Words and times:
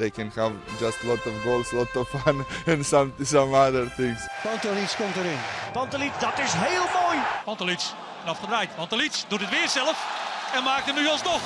They 0.00 0.10
can 0.10 0.30
have 0.34 0.52
just 0.78 1.04
lot 1.04 1.26
of 1.26 1.34
goals, 1.44 1.72
lot 1.72 1.96
of 1.96 2.08
fun, 2.08 2.44
and 2.72 2.84
some 2.86 3.12
some 3.22 3.54
other 3.54 3.86
things. 3.96 4.28
Pantelic 4.42 4.96
komt 4.96 5.16
erin. 5.16 5.38
Pantelic, 5.72 6.12
dat 6.20 6.38
is 6.38 6.52
heel 6.56 6.86
mooi. 7.02 7.18
Pantelic, 7.44 7.82
afgedraaid. 8.24 8.74
Pantelic 8.76 9.24
doet 9.28 9.40
het 9.40 9.50
weer 9.50 9.68
zelf 9.68 9.96
en 10.54 10.62
maakt 10.64 10.86
hem 10.86 10.94
nu 10.94 11.08
alsnog. 11.08 11.40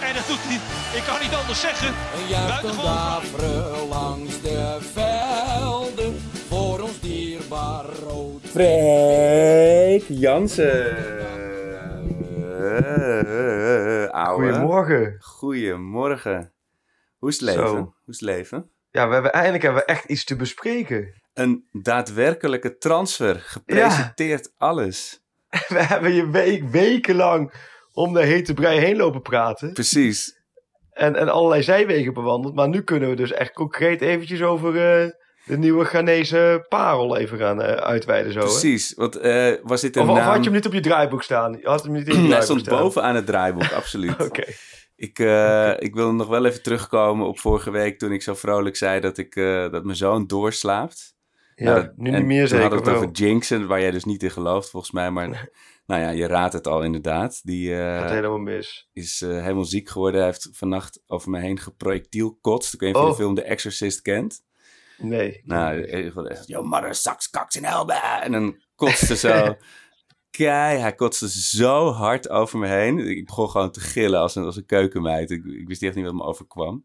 En 0.00 0.14
dat 0.14 0.26
doet 0.26 0.38
hij, 0.40 0.60
ik 0.98 1.04
kan 1.04 1.20
niet 1.20 1.34
anders 1.34 1.60
zeggen. 1.60 1.94
Buitengewoon 2.48 3.22
fraai. 3.22 3.88
langs 3.88 4.40
de 4.40 4.78
velden 4.80 6.20
voor 6.48 6.80
ons 6.80 7.00
dierbaar 7.00 7.84
rood. 7.84 8.40
Freek 8.44 10.04
Jansen. 10.08 10.96
Ouwe. 14.10 14.44
Goedemorgen. 14.44 15.16
Goedemorgen. 15.20 16.52
Hoe 17.18 17.28
is 17.28 17.40
het 17.40 17.44
leven? 17.44 17.68
Zo. 17.68 17.74
Hoe 17.74 17.92
is 18.06 18.20
het 18.20 18.28
leven? 18.28 18.70
Ja, 18.90 19.06
we 19.08 19.12
hebben 19.12 19.32
eindelijk 19.32 19.62
hebben 19.62 19.80
we 19.80 19.92
echt 19.92 20.04
iets 20.04 20.24
te 20.24 20.36
bespreken. 20.36 21.14
Een 21.34 21.64
daadwerkelijke 21.72 22.76
transfer. 22.76 23.40
Gepresenteerd 23.40 24.52
alles. 24.56 25.20
We 25.68 25.82
hebben 25.82 26.12
je 26.12 26.30
week, 26.30 26.64
wekenlang 26.70 27.52
om 27.92 28.12
de 28.14 28.24
hete 28.24 28.54
brei 28.54 28.78
heen 28.78 28.96
lopen 28.96 29.22
praten. 29.22 29.72
Precies. 29.72 30.36
En, 30.90 31.16
en 31.16 31.28
allerlei 31.28 31.62
zijwegen 31.62 32.14
bewandeld. 32.14 32.54
Maar 32.54 32.68
nu 32.68 32.82
kunnen 32.82 33.08
we 33.08 33.16
dus 33.16 33.32
echt 33.32 33.52
concreet 33.52 34.00
eventjes 34.00 34.42
over 34.42 34.68
eh, 34.68 35.10
de 35.44 35.58
nieuwe 35.58 35.84
Ghanese 35.84 36.66
parel 36.68 37.16
even 37.16 37.38
gaan 37.38 37.62
eh, 37.62 37.72
uitweiden. 37.72 38.32
Zo, 38.32 38.38
hè? 38.38 38.44
Precies. 38.44 38.94
Want 38.94 39.16
eh, 39.16 39.52
was 39.62 39.80
dit 39.80 39.96
een 39.96 40.08
Of, 40.08 40.18
had 40.18 40.36
je 40.36 40.42
hem 40.42 40.52
niet 40.52 40.66
op 40.66 40.72
je 40.72 40.80
draaiboek 40.80 41.22
staan? 41.22 41.58
Had 41.62 41.82
hem 41.82 41.92
niet 41.92 42.08
in 42.08 42.14
je 42.14 42.18
Hij 42.20 42.26
draaiboek 42.28 42.44
stond 42.44 42.60
staan. 42.60 42.78
bovenaan 42.78 43.14
het 43.14 43.26
draaiboek, 43.26 43.72
absoluut. 43.72 44.20
Oké. 44.28 44.44
Ik, 45.00 45.18
eh, 45.18 45.72
ik 45.78 45.94
wil 45.94 46.12
nog 46.14 46.26
wel 46.28 46.44
even 46.44 46.62
terugkomen 46.62 47.26
op 47.26 47.38
vorige 47.38 47.70
week 47.70 47.98
toen 47.98 48.12
ik 48.12 48.22
zo 48.22 48.34
vrolijk 48.34 48.76
zei 48.76 49.00
dat, 49.00 49.18
ik, 49.18 49.36
eh, 49.36 49.70
dat 49.70 49.84
mijn 49.84 49.96
zoon 49.96 50.26
doorslaapt. 50.26 51.16
Ja, 51.54 51.64
Nou, 51.64 51.80
dat- 51.84 51.96
nu 51.96 52.10
niet 52.10 52.24
meer 52.24 52.46
zeker. 52.48 52.60
hadden 52.60 52.78
we 52.84 52.90
het 52.90 52.98
wel. 53.00 53.08
over 53.08 53.16
jinxen, 53.24 53.66
waar 53.66 53.80
jij 53.80 53.90
dus 53.90 54.04
niet 54.04 54.22
in 54.22 54.30
gelooft 54.30 54.70
volgens 54.70 54.92
mij. 54.92 55.10
Maar 55.10 55.50
nou 55.86 56.00
ja, 56.02 56.08
je 56.10 56.26
raadt 56.26 56.52
het 56.52 56.66
al 56.66 56.82
inderdaad. 56.82 57.40
Die 57.44 57.74
eh, 57.74 57.98
Gaat 58.00 58.10
helemaal 58.10 58.38
mis. 58.38 58.88
is 58.92 59.20
helemaal 59.20 59.64
ziek 59.64 59.88
geworden. 59.88 60.20
Hij 60.20 60.28
heeft 60.30 60.48
vannacht 60.52 61.02
over 61.06 61.30
me 61.30 61.40
heen 61.40 61.58
geprojectiel 61.58 62.38
kotst. 62.40 62.74
Ik 62.74 62.80
weet 62.80 62.94
niet 62.94 62.98
of 62.98 63.04
je 63.04 63.10
Oh. 63.10 63.16
de 63.16 63.22
film 63.22 63.34
The 63.34 63.42
Exorcist 63.42 64.02
kent. 64.02 64.40
Nee. 64.96 65.40
Nou, 65.44 65.86
yo 66.46 66.62
mother 66.62 66.94
sucks 66.94 67.30
cocks 67.30 67.56
in 67.56 67.64
hell. 67.64 67.84
bah." 67.84 68.24
En 68.24 68.32
dan 68.32 68.56
kotste 68.74 69.16
zo. 69.16 69.56
Kei, 70.38 70.78
hij 70.78 70.94
kotste 70.94 71.28
zo 71.28 71.90
hard 71.90 72.28
over 72.28 72.58
me 72.58 72.66
heen. 72.66 72.98
Ik 72.98 73.26
begon 73.26 73.50
gewoon 73.50 73.70
te 73.70 73.80
gillen 73.80 74.20
als 74.20 74.34
een, 74.34 74.44
als 74.44 74.56
een 74.56 74.66
keukenmeid. 74.66 75.30
Ik, 75.30 75.44
ik 75.44 75.68
wist 75.68 75.82
echt 75.82 75.94
niet 75.94 76.04
wat 76.04 76.14
me 76.14 76.22
overkwam. 76.22 76.84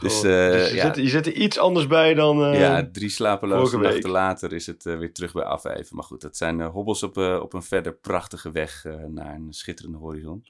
Dus, 0.00 0.22
eh, 0.22 0.50
Dus 0.50 0.70
je, 0.70 0.74
ja. 0.74 0.82
zit, 0.82 0.96
je 0.96 1.08
zit 1.08 1.26
er 1.26 1.32
iets 1.32 1.58
anders 1.58 1.86
bij 1.86 2.14
dan... 2.14 2.44
eh, 2.44 2.60
ja, 2.60 2.88
drie 2.92 3.08
slapeloze 3.08 3.78
nachten 3.78 4.10
later 4.10 4.52
is 4.52 4.66
het 4.66 4.86
eh, 4.86 4.98
weer 4.98 5.12
terug 5.12 5.32
bij 5.32 5.44
afeven. 5.44 5.96
Maar 5.96 6.04
goed, 6.04 6.20
dat 6.20 6.36
zijn 6.36 6.60
hobbels 6.60 7.02
op, 7.02 7.16
op 7.16 7.52
een 7.52 7.62
verder 7.62 7.94
prachtige 7.94 8.50
weg 8.50 8.84
naar 9.08 9.34
een 9.34 9.52
schitterende 9.52 9.98
horizon 9.98 10.44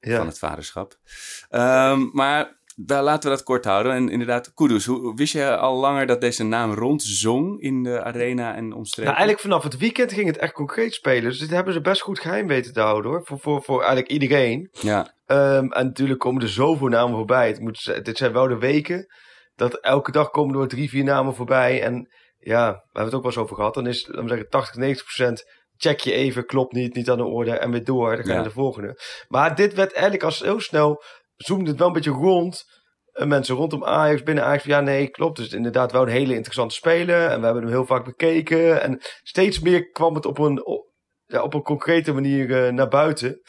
ja. 0.00 0.16
van 0.16 0.26
het 0.26 0.38
vaderschap. 0.38 0.98
Ehm, 1.48 2.08
maar 2.12 2.58
daar 2.78 3.02
laten 3.02 3.30
we 3.30 3.36
dat 3.36 3.44
kort 3.44 3.64
houden. 3.64 3.92
En 3.92 4.08
inderdaad, 4.08 4.54
Kudus, 4.54 4.86
hoe, 4.86 5.14
wist 5.14 5.32
je 5.32 5.56
al 5.56 5.76
langer 5.76 6.06
dat 6.06 6.20
deze 6.20 6.44
naam 6.44 6.72
rondzong 6.72 7.60
in 7.60 7.82
de 7.82 8.02
arena 8.02 8.54
en 8.54 8.72
omstreken? 8.72 9.12
Nou, 9.12 9.16
eigenlijk 9.24 9.40
vanaf 9.40 9.62
het 9.62 9.76
weekend 9.76 10.12
ging 10.12 10.26
het 10.26 10.36
echt 10.36 10.52
concreet 10.52 10.94
spelen. 10.94 11.22
Dus 11.22 11.38
dit 11.38 11.50
hebben 11.50 11.72
ze 11.72 11.80
best 11.80 12.00
goed 12.00 12.18
geheim 12.20 12.46
weten 12.46 12.72
te 12.72 12.80
houden 12.80 13.10
hoor. 13.10 13.24
Voor, 13.24 13.38
voor, 13.38 13.62
voor 13.62 13.78
eigenlijk 13.78 14.08
iedereen. 14.10 14.68
Ja, 14.72 15.14
Ehm, 15.26 15.72
en 15.72 15.86
natuurlijk 15.86 16.20
komen 16.20 16.42
er 16.42 16.48
zoveel 16.48 16.88
namen 16.88 17.16
voorbij. 17.16 17.46
Het 17.48 17.60
moet, 17.60 18.04
dit 18.04 18.16
zijn 18.16 18.32
wel 18.32 18.48
de 18.48 18.58
weken. 18.58 19.06
Dat 19.54 19.74
elke 19.80 20.10
dag 20.10 20.30
komen 20.30 20.60
er 20.60 20.68
drie, 20.68 20.88
vier 20.88 21.04
namen 21.04 21.34
voorbij. 21.34 21.82
En 21.82 22.08
ja, 22.38 22.70
we 22.72 22.78
hebben 22.84 23.04
het 23.04 23.14
ook 23.14 23.22
wel 23.22 23.30
eens 23.30 23.40
over 23.40 23.56
gehad. 23.56 23.74
Dan 23.74 23.86
is, 23.86 24.06
laten 24.06 24.22
we 24.22 24.28
zeggen, 24.28 24.48
80, 24.48 24.76
90 24.76 25.04
procent. 25.04 25.44
Check 25.76 26.00
je 26.00 26.12
even, 26.12 26.46
klopt 26.46 26.72
niet, 26.72 26.94
niet 26.94 27.10
aan 27.10 27.16
de 27.16 27.24
orde. 27.24 27.50
En 27.58 27.70
weer 27.70 27.84
door. 27.84 28.08
Dan 28.08 28.16
ga 28.16 28.22
je 28.22 28.28
Ja. 28.28 28.34
naar 28.34 28.44
de 28.44 28.50
volgende. 28.50 29.00
Maar 29.28 29.54
dit 29.54 29.74
werd 29.74 29.92
eigenlijk 29.92 30.22
als 30.24 30.40
heel 30.40 30.60
snel. 30.60 31.02
Zoomde 31.36 31.70
het 31.70 31.78
wel 31.78 31.86
een 31.86 31.92
beetje 31.92 32.10
rond. 32.10 32.64
En 33.12 33.28
mensen 33.28 33.54
rondom 33.56 33.84
Ajax, 33.84 34.22
binnen 34.22 34.44
Ajax. 34.44 34.64
Ja, 34.64 34.80
nee, 34.80 35.08
klopt. 35.08 35.36
Dus 35.36 35.52
inderdaad 35.52 35.92
wel 35.92 36.02
een 36.02 36.08
hele 36.08 36.34
interessante 36.34 36.74
speler. 36.74 37.26
En 37.26 37.38
we 37.38 37.44
hebben 37.44 37.62
hem 37.62 37.72
heel 37.72 37.86
vaak 37.86 38.04
bekeken. 38.04 38.82
En 38.82 39.00
steeds 39.22 39.60
meer 39.60 39.90
kwam 39.90 40.14
het 40.14 40.26
op 40.26 40.38
een, 40.38 40.66
op, 40.66 40.92
ja, 41.26 41.42
op 41.42 41.54
een 41.54 41.62
concrete 41.62 42.12
manier 42.12 42.64
eh, 42.64 42.72
naar 42.72 42.88
buiten. 42.88 43.40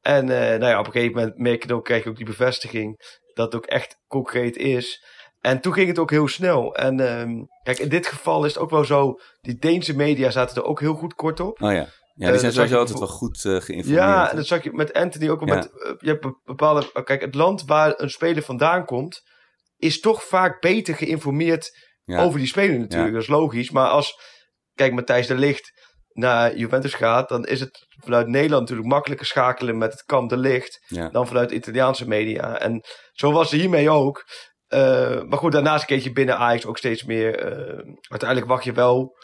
En 0.00 0.30
eh, 0.30 0.58
nou 0.58 0.66
ja, 0.66 0.78
op 0.78 0.86
een 0.86 0.92
gegeven 0.92 1.16
moment 1.16 1.38
merk 1.38 1.62
je 1.62 1.68
dan, 1.68 1.82
krijg 1.82 2.04
je 2.04 2.10
ook 2.10 2.16
die 2.16 2.26
bevestiging 2.26 2.96
dat 3.34 3.52
het 3.52 3.54
ook 3.54 3.66
echt 3.66 3.98
concreet 4.06 4.56
is. 4.56 5.04
En 5.40 5.60
toen 5.60 5.72
ging 5.72 5.88
het 5.88 5.98
ook 5.98 6.10
heel 6.10 6.28
snel. 6.28 6.74
En 6.74 7.00
ehm, 7.00 7.44
kijk, 7.62 7.78
in 7.78 7.88
dit 7.88 8.06
geval 8.06 8.44
is 8.44 8.54
het 8.54 8.62
ook 8.62 8.70
wel 8.70 8.84
zo, 8.84 9.18
die 9.40 9.56
Deense 9.58 9.96
media 9.96 10.30
zaten 10.30 10.56
er 10.56 10.68
ook 10.68 10.80
heel 10.80 10.94
goed 10.94 11.14
kort 11.14 11.40
op. 11.40 11.62
oh 11.62 11.72
ja. 11.72 11.86
Ja, 12.18 12.26
Eh, 12.26 12.32
die 12.32 12.42
dat 12.42 12.52
zijn 12.52 12.52
sowieso 12.52 12.74
je 12.74 12.80
altijd 12.80 12.98
wel 12.98 13.08
goed 13.08 13.44
eh, 13.44 13.60
geïnformeerd. 13.60 14.04
Ja, 14.04 14.30
en 14.30 14.36
dat 14.36 14.46
zag 14.46 14.62
je 14.64 14.72
met 14.72 14.92
Anthony 14.92 15.28
ook. 15.28 15.44
Met, 15.44 15.64
eh, 15.82 15.92
je 15.98 16.08
hebt 16.08 16.20
be- 16.20 16.40
bepaalde. 16.44 16.90
oh, 16.94 17.04
Kijk, 17.04 17.20
het 17.20 17.34
land 17.34 17.62
waar 17.64 17.92
een 17.96 18.10
speler 18.10 18.42
vandaan 18.42 18.84
komt, 18.84 19.22
is 19.76 20.00
toch 20.00 20.22
vaak 20.24 20.60
beter 20.60 20.94
geïnformeerd 20.94 21.70
over 22.06 22.38
die 22.38 22.48
speler 22.48 22.78
natuurlijk. 22.78 23.12
Dat 23.12 23.22
is 23.22 23.28
logisch. 23.28 23.70
Maar 23.70 23.88
als, 23.88 24.14
kijk, 24.74 24.92
Matthijs 24.92 25.26
de 25.26 25.34
Licht 25.34 25.70
naar 26.12 26.56
Juventus 26.56 26.94
gaat, 26.94 27.28
dan 27.28 27.44
is 27.44 27.60
het 27.60 27.86
vanuit 28.04 28.26
Nederland 28.26 28.60
natuurlijk 28.62 28.88
makkelijker 28.88 29.26
schakelen 29.26 29.78
met 29.78 29.92
het 29.92 30.02
kamp 30.02 30.28
de 30.30 30.36
Licht 30.36 30.84
Ja. 30.86 31.08
dan 31.08 31.26
vanuit 31.26 31.50
Italiaanse 31.50 32.08
media. 32.08 32.58
En 32.58 32.84
zo 33.12 33.32
was 33.32 33.50
het 33.50 33.60
hiermee 33.60 33.90
ook. 33.90 34.24
Eh, 34.66 35.22
maar 35.22 35.38
goed, 35.38 35.52
daarnaast 35.52 35.84
keek 35.84 36.02
je 36.02 36.12
binnen 36.12 36.36
Ajax 36.36 36.66
ook 36.66 36.78
steeds 36.78 37.04
meer. 37.04 37.38
eh, 37.38 37.94
uiteindelijk 38.08 38.48
wacht 38.50 38.64
je 38.64 38.72
wel 38.72 39.16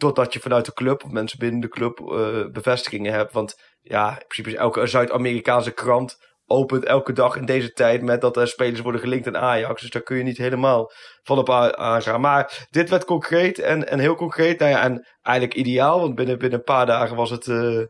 totdat 0.00 0.32
je 0.32 0.40
vanuit 0.40 0.64
de 0.64 0.72
club 0.72 1.04
of 1.04 1.10
mensen 1.10 1.38
binnen 1.38 1.60
de 1.60 1.68
club 1.68 1.98
eh, 2.00 2.44
bevestigingen 2.52 3.12
hebt. 3.12 3.32
Want 3.32 3.60
ja, 3.80 4.10
in 4.10 4.16
principe 4.26 4.48
is 4.48 4.54
elke 4.54 4.86
Zuid-Amerikaanse 4.86 5.70
krant 5.70 6.28
opent 6.46 6.84
elke 6.84 7.12
dag 7.12 7.36
in 7.36 7.44
deze 7.44 7.72
tijd 7.72 8.02
met 8.02 8.20
dat 8.20 8.36
er 8.36 8.48
spelers 8.48 8.80
worden 8.80 9.00
gelinkt 9.00 9.26
aan 9.26 9.36
Ajax. 9.36 9.80
Dus 9.80 9.90
daar 9.90 10.02
kun 10.02 10.16
je 10.16 10.22
niet 10.22 10.36
helemaal 10.38 10.90
van 11.22 11.38
op 11.38 11.50
aangaan. 11.50 12.20
Maar 12.20 12.66
dit 12.70 12.90
werd 12.90 13.04
concreet 13.04 13.58
en, 13.58 13.88
en 13.88 13.98
heel 13.98 14.14
concreet. 14.14 14.58
Nou 14.58 14.70
ja, 14.70 14.82
en 14.82 15.06
eigenlijk 15.22 15.56
ideaal, 15.56 16.00
want 16.00 16.14
binnen, 16.14 16.38
binnen 16.38 16.58
een 16.58 16.64
paar 16.64 16.86
dagen 16.86 17.16
was 17.16 17.30
het 17.30 17.46
eh, 17.46 17.80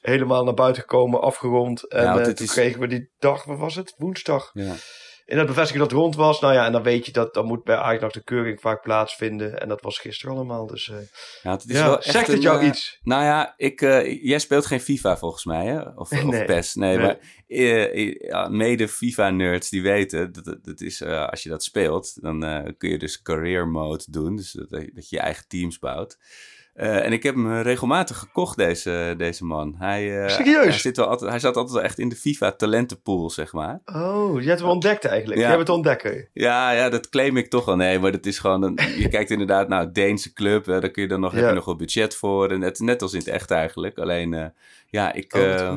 helemaal 0.00 0.44
naar 0.44 0.54
buiten 0.54 0.82
gekomen, 0.82 1.20
afgerond. 1.20 1.88
En 1.88 2.02
Ja, 2.02 2.18
eh, 2.18 2.24
toen 2.24 2.46
is- 2.46 2.52
kregen 2.52 2.80
we 2.80 2.86
die 2.86 3.12
dag, 3.18 3.44
wat 3.44 3.58
was 3.58 3.74
het? 3.74 3.94
Woensdag. 3.96 4.50
Ja. 4.52 4.74
En 5.28 5.36
dat 5.36 5.46
bevestiging 5.46 5.78
dat 5.82 5.90
het 5.90 6.00
rond 6.00 6.16
was. 6.16 6.40
Nou 6.40 6.54
ja, 6.54 6.66
en 6.66 6.72
dan 6.72 6.82
weet 6.82 7.06
je 7.06 7.12
dat 7.12 7.34
dan 7.34 7.46
moet 7.46 7.64
bij 7.64 7.76
Ajax 7.76 8.02
nog 8.02 8.12
de 8.12 8.24
keuring 8.24 8.60
vaak 8.60 8.82
plaatsvinden. 8.82 9.60
En 9.60 9.68
dat 9.68 9.80
was 9.82 9.98
gisteren 9.98 10.34
allemaal. 10.34 10.66
Dus 10.66 10.90
eh, 10.90 10.96
Ja, 11.42 11.50
het 11.50 11.64
is 11.68 11.76
ja, 11.76 11.84
wel 11.84 11.96
echt 11.96 12.10
zegt 12.10 12.26
het 12.26 12.42
jou 12.42 12.60
eh, 12.60 12.66
iets? 12.66 12.98
Nou 13.02 13.24
ja, 13.24 13.54
ik, 13.56 13.80
eh, 13.80 14.24
jij 14.24 14.38
speelt 14.38 14.66
geen 14.66 14.80
FIFA 14.80 15.16
volgens 15.16 15.44
mij, 15.44 15.66
hè? 15.66 15.80
Of, 15.80 16.12
of 16.12 16.22
Nee. 16.22 16.44
PES. 16.44 16.74
Nee, 16.74 16.96
Nee. 16.96 17.16
maar 18.26 18.50
mede 18.50 18.88
FIFA-nerds 18.88 19.68
die 19.68 19.82
weten, 19.82 20.32
dat, 20.32 20.58
dat, 20.62 20.80
is, 20.80 21.02
als 21.02 21.42
je 21.42 21.48
dat 21.48 21.64
speelt, 21.64 22.22
dan 22.22 22.44
eh, 22.44 22.72
kun 22.78 22.90
je 22.90 22.98
dus 22.98 23.22
career 23.22 23.68
mode 23.68 24.04
doen. 24.10 24.36
Dus 24.36 24.52
dat, 24.52 24.70
dat 24.70 25.08
je 25.08 25.16
je 25.16 25.20
eigen 25.20 25.48
teams 25.48 25.78
bouwt. 25.78 26.18
Eh, 26.78 27.04
en 27.04 27.12
ik 27.12 27.22
heb 27.22 27.34
hem 27.34 27.60
regelmatig 27.60 28.16
gekocht, 28.16 28.56
deze, 28.56 29.14
deze 29.16 29.44
man. 29.44 29.74
Hij, 29.78 30.22
eh, 30.22 30.28
Serieus? 30.28 30.64
Hij, 30.64 30.72
zit 30.72 30.96
wel 30.96 31.06
altijd, 31.06 31.30
hij 31.30 31.40
zat 31.40 31.56
altijd 31.56 31.74
wel 31.74 31.84
echt 31.84 31.98
in 31.98 32.08
de 32.08 32.16
FIFA-talentenpool, 32.16 33.30
zeg 33.30 33.52
maar. 33.52 33.80
Oh, 33.84 34.40
je 34.42 34.48
hebt 34.48 34.60
hem 34.60 34.68
ontdekt 34.68 35.04
eigenlijk. 35.04 35.40
Ja. 35.40 35.46
Jij 35.46 35.56
bent 35.56 35.68
ontdekker. 35.68 36.28
Ja, 36.32 36.70
ja, 36.70 36.88
dat 36.88 37.08
claim 37.08 37.36
ik 37.36 37.50
toch 37.50 37.64
wel. 37.64 37.76
Nee, 37.76 37.98
maar 37.98 38.12
dat 38.12 38.26
is 38.26 38.38
gewoon... 38.38 38.62
Een, 38.62 38.78
je 38.98 39.08
kijkt 39.18 39.30
inderdaad, 39.30 39.68
nou, 39.68 39.92
Deense 39.92 40.32
club, 40.32 40.66
hè, 40.66 40.80
daar 40.80 40.90
kun 40.90 41.02
je 41.02 41.08
dan 41.08 41.20
nog, 41.20 41.32
heb 41.32 41.48
je 41.48 41.54
nog 41.54 41.64
wel 41.64 41.76
budget 41.76 42.14
voor. 42.14 42.50
En 42.50 42.60
het, 42.60 42.78
net 42.78 43.02
als 43.02 43.12
in 43.12 43.18
het 43.18 43.28
echt 43.28 43.50
eigenlijk. 43.50 43.98
Alleen, 43.98 44.34
eh, 44.34 44.46
ja, 44.86 45.12
ik... 45.12 45.34
Oh, 45.34 45.76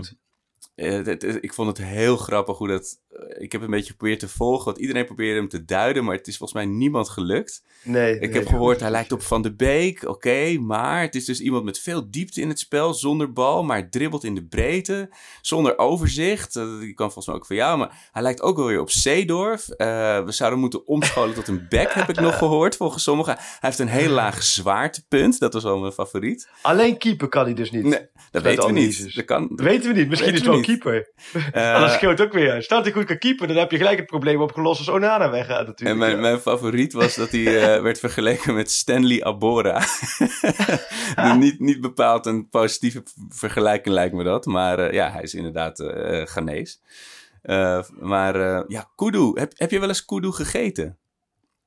ik 1.41 1.53
vond 1.53 1.77
het 1.77 1.87
heel 1.87 2.17
grappig 2.17 2.57
hoe 2.57 2.67
dat... 2.67 2.99
eh, 3.09 3.41
ik 3.43 3.51
heb 3.51 3.61
een 3.61 3.69
beetje 3.69 3.91
geprobeerd 3.91 4.19
te 4.19 4.27
volgen, 4.29 4.65
want 4.65 4.77
iedereen 4.77 5.05
probeerde 5.05 5.39
hem 5.39 5.49
te 5.49 5.65
duiden, 5.65 6.03
maar 6.03 6.15
het 6.15 6.27
is 6.27 6.37
volgens 6.37 6.63
mij 6.63 6.73
niemand 6.73 7.09
gelukt. 7.09 7.63
Nee. 7.83 8.13
Ik 8.13 8.19
nee, 8.19 8.31
heb 8.31 8.47
gehoord, 8.47 8.79
hij 8.79 8.91
lijkt 8.91 9.11
op 9.11 9.21
Van 9.21 9.41
de 9.41 9.55
Beek, 9.55 10.03
oké, 10.07 10.57
maar 10.59 11.01
het 11.01 11.15
is 11.15 11.25
dus 11.25 11.39
iemand 11.39 11.63
met 11.63 11.79
veel 11.79 12.11
diepte 12.11 12.41
in 12.41 12.49
het 12.49 12.59
spel, 12.59 12.93
zonder 12.93 13.33
bal, 13.33 13.63
maar 13.63 13.89
dribbelt 13.89 14.23
in 14.23 14.35
de 14.35 14.45
breedte, 14.45 15.09
zonder 15.41 15.77
overzicht. 15.77 16.55
Eh, 16.55 16.79
die 16.79 16.93
kan 16.93 17.05
volgens 17.05 17.25
mij 17.25 17.35
ook 17.35 17.45
van 17.45 17.55
jou, 17.55 17.77
maar 17.77 18.09
hij 18.11 18.21
lijkt 18.21 18.41
ook 18.41 18.57
wel 18.57 18.65
weer 18.67 18.79
op 18.79 18.89
Seedorf. 18.89 19.69
Eh, 19.69 19.87
we 20.23 20.31
zouden 20.31 20.59
moeten 20.59 20.87
omscholen 20.87 21.33
tot 21.35 21.47
een 21.47 21.65
back, 21.69 21.91
heb 21.91 22.09
ik 22.09 22.19
nog 22.19 22.37
gehoord, 22.37 22.75
volgens 22.75 23.03
sommigen. 23.03 23.35
Hij 23.35 23.57
heeft 23.59 23.79
een 23.79 23.87
heel 23.87 24.09
laag 24.09 24.43
zwaartepunt, 24.43 25.39
dat 25.39 25.53
was 25.53 25.63
wel 25.63 25.79
mijn 25.79 25.91
favoriet. 25.91 26.49
Alleen 26.61 26.97
keeper 26.97 27.29
kan 27.29 27.43
hij 27.43 27.53
dus 27.53 27.71
niet. 27.71 27.83
Nee, 27.83 28.09
dat 28.31 28.43
weten 28.43 28.65
we 28.65 28.71
niet. 28.71 29.15
Dat 29.15 29.25
kan, 29.25 29.47
Dat 29.47 29.65
weten 29.65 29.93
we 29.93 29.99
niet. 29.99 30.09
Misschien 30.09 30.33
is 30.33 30.37
het 30.37 30.47
we 30.47 30.53
wel 30.53 30.60
keeper. 30.61 31.11
Maar 31.53 31.79
dat 31.79 31.91
scheelt 31.91 32.21
ook 32.21 32.33
weer. 32.33 32.63
Staat 32.63 32.83
hij 32.83 32.93
goed 32.93 33.05
kan 33.05 33.17
keeper, 33.17 33.47
dan 33.47 33.55
heb 33.55 33.71
je 33.71 33.77
gelijk 33.77 33.97
het 33.97 34.05
probleem 34.05 34.41
opgelost 34.41 34.79
als 34.79 34.89
Onana 34.89 35.29
weggaat 35.29 35.67
natuurlijk. 35.67 35.89
En 35.89 35.97
mijn, 35.97 36.19
mijn 36.19 36.39
favoriet 36.39 36.93
was 36.93 37.15
dat 37.15 37.31
hij 37.31 37.75
eh, 37.75 37.81
werd 37.81 37.99
vergeleken 37.99 38.53
met 38.53 38.71
Stanley 38.71 39.23
Abora. 39.23 39.83
niet, 41.37 41.59
niet 41.59 41.81
bepaald 41.81 42.25
een 42.25 42.49
positieve 42.49 43.03
vergelijking 43.29 43.95
lijkt 43.95 44.13
me 44.13 44.23
dat. 44.23 44.45
Maar 44.45 44.79
eh, 44.79 44.93
ja, 44.93 45.11
hij 45.11 45.21
is 45.21 45.33
inderdaad 45.33 45.83
Ghanese. 46.29 46.77
Eh, 47.41 47.83
maar 47.89 48.63
ja, 48.67 48.91
kudu. 48.95 49.31
Heb, 49.33 49.51
heb 49.55 49.71
je 49.71 49.79
wel 49.79 49.87
eens 49.87 50.05
kudu 50.05 50.31
gegeten? 50.31 50.97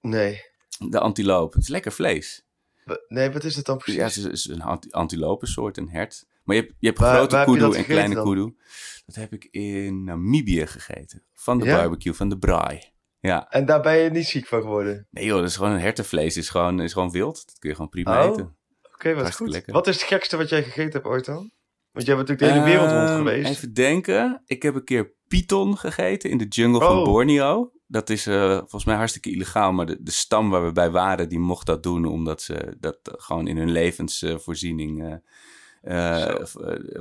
Nee. 0.01 0.41
De 0.79 1.01
antiloop. 1.01 1.53
Het 1.53 1.63
is 1.63 1.69
lekker 1.69 1.93
vlees. 1.93 2.45
Nee, 3.09 3.31
wat 3.31 3.45
is 3.45 3.57
het 3.57 3.67
dan 3.67 3.79
precies? 3.79 4.01
Ja, 4.01 4.23
het 4.23 4.33
is, 4.33 4.49
een 4.49 4.63
anti 4.63 4.91
antilopensoort, 4.91 5.77
een 5.77 5.89
hert. 5.89 6.27
Maar 6.45 6.57
je 6.57 6.63
hebt, 6.63 6.75
je 6.79 6.87
hebt 6.87 6.99
Waar- 6.99 7.15
grote 7.17 7.37
waar 7.37 7.45
kudu 7.45 7.73
en 7.77 7.85
kleine 7.85 8.15
dan? 8.15 8.25
kudu. 8.25 8.57
Dat 9.07 9.15
heb 9.15 9.33
ik 9.33 9.45
in 9.51 10.05
Namibië 10.05 10.67
gegeten. 10.67 11.23
Van 11.33 11.59
de 11.59 11.65
Ja? 11.65 11.77
barbecue, 11.77 12.13
van 12.15 12.29
de 12.29 12.39
braai. 12.39 12.93
Ja. 13.21 13.49
En 13.51 13.65
daar 13.67 13.81
ben 13.81 13.97
je 13.99 14.11
niet 14.11 14.27
ziek 14.27 14.47
van 14.47 14.61
geworden. 14.63 15.07
Nee 15.11 15.25
joh, 15.25 15.39
dat 15.41 15.49
is 15.49 15.57
gewoon 15.57 15.73
een 15.73 15.81
hertenvlees. 15.81 16.37
is 16.37 16.49
gewoon, 16.49 16.81
is 16.81 16.93
gewoon 16.93 17.11
wild. 17.11 17.43
Dat 17.47 17.59
kun 17.59 17.69
je 17.69 17.75
gewoon 17.75 17.91
prima 17.91 18.25
Oh. 18.27 18.33
eten. 18.33 18.57
Oké, 18.95 19.15
wat 19.15 19.35
goed. 19.35 19.49
lekker. 19.49 19.73
Wat 19.73 19.87
is 19.87 19.95
het 19.95 20.05
gekste 20.05 20.37
wat 20.37 20.49
jij 20.49 20.63
gegeten 20.63 20.93
hebt 20.93 21.05
ooit 21.05 21.25
dan? 21.25 21.51
Want 21.93 22.07
jij 22.07 22.17
bent 22.17 22.29
natuurlijk 22.29 22.57
de 22.57 22.63
hele 22.63 22.77
wereld 22.77 22.91
rond 22.99 23.09
Ehm, 23.09 23.17
geweest. 23.17 23.51
Even 23.51 23.73
denken. 23.75 24.43
Ik 24.47 24.63
heb 24.63 24.75
een 24.75 24.85
keer 24.85 25.13
python 25.29 25.77
gegeten 25.79 26.31
in 26.31 26.39
de 26.39 26.47
jungle 26.49 26.81
van 26.81 26.99
Oh. 26.99 27.05
Borneo. 27.05 27.73
Dat 27.87 28.11
is 28.11 28.27
eh, 28.27 28.57
volgens 28.57 28.85
mij 28.85 28.97
hartstikke 28.97 29.31
illegaal. 29.31 29.73
Maar 29.73 29.87
de, 29.87 30.03
de 30.03 30.11
stam 30.11 30.51
waar 30.51 30.65
we 30.65 30.73
bij 30.73 30.91
waren, 30.91 31.29
die 31.29 31.39
mocht 31.39 31.67
dat 31.67 31.83
doen. 31.83 32.05
Omdat 32.05 32.43
ze 32.43 32.77
dat 32.81 32.99
gewoon 33.03 33.47
in 33.49 33.57
hun 33.57 33.71
levensvoorziening 33.71 35.05
eh, 35.05 35.15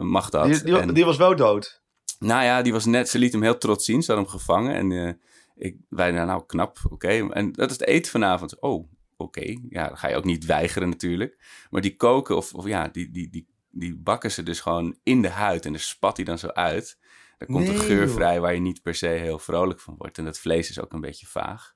mag 0.02 0.30
dat. 0.30 0.46
die, 0.46 0.64
die, 0.64 0.78
En- 0.80 0.94
die 0.94 1.06
was 1.06 1.18
wel 1.18 1.36
dood. 1.36 1.82
nou 2.20 2.44
ja, 2.44 2.62
die 2.62 2.72
was 2.74 2.86
net, 2.86 3.10
ze 3.10 3.20
liet 3.20 3.32
hem 3.32 3.42
heel 3.42 3.58
trots 3.58 3.86
zien. 3.86 4.02
Ze 4.04 4.12
had 4.14 4.22
hem 4.22 4.30
gevangen. 4.30 4.76
En 4.76 4.92
eh, 4.92 5.14
ik, 5.56 5.78
wij, 5.90 6.12
nou, 6.12 6.28
nou 6.28 6.44
knap, 6.46 6.78
oké. 6.90 7.30
En 7.30 7.52
dat 7.52 7.72
is 7.72 7.78
het 7.80 7.88
eten 7.88 8.12
vanavond. 8.12 8.60
Oh, 8.62 8.92
oké. 9.18 9.56
Ja, 9.70 9.88
dan 9.88 9.98
ga 9.98 10.08
je 10.08 10.16
ook 10.16 10.24
niet 10.26 10.46
weigeren 10.46 10.90
natuurlijk. 10.90 11.38
Maar 11.70 11.82
die 11.82 11.96
koken, 11.96 12.36
of, 12.36 12.54
of 12.54 12.68
ja, 12.68 12.88
die, 12.88 13.12
die, 13.12 13.30
die, 13.30 13.48
die 13.70 13.96
bakken 13.96 14.32
ze 14.32 14.44
dus 14.44 14.60
gewoon 14.60 14.98
in 15.04 15.22
de 15.22 15.30
huid. 15.30 15.66
En 15.66 15.72
dan 15.72 15.82
spat 15.82 16.16
hij 16.18 16.26
dan 16.26 16.38
zo 16.38 16.48
uit. 16.48 16.98
Daar 17.38 17.48
komt 17.48 17.68
een 17.68 17.80
geur 17.80 18.06
joh. 18.06 18.14
vrij 18.14 18.40
waar 18.40 18.54
je 18.54 18.60
niet 18.60 18.82
per 18.82 18.96
se 18.96 19.08
heel 19.08 19.40
vrolijk 19.40 19.80
van 19.80 19.96
wordt. 19.98 20.18
En 20.18 20.26
dat 20.26 20.40
vlees 20.40 20.70
is 20.70 20.80
ook 20.80 20.94
een 20.94 21.02
beetje 21.02 21.26
vaag. 21.26 21.74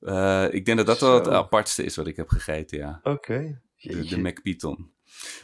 Eh, 0.00 0.46
ik 0.50 0.64
denk 0.64 0.76
dat 0.78 0.86
dat 0.86 1.00
wel 1.00 1.14
het 1.14 1.28
apartste 1.28 1.84
is 1.84 1.96
wat 1.96 2.06
ik 2.06 2.16
heb 2.16 2.28
gegeten, 2.28 2.78
ja. 2.78 3.00
Oké. 3.02 3.60
De, 3.76 4.04
de. 4.06 4.18
McPython. 4.18 4.92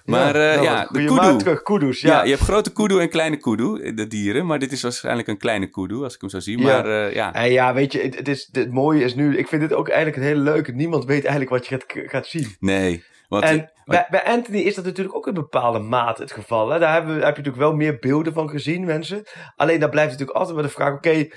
Maar 0.04 0.34
eh, 0.34 0.62
ja, 0.62 0.76
wat 0.76 0.94
de 0.94 1.04
kudu. 1.04 1.36
terug, 1.36 1.62
kudus, 1.62 2.00
Ja. 2.00 2.10
ja. 2.10 2.22
je 2.24 2.30
hebt 2.30 2.42
grote 2.42 2.72
kudu 2.72 3.00
en 3.00 3.08
kleine 3.08 3.36
kudu, 3.36 3.82
eh, 3.82 3.96
de 3.96 4.06
dieren. 4.06 4.46
Maar 4.46 4.58
dit 4.58 4.72
is 4.72 4.82
waarschijnlijk 4.82 5.28
een 5.28 5.38
kleine 5.38 5.66
kudu, 5.66 6.02
als 6.02 6.14
ik 6.14 6.20
hem 6.20 6.30
zo 6.30 6.40
zie. 6.40 6.58
Ja. 6.58 6.64
Maar 6.64 6.86
eh, 7.06 7.14
ja, 7.14 7.34
En 7.34 7.52
ja, 7.52 7.74
weet 7.74 7.92
je, 7.92 8.00
het, 8.00 8.16
het, 8.16 8.28
is, 8.28 8.48
het 8.52 8.72
mooie 8.72 9.04
is 9.04 9.14
nu... 9.14 9.36
Ik 9.36 9.48
vind 9.48 9.62
dit 9.62 9.72
ook 9.72 9.88
eigenlijk 9.88 10.16
een 10.16 10.28
hele 10.28 10.40
leuke. 10.40 10.72
Niemand 10.72 11.04
weet 11.04 11.22
eigenlijk 11.24 11.50
wat 11.50 11.66
je 11.66 11.74
gaat, 11.74 12.10
gaat 12.10 12.26
zien. 12.26 12.56
nee. 12.60 13.04
Want, 13.28 13.44
En 13.44 13.70
bij, 13.84 14.06
bij 14.10 14.24
Anthony 14.24 14.58
is 14.58 14.74
dat 14.74 14.84
natuurlijk 14.84 15.16
ook 15.16 15.26
in 15.26 15.34
bepaalde 15.34 15.78
mate 15.78 16.22
het 16.22 16.32
geval. 16.32 16.68
Hè? 16.70 16.78
Daar 16.78 16.92
hebben, 16.92 17.12
heb 17.14 17.22
je 17.22 17.26
natuurlijk 17.28 17.56
wel 17.56 17.72
meer 17.72 17.98
beelden 17.98 18.32
van 18.32 18.48
gezien, 18.50 18.84
mensen. 18.84 19.22
Alleen 19.56 19.80
daar 19.80 19.88
blijft 19.88 20.10
natuurlijk 20.10 20.38
altijd 20.38 20.56
wel 20.56 20.66
de 20.66 20.72
vraag, 20.72 20.92
oké, 20.94 21.28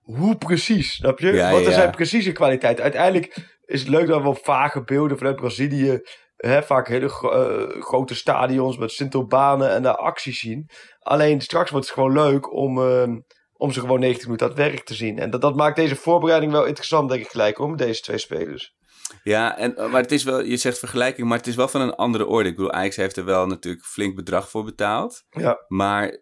hoe 0.00 0.36
precies, 0.36 0.92
snap 0.94 1.18
je? 1.18 1.32
Ja, 1.32 1.50
Wat 1.50 1.60
is 1.60 1.66
ja. 1.66 1.72
zijn 1.72 1.90
precieze 1.90 2.32
kwaliteit? 2.32 2.80
Uiteindelijk 2.80 3.36
is 3.64 3.80
het 3.80 3.88
leuk 3.88 4.06
dat 4.06 4.22
we 4.22 4.28
op 4.28 4.38
vage 4.44 4.82
beelden 4.84 5.18
vanuit 5.18 5.36
Brazilië, 5.36 6.00
hè, 6.36 6.62
vaak 6.62 6.88
hele 6.88 7.08
gro- 7.08 7.30
eh, 7.30 7.82
grote 7.82 8.14
stadions 8.14 8.78
met 8.78 8.90
Sintelbanen 8.92 9.70
en 9.70 9.82
daar 9.82 9.96
acties 9.96 10.38
zien. 10.40 10.68
Alleen 11.00 11.40
straks 11.40 11.70
wordt 11.70 11.86
het 11.86 11.94
gewoon 11.94 12.12
leuk 12.12 12.52
om, 12.52 12.78
eh, 12.78 13.08
om 13.52 13.72
ze 13.72 13.80
gewoon 13.80 14.00
90 14.00 14.24
minuten 14.24 14.46
aan 14.46 14.52
het 14.52 14.62
werk 14.62 14.84
te 14.84 14.94
zien. 14.94 15.18
En 15.18 15.30
dat, 15.30 15.40
dat 15.40 15.56
maakt 15.56 15.76
deze 15.76 15.96
voorbereiding 15.96 16.52
wel 16.52 16.64
interessant, 16.64 17.08
denk 17.08 17.22
ik 17.24 17.30
gelijk, 17.30 17.58
om 17.58 17.76
deze 17.76 18.00
twee 18.00 18.18
spelers. 18.18 18.74
ja, 19.22 19.56
en, 19.58 19.76
eh, 19.76 19.90
maar 19.90 20.02
het 20.02 20.12
is 20.12 20.24
wel, 20.24 20.42
je 20.42 20.56
zegt 20.56 20.78
vergelijking, 20.78 21.28
maar 21.28 21.38
het 21.38 21.46
is 21.46 21.54
wel 21.54 21.68
van 21.68 21.80
een 21.80 21.94
andere 21.94 22.26
orde. 22.26 22.48
Ik 22.48 22.56
bedoel, 22.56 22.72
Ajax 22.72 22.96
heeft 22.96 23.16
er 23.16 23.24
wel 23.24 23.46
natuurlijk 23.46 23.84
flink 23.84 24.14
bedrag 24.16 24.50
voor 24.50 24.64
betaald. 24.64 25.24
Ja. 25.30 25.64
Maar 25.68 26.18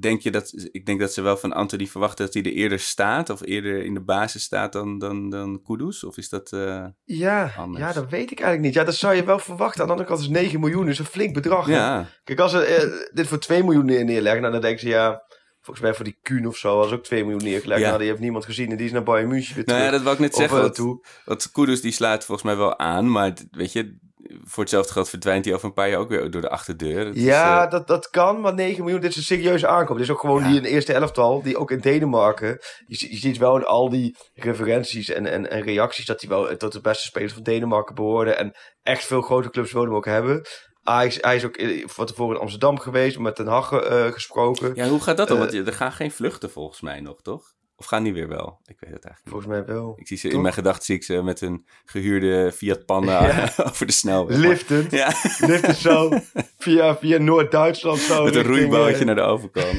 denk 0.00 0.20
je 0.20 0.30
dat, 0.30 0.68
ik 0.70 0.86
denk 0.86 1.00
dat 1.00 1.12
ze 1.12 1.22
wel 1.22 1.36
van 1.36 1.52
Anthony 1.52 1.86
verwachten 1.86 2.24
dat 2.24 2.34
hij 2.34 2.42
er 2.42 2.52
eerder 2.52 2.78
staat, 2.78 3.30
of 3.30 3.44
eerder 3.44 3.84
in 3.84 3.94
de 3.94 4.00
basis 4.02 4.42
staat 4.42 4.72
dan, 4.72 4.98
dan, 4.98 5.30
dan 5.30 5.62
Kudus? 5.62 6.04
Of 6.04 6.16
is 6.16 6.28
dat... 6.28 6.52
eh, 6.52 6.84
Ja, 7.04 7.52
Anders. 7.56 7.84
ja, 7.84 7.92
dat 7.92 8.10
weet 8.10 8.30
ik 8.30 8.40
eigenlijk 8.40 8.60
niet. 8.60 8.74
Ja, 8.74 8.84
dat 8.84 8.94
zou 8.94 9.14
je 9.14 9.24
wel 9.24 9.38
verwachten. 9.38 9.80
Aan 9.80 9.86
de 9.86 9.92
andere 9.92 10.10
kant 10.10 10.20
is 10.20 10.28
9 10.28 10.60
miljoen 10.60 10.88
is 10.88 10.98
een 10.98 11.04
flink 11.04 11.34
bedrag. 11.34 11.68
ja, 11.68 12.06
Kijk, 12.24 12.38
als 12.40 12.50
ze 12.50 12.64
eh, 12.64 13.08
dit 13.14 13.26
voor 13.26 13.38
2 13.38 13.62
miljoen 13.64 13.84
neer- 13.84 14.04
neerleggen, 14.04 14.40
nou, 14.40 14.52
dan 14.52 14.62
denken 14.62 14.80
ze 14.80 14.88
ja, 14.88 15.22
volgens 15.60 15.84
mij 15.86 15.94
voor 15.94 16.04
die 16.04 16.18
Kuhn 16.22 16.46
of 16.46 16.56
zo 16.56 16.76
was 16.76 16.92
ook 16.92 17.04
2 17.04 17.22
miljoen 17.22 17.42
neergelegd. 17.44 17.80
Ja. 17.80 17.86
Nou, 17.86 17.98
die 17.98 18.08
heeft 18.08 18.20
niemand 18.20 18.44
gezien 18.44 18.70
en 18.70 18.76
die 18.76 18.86
is 18.86 18.92
naar 18.92 19.02
Bayern 19.02 19.28
München 19.28 19.54
weer 19.54 19.64
nou 19.64 19.78
terug. 19.78 19.84
ja, 19.92 19.96
dat 19.96 20.02
wou 20.02 20.14
ik 20.14 20.20
net 20.20 20.32
Of, 20.32 20.38
zeggen. 20.40 20.72
eh, 20.72 20.94
want- 21.24 21.50
Kudus 21.52 21.80
die 21.80 21.92
slaat 21.92 22.24
volgens 22.24 22.46
mij 22.46 22.56
wel 22.56 22.78
aan, 22.78 23.10
maar 23.10 23.32
weet 23.50 23.72
je, 23.72 23.96
voor 24.44 24.62
hetzelfde 24.62 24.92
geld 24.92 25.08
verdwijnt 25.08 25.44
hij 25.44 25.54
over 25.54 25.66
een 25.66 25.72
paar 25.72 25.88
jaar 25.88 25.98
ook 25.98 26.08
weer 26.08 26.30
door 26.30 26.40
de 26.40 26.48
achterdeur. 26.48 27.06
Het 27.06 27.16
is, 27.16 27.22
Ja, 27.22 27.64
eh, 27.64 27.70
dat, 27.70 27.86
dat 27.86 28.10
kan, 28.10 28.40
maar 28.40 28.54
9 28.54 28.82
miljoen, 28.82 29.00
dit 29.00 29.10
is 29.10 29.16
een 29.16 29.22
serieuze 29.22 29.66
aankoop. 29.66 29.96
Dit 29.96 30.04
is 30.06 30.12
ook 30.12 30.20
gewoon 30.20 30.42
Ja. 30.42 30.48
die 30.48 30.56
in 30.56 30.64
eerste 30.64 30.92
elftal, 30.92 31.42
die 31.42 31.56
ook 31.58 31.70
in 31.70 31.80
Denemarken. 31.80 32.58
Je, 32.86 32.96
zie- 32.96 33.10
je 33.10 33.16
ziet 33.16 33.38
wel 33.38 33.56
in 33.56 33.64
al 33.64 33.88
die 33.90 34.16
referenties 34.34 35.08
en, 35.08 35.26
en, 35.26 35.50
en 35.50 35.60
reacties 35.62 36.06
dat 36.06 36.20
hij 36.20 36.30
wel 36.30 36.56
tot 36.56 36.72
de 36.72 36.80
beste 36.80 37.06
spelers 37.06 37.32
van 37.32 37.42
Denemarken 37.42 37.94
behoorde. 37.94 38.34
En 38.34 38.52
echt 38.82 39.04
veel 39.04 39.22
grote 39.22 39.50
clubs 39.50 39.72
wilden 39.72 39.90
hem 39.90 39.98
ook 39.98 40.06
hebben. 40.06 40.42
Hij 40.82 41.06
is, 41.06 41.18
hij 41.22 41.36
is 41.36 41.44
ook 41.44 41.56
eh, 41.56 41.86
van 41.86 42.06
tevoren 42.06 42.34
in 42.34 42.40
Amsterdam 42.40 42.78
geweest, 42.78 43.18
met 43.18 43.36
Den 43.36 43.46
Haag 43.46 43.72
eh, 43.72 44.06
gesproken. 44.06 44.72
ja, 44.74 44.88
hoe 44.88 45.00
gaat 45.00 45.16
dat 45.16 45.28
dan? 45.28 45.38
Want 45.38 45.52
er 45.54 45.72
gaan 45.72 45.92
geen 45.92 46.10
vluchten 46.10 46.50
volgens 46.50 46.80
mij 46.80 47.00
nog, 47.00 47.22
toch? 47.22 47.42
Of 47.84 47.90
gaan 47.90 48.02
die 48.02 48.12
weer 48.12 48.28
wel? 48.28 48.58
Ik 48.66 48.76
weet 48.80 48.92
het 48.92 49.04
eigenlijk 49.04 49.24
niet. 49.24 49.28
Volgens 49.28 49.46
mij 49.52 49.64
wel. 49.74 49.94
Ik 49.98 50.06
zie 50.06 50.16
ze 50.16 50.28
in 50.28 50.40
mijn 50.40 50.54
gedachten 50.54 50.84
zie 50.84 50.94
ik 50.94 51.02
ze 51.02 51.22
met 51.22 51.40
een 51.40 51.66
gehuurde 51.84 52.52
Fiat 52.52 52.84
Panda 52.84 53.26
Ja. 53.26 53.52
over 53.68 53.86
de 53.86 53.92
snelweg. 53.92 54.36
Liftend. 54.36 54.90
Ja, 54.90 55.12
Liften 55.38 55.74
zo 55.74 56.12
via, 56.58 56.96
via 56.96 57.18
Noord-Duitsland 57.18 57.98
zo. 57.98 58.24
met 58.24 58.34
een 58.34 58.42
roeibootje 58.42 58.94
eh, 58.98 59.04
naar 59.04 59.14
de 59.14 59.20
overkant. 59.20 59.74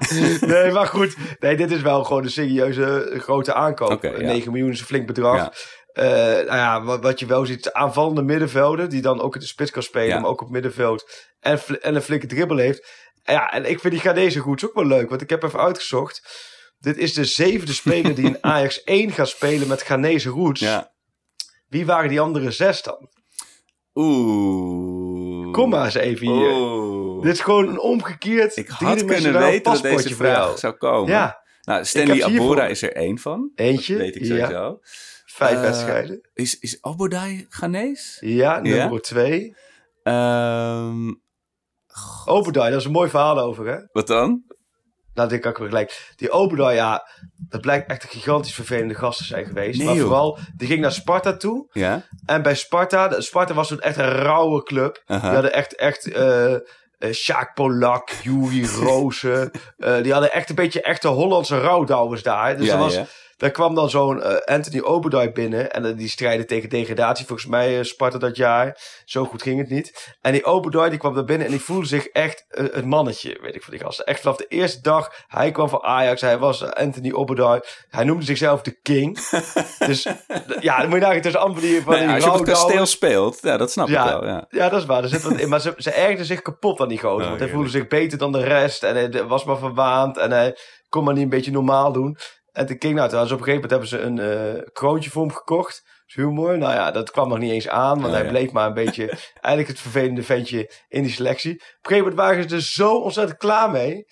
nee, 0.40 0.72
maar 0.72 0.86
goed. 0.86 1.16
Nee, 1.40 1.56
dit 1.56 1.70
is 1.70 1.80
wel 1.82 2.04
gewoon 2.04 2.22
een 2.22 2.30
serieuze 2.30 3.10
eh, 3.10 3.20
grote 3.20 3.54
aankoop. 3.54 3.90
Oké, 3.90 4.08
ja. 4.08 4.18
9 4.20 4.52
miljoen 4.52 4.70
is 4.70 4.80
een 4.80 4.86
flink 4.86 5.06
bedrag. 5.06 5.36
Ja. 5.36 5.52
Eh, 5.92 6.04
nou 6.46 6.56
ja, 6.58 6.82
wat, 6.82 7.02
wat 7.02 7.20
je 7.20 7.26
wel 7.26 7.46
ziet, 7.46 7.72
aanvallende 7.72 8.22
middenvelden, 8.22 8.88
die 8.88 9.02
dan 9.02 9.20
ook 9.20 9.34
in 9.34 9.40
de 9.40 9.46
spits 9.46 9.70
kan 9.70 9.82
spelen, 9.82 10.08
Ja. 10.08 10.20
maar 10.20 10.30
ook 10.30 10.42
op 10.42 10.50
middenveld. 10.50 11.10
En, 11.40 11.60
en 11.80 11.94
een 11.94 12.02
flinke 12.02 12.26
dribbel 12.26 12.56
heeft. 12.56 12.88
Ja, 13.24 13.52
en 13.52 13.70
ik 13.70 13.80
vind 13.80 13.92
die 13.92 14.02
Ghanese 14.02 14.38
goed 14.40 14.64
ook 14.64 14.74
wel 14.74 14.86
leuk, 14.86 15.08
want 15.08 15.20
ik 15.22 15.30
heb 15.30 15.42
even 15.42 15.60
uitgezocht. 15.60 16.48
Dit 16.80 16.96
is 16.98 17.12
de 17.12 17.24
zevende 17.24 17.72
speler 17.72 18.14
die 18.14 18.24
in 18.24 18.38
Ajax 18.52 18.84
1 18.84 19.10
gaat 19.12 19.28
spelen 19.28 19.68
met 19.68 19.82
Ghanese 19.82 20.28
roots. 20.28 20.60
Ja. 20.60 20.92
Wie 21.68 21.86
waren 21.86 22.08
die 22.08 22.20
andere 22.20 22.50
zes 22.50 22.82
dan? 22.82 23.08
Oeh. 23.94 25.52
Kom 25.52 25.68
maar 25.70 25.84
eens 25.84 25.94
even 25.94 26.26
hier. 26.32 26.52
Oeh. 26.52 27.22
Dit 27.22 27.32
is 27.32 27.40
gewoon 27.40 27.68
een 27.68 27.80
omgekeerd 27.80 28.56
Ik 28.56 28.68
had 28.68 29.04
kunnen 29.04 29.38
weten 29.38 29.72
dat 29.72 29.82
deze 29.82 30.14
vraag 30.14 30.58
zou 30.58 30.74
komen. 30.74 31.10
Ja, 31.10 31.42
Nou, 31.62 31.84
Stanley. 31.84 32.24
Abora 32.24 32.66
is 32.66 32.82
er 32.82 32.92
één 32.92 33.18
van. 33.18 33.50
eentje. 33.54 33.96
Weet 33.96 34.16
ik 34.16 34.22
ja, 34.22 34.28
sowieso. 34.28 34.78
vijf 35.26 35.54
Eh, 35.56 35.60
wedstrijden. 35.60 36.28
Is, 36.34 36.58
is 36.58 36.78
Obodai 36.80 37.46
Ghanese? 37.48 38.26
Ja, 38.28 38.60
nummer 38.60 39.00
twee. 39.00 39.56
Ehm, 40.02 41.12
Obadai, 42.24 42.70
dat 42.70 42.80
is 42.80 42.86
een 42.86 42.92
mooi 42.92 43.10
verhaal 43.10 43.38
over, 43.38 43.66
hè? 43.66 43.78
wat 43.92 44.06
dan? 44.06 44.44
Nou, 45.28 45.38
kan 45.38 45.50
ik 45.50 45.56
weer 45.58 45.68
gelijk. 45.68 46.12
Die 46.16 46.30
Obadai, 46.30 46.74
ja, 46.74 47.08
dat 47.48 47.60
blijkt 47.60 47.90
echt 47.90 48.02
een 48.02 48.08
gigantisch 48.08 48.54
vervelende 48.54 48.94
gast 48.94 49.18
te 49.18 49.24
zijn 49.24 49.44
geweest. 49.46 49.78
Nee, 49.78 49.86
maar 49.86 49.96
joh. 49.96 50.04
vooral, 50.06 50.38
die 50.56 50.66
ging 50.68 50.80
naar 50.80 50.92
Sparta 50.92 51.36
toe. 51.36 51.66
Ja? 51.72 52.02
En 52.26 52.42
bij 52.42 52.54
Sparta, 52.54 53.08
de- 53.08 53.22
Sparta 53.22 53.54
was 53.54 53.68
toen 53.68 53.80
echt 53.80 53.96
een 53.96 54.12
rauwe 54.12 54.62
club. 54.62 55.02
Die 55.06 55.16
hadden 55.16 55.52
echt, 55.52 55.76
echt, 55.76 56.12
eh 56.12 56.52
eh 56.98 57.12
Sjaak 57.12 57.54
Polak, 57.54 58.10
Juri 58.22 58.66
Rozen. 58.82 59.50
eh, 59.78 60.02
die 60.02 60.12
hadden 60.12 60.32
echt 60.32 60.48
een 60.48 60.54
beetje 60.54 60.82
echte 60.82 61.08
Hollandse 61.08 61.60
rouwdouwers 61.60 62.22
daar. 62.22 62.56
Dus 62.56 62.66
ja, 62.66 62.72
dat 62.72 62.84
was, 62.84 62.94
ja. 62.94 63.04
Daar 63.40 63.50
kwam 63.50 63.74
dan 63.74 63.90
zo'n 63.90 64.22
eh, 64.22 64.54
Anthony 64.54 64.80
Obadoi 64.80 65.30
binnen. 65.30 65.70
En 65.70 65.84
eh, 65.84 65.96
die 65.96 66.08
strijden 66.08 66.46
tegen 66.46 66.68
degradatie. 66.68 67.26
Volgens 67.26 67.48
mij 67.48 67.78
uh, 67.78 67.84
Sparta 67.84 68.18
dat 68.18 68.36
jaar. 68.36 68.78
Zo 69.04 69.24
goed 69.24 69.42
ging 69.42 69.58
het 69.58 69.68
niet. 69.68 70.16
En 70.20 70.32
die 70.32 70.44
Obadoi 70.44 70.90
die 70.90 70.98
kwam 70.98 71.14
daar 71.14 71.24
binnen 71.24 71.46
en 71.46 71.52
die 71.52 71.62
voelde 71.62 71.86
zich 71.86 72.06
echt 72.06 72.44
het 72.48 72.84
mannetje. 72.84 73.38
Weet 73.42 73.54
ik 73.54 73.62
van 73.62 73.72
die 73.72 73.82
gasten. 73.82 74.06
Echt 74.06 74.20
vanaf 74.20 74.36
de 74.36 74.46
eerste 74.48 74.80
dag. 74.80 75.12
Hij 75.26 75.50
kwam 75.50 75.68
van 75.68 75.82
Ajax. 75.82 76.20
Hij 76.20 76.38
was 76.38 76.64
Anthony 76.64 77.12
Obadoi. 77.12 77.60
Hij 77.88 78.04
noemde 78.04 78.24
zichzelf 78.24 78.62
de 78.62 78.78
king. 78.82 79.18
dus 79.86 80.02
ja, 80.60 80.78
dan 80.80 80.88
moet 80.88 80.98
je 80.98 81.04
nagaan 81.04 81.20
tussen 81.20 81.40
amper 81.40 81.62
die 81.62 81.82
van 81.82 81.94
nee, 81.94 82.02
die 82.02 82.14
Als 82.14 82.24
je 82.24 82.30
op 82.30 82.38
het 82.38 82.48
kasteel 82.48 82.86
speelt, 82.86 83.38
ja, 83.42 83.56
dat 83.56 83.70
snap 83.70 83.88
ja, 83.88 84.04
ik 84.04 84.10
wel. 84.10 84.26
Ja. 84.26 84.46
ja, 84.48 84.68
dat 84.68 84.80
is 84.80 84.86
waar. 84.86 85.02
Er 85.02 85.08
zit 85.08 85.22
wat 85.22 85.38
in. 85.38 85.48
Maar 85.48 85.60
ze, 85.60 85.74
ze 85.76 85.90
ergden 85.90 86.26
zich 86.26 86.42
kapot 86.42 86.80
aan 86.80 86.88
die 86.88 86.98
gozer. 86.98 87.22
Oh, 87.22 87.28
want 87.28 87.38
hij 87.38 87.48
heerlijk. 87.48 87.54
voelde 87.54 87.78
zich 87.78 87.88
beter 87.88 88.18
dan 88.18 88.32
de 88.32 88.44
rest. 88.44 88.82
En 88.82 88.94
hij 88.96 89.24
was 89.24 89.44
maar 89.44 89.58
verwaand. 89.58 90.16
En 90.16 90.30
hij 90.30 90.56
kon 90.88 91.04
maar 91.04 91.14
niet 91.14 91.22
een 91.22 91.28
beetje 91.28 91.50
normaal 91.50 91.92
doen. 91.92 92.18
En 92.52 92.66
toen 92.66 92.78
King, 92.78 92.94
nou, 92.94 93.10
was 93.10 93.32
op 93.32 93.38
een 93.38 93.44
gegeven 93.44 93.70
moment 93.70 93.70
hebben 93.70 93.88
ze 93.88 93.98
een 93.98 94.18
eh, 94.18 94.62
kroontje 94.72 95.10
voor 95.10 95.22
hem 95.22 95.34
gekocht. 95.34 95.82
Dat 95.84 96.04
is 96.06 96.14
humor. 96.14 96.58
Nou 96.58 96.74
ja, 96.74 96.90
dat 96.90 97.10
kwam 97.10 97.28
nog 97.28 97.38
niet 97.38 97.52
eens 97.52 97.68
aan. 97.68 97.94
Want 97.94 98.06
Oh, 98.06 98.12
hij 98.12 98.22
ja. 98.24 98.28
bleef 98.30 98.52
maar 98.52 98.66
een 98.66 98.74
beetje 98.74 99.06
eigenlijk 99.40 99.68
het 99.68 99.80
vervelende 99.80 100.22
ventje 100.22 100.72
in 100.88 101.02
die 101.02 101.12
selectie. 101.12 101.52
Op 101.54 101.58
een 101.60 101.66
gegeven 101.82 101.98
moment 101.98 102.16
waren 102.16 102.48
ze 102.48 102.54
er 102.54 102.62
zo 102.62 102.94
ontzettend 102.94 103.38
klaar 103.38 103.70
mee. 103.70 104.06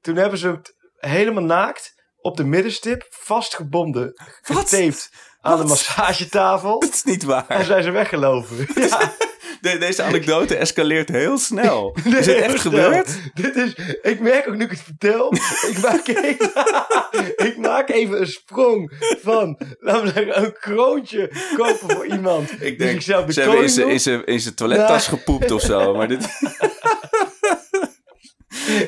Toen 0.00 0.16
hebben 0.16 0.38
ze 0.38 0.48
het 0.48 0.74
helemaal 0.96 1.44
naakt 1.44 1.92
op 2.16 2.36
de 2.36 2.44
middenstip 2.44 3.06
vastgebonden, 3.10 4.12
getaped 4.42 5.10
aan 5.40 5.58
de 5.58 5.64
massagetafel. 5.64 6.80
Dat 6.80 6.94
is 6.94 7.04
niet 7.04 7.24
waar. 7.24 7.48
En 7.48 7.64
zijn 7.64 7.82
ze 7.82 7.90
weggelopen. 7.90 8.56
Ja. 8.74 9.12
De- 9.60 9.78
deze 9.78 10.02
anekdote 10.02 10.56
escaleert 10.56 11.08
heel 11.08 11.38
snel. 11.38 11.96
Nee, 12.04 12.18
is 12.18 12.26
het 12.26 12.36
echt 12.36 12.60
gebeurd? 12.60 13.08
Dit 13.34 13.56
is, 13.56 13.74
ik 14.02 14.20
merk 14.20 14.48
ook 14.48 14.56
nu 14.56 14.64
ik 14.64 14.70
het 14.70 14.82
vertel. 14.82 15.32
ik, 15.70 15.78
maak 15.82 16.06
even, 16.08 16.50
ik 17.48 17.56
maak 17.58 17.88
even 17.90 18.20
een 18.20 18.26
sprong 18.26 18.92
van, 19.22 19.60
laten 19.78 20.02
we 20.04 20.12
zeggen, 20.12 20.44
een 20.44 20.52
kroontje 20.52 21.30
kopen 21.56 21.90
voor 21.90 22.06
iemand. 22.06 22.50
Ik 22.62 22.78
denk, 22.78 22.90
zichzelf 22.90 23.24
de 23.26 23.32
ze 23.32 23.40
hebben 23.40 24.26
in 24.26 24.40
zijn- 24.40 24.54
toilettas 24.54 25.04
Ja. 25.04 25.10
gepoept 25.10 25.50
of 25.50 25.60
zo. 25.60 25.94
Maar 25.94 26.08
dit... 26.08 26.26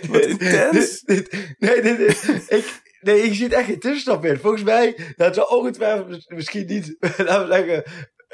Wat 0.08 0.24
intens. 0.24 1.00
Dit, 1.00 1.30
dit, 1.30 1.54
nee, 1.58 1.82
dit 1.82 1.98
is, 1.98 2.28
ik, 2.48 2.80
nee, 3.00 3.22
ik 3.22 3.34
zit 3.34 3.52
echt 3.52 3.66
geen 3.66 3.78
tussenstap 3.80 4.24
in. 4.24 4.38
Volgens 4.38 4.62
mij, 4.62 4.96
dat 5.16 5.34
zou 5.34 5.48
ongetwijfeld 5.48 6.08
mis- 6.08 6.26
misschien 6.34 6.66
niet, 6.66 6.96
laten 7.00 7.48
we 7.48 7.54
zeggen, 7.54 7.84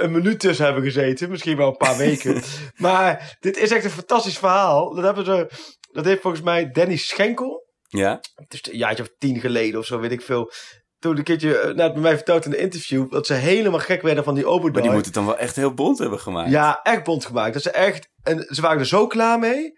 een 0.02 0.12
minuut 0.12 0.40
tussen 0.40 0.64
hebben 0.64 0.82
gezeten. 0.82 1.30
Misschien 1.30 1.56
wel 1.56 1.68
een 1.68 1.76
paar 1.76 1.96
weken. 1.96 2.42
maar 2.76 3.36
dit 3.40 3.56
is 3.56 3.70
echt 3.70 3.84
een 3.84 3.90
fantastisch 3.90 4.38
verhaal. 4.38 4.94
Dat, 4.94 5.04
hebben 5.04 5.24
ze, 5.24 5.50
dat 5.92 6.04
heeft 6.04 6.20
volgens 6.20 6.42
mij 6.42 6.70
Danny 6.70 6.96
Schenkel. 6.96 7.70
Ja? 7.88 8.20
Het 8.34 8.52
is 8.52 8.72
een 8.72 8.78
jaartje 8.78 9.02
of 9.02 9.10
tien 9.18 9.40
geleden 9.40 9.80
of 9.80 9.86
zo, 9.86 10.00
weet 10.00 10.12
ik 10.12 10.22
veel. 10.22 10.52
Toen 10.98 11.16
een 11.16 11.24
keertje, 11.24 11.58
eh, 11.58 11.64
nou, 11.64 11.80
het 11.82 11.92
bij 11.92 12.02
mij 12.02 12.16
verteld 12.16 12.44
in 12.44 12.50
de 12.50 12.56
interview, 12.56 13.10
dat 13.10 13.26
ze 13.26 13.34
helemaal 13.34 13.80
gek 13.80 14.02
werden 14.02 14.24
van 14.24 14.34
die 14.34 14.46
Obadoi. 14.46 14.72
Maar 14.72 14.82
die 14.82 14.90
moet 14.90 15.04
het 15.04 15.14
dan 15.14 15.26
wel 15.26 15.38
echt 15.38 15.56
heel 15.56 15.74
bond 15.74 15.98
hebben 15.98 16.20
gemaakt. 16.20 16.50
Ja, 16.50 16.80
echt 16.82 17.04
bond 17.04 17.24
gemaakt. 17.24 17.52
Dat 17.52 17.62
ze 17.62 17.70
echt, 17.70 18.08
en 18.22 18.46
ze 18.48 18.60
waren 18.60 18.78
er 18.78 18.86
zo 18.86 19.06
klaar 19.06 19.38
mee. 19.38 19.72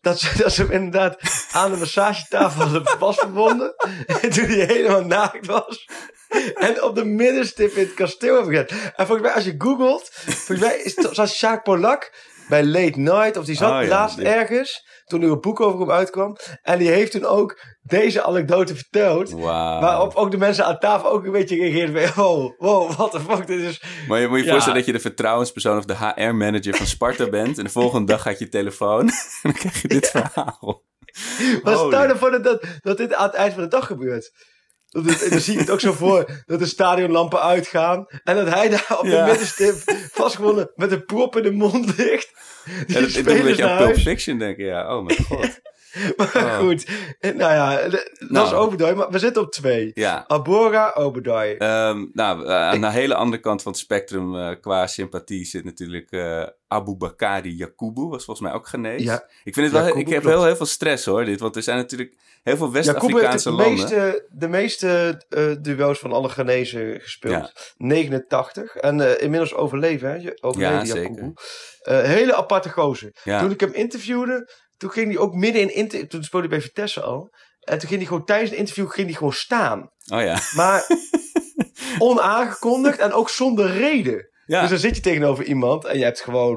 Dat 0.00 0.20
ze, 0.20 0.62
hem 0.62 0.70
inderdaad 0.70 1.16
aan 1.52 1.70
de 1.70 1.76
massagetafel 1.76 2.62
hadden 2.62 2.98
vastverbonden. 2.98 3.74
En 4.20 4.30
toen 4.30 4.44
hij 4.44 4.64
helemaal 4.66 5.04
naakt 5.04 5.46
was. 5.46 5.88
En 6.54 6.82
op 6.82 6.94
de 6.94 7.04
middenstip 7.04 7.72
in 7.72 7.84
het 7.84 7.94
kasteel 7.94 8.34
hebben 8.34 8.52
gezet. 8.52 8.70
En 8.70 9.06
volgens 9.06 9.20
mij, 9.20 9.32
als 9.32 9.44
je 9.44 9.54
googelt. 9.58 10.10
Volgens 10.12 10.60
mij 10.60 10.76
is 10.76 10.94
zoals 10.94 11.36
Sjaak 11.36 11.62
Polak 11.62 12.12
bij 12.50 12.64
Late 12.64 12.98
Night. 13.00 13.36
Of 13.36 13.44
die 13.44 13.56
zat 13.56 13.72
Oh 13.72 13.82
ja, 13.82 13.88
laatst 13.88 14.16
die- 14.16 14.26
ergens. 14.26 14.88
Toen 15.04 15.22
er 15.22 15.30
een 15.30 15.40
boek 15.40 15.60
over 15.60 15.80
hem 15.80 15.90
uitkwam. 15.90 16.36
En 16.62 16.78
die 16.78 16.88
heeft 16.90 17.12
toen 17.12 17.24
ook 17.24 17.60
deze 17.82 18.22
anekdote 18.22 18.74
verteld. 18.74 19.30
Waarop 19.30 20.14
ook 20.14 20.30
de 20.30 20.36
mensen 20.36 20.64
aan 20.64 20.78
tafel 20.78 21.10
ook 21.10 21.24
een 21.24 21.32
beetje 21.32 21.56
reageerden. 21.56 22.08
van, 22.08 22.24
Wow, 22.24 22.52
wow, 22.58 22.92
what 22.92 23.10
the 23.10 23.20
fuck, 23.20 23.46
dit 23.46 23.60
is... 23.60 23.82
Maar 24.08 24.20
je 24.20 24.28
moet 24.28 24.38
je 24.38 24.44
Ja. 24.44 24.50
voorstellen 24.50 24.78
dat 24.78 24.86
je 24.86 24.92
de 24.92 25.00
vertrouwenspersoon 25.00 25.78
of 25.78 25.84
de 25.84 25.96
HR-manager 25.96 26.74
van 26.76 26.86
Sparta 26.86 27.28
bent. 27.38 27.58
En 27.58 27.64
de 27.64 27.70
volgende 27.70 28.06
dag 28.12 28.22
gaat 28.22 28.38
je 28.38 28.48
telefoon. 28.48 29.00
En 29.08 29.12
dan 29.42 29.52
krijg 29.52 29.82
je 29.82 29.88
dit 29.88 30.10
verhaal. 30.10 30.82
Maar 31.62 31.74
Holy. 31.74 31.92
stel 31.94 32.02
ervoor 32.08 32.30
dat, 32.30 32.44
dat, 32.44 32.64
dat 32.80 32.96
dit 32.96 33.14
aan 33.14 33.26
het 33.26 33.34
eind 33.34 33.52
van 33.54 33.62
de 33.62 33.68
dag 33.68 33.86
gebeurt. 33.86 34.30
Dat 34.90 35.04
het, 35.04 35.22
en 35.22 35.30
dan 35.30 35.40
zie 35.40 35.52
ik 35.52 35.60
het 35.60 35.70
ook 35.70 35.80
zo 35.80 35.92
voor 35.92 36.42
dat 36.46 36.58
de 36.58 36.66
stadionlampen 36.66 37.42
uitgaan. 37.42 38.06
En 38.24 38.36
dat 38.36 38.48
hij 38.48 38.68
daar 38.68 38.96
op 38.98 39.04
de 39.04 39.22
middenstip 39.26 39.74
vastgewonnen 40.12 40.70
met 40.74 40.92
een 40.92 41.04
prop 41.04 41.36
in 41.36 41.42
de 41.42 41.52
mond 41.52 41.96
ligt. 41.96 42.32
Die 42.86 42.96
Ja, 42.96 43.00
dat, 43.00 43.14
ik 43.14 43.24
doe 43.24 43.38
een 43.38 43.44
beetje 43.44 43.68
aan 43.68 43.76
Pulp. 43.76 43.96
Fiction 43.96 44.38
denken. 44.38 44.64
Ja, 44.64 44.96
oh 44.96 45.04
mijn 45.04 45.24
god. 45.24 45.60
Maar 46.16 46.30
Oh. 46.34 46.58
goed, 46.58 46.86
en 47.18 47.36
nou 47.36 47.52
ja, 47.52 47.88
dat 47.88 48.10
Nou. 48.18 48.46
is 48.46 48.52
Obadoi. 48.52 48.94
Maar 48.94 49.10
we 49.10 49.18
zitten 49.18 49.42
op 49.42 49.52
twee. 49.52 49.90
Ja. 49.94 50.24
Abora, 50.26 50.92
Obadoi. 50.94 51.54
Ehm, 51.56 52.06
nou, 52.12 52.46
eh, 52.46 52.54
aan 52.54 52.80
de 52.80 52.90
hele 52.90 53.14
andere 53.14 53.42
kant 53.42 53.62
van 53.62 53.72
het 53.72 53.80
spectrum 53.80 54.36
eh, 54.36 54.50
qua 54.60 54.86
sympathie 54.86 55.44
zit 55.44 55.64
natuurlijk 55.64 56.10
eh 56.10 56.46
Abu 56.68 56.96
Bakari 56.96 57.56
Yakubu. 57.56 58.00
Was 58.00 58.24
volgens 58.24 58.46
mij 58.46 58.56
ook 58.56 58.68
Ghanese. 58.68 59.04
Ja. 59.04 59.28
Ik 59.44 59.54
vind 59.54 59.66
het 59.66 59.74
wel, 59.74 59.84
Yakubu, 59.84 60.00
ik 60.00 60.08
heb 60.08 60.24
heel, 60.24 60.44
heel 60.44 60.56
veel 60.56 60.66
stress 60.66 61.04
hoor, 61.04 61.24
dit. 61.24 61.40
Want 61.40 61.56
er 61.56 61.62
zijn 61.62 61.76
natuurlijk 61.76 62.14
heel 62.42 62.56
veel 62.56 62.72
West-Afrikaanse 62.72 63.48
de 63.50 63.54
landen. 63.54 63.74
meeste, 63.74 64.26
de 64.30 64.48
meeste 64.48 65.20
eh, 65.28 65.44
duels 65.60 65.98
van 65.98 66.12
alle 66.12 66.28
Ghanese 66.28 66.98
gespeeld. 67.02 67.32
Ja. 67.34 67.50
89. 67.76 68.76
En 68.76 69.00
eh, 69.00 69.22
inmiddels 69.22 69.54
overleven, 69.54 70.10
hè? 70.10 70.30
Overleden 70.40 71.14
Ja. 71.14 71.32
Eh, 71.82 72.02
hele 72.02 72.34
aparte 72.34 72.68
gozer. 72.70 73.10
Ja. 73.24 73.40
Toen 73.40 73.50
ik 73.50 73.60
hem 73.60 73.72
interviewde, 73.72 74.50
toen 74.80 74.90
ging 74.90 75.06
hij 75.08 75.18
ook 75.18 75.34
midden 75.34 75.62
in... 75.62 75.74
Inter 75.74 76.08
toen 76.08 76.24
speelde 76.24 76.48
hij 76.48 76.56
bij 76.58 76.66
Vitesse 76.66 77.00
al. 77.00 77.34
En 77.60 77.78
toen 77.78 77.88
ging 77.88 78.00
hij 78.00 78.08
gewoon 78.08 78.24
tijdens 78.24 78.50
het 78.50 78.58
interview 78.58 78.90
ging 78.90 79.06
hij 79.06 79.16
gewoon 79.16 79.32
staan. 79.32 79.90
Oh 80.12 80.22
ja. 80.22 80.38
Maar 80.54 80.86
onaangekondigd 81.98 82.98
en 82.98 83.12
ook 83.12 83.30
zonder 83.30 83.70
reden. 83.70 84.28
ja. 84.46 84.60
Dus 84.60 84.70
dan 84.70 84.78
zit 84.78 84.96
je 84.96 85.02
tegenover 85.02 85.44
iemand 85.44 85.84
en 85.84 85.98
je 85.98 86.04
hebt 86.04 86.20
gewoon... 86.20 86.56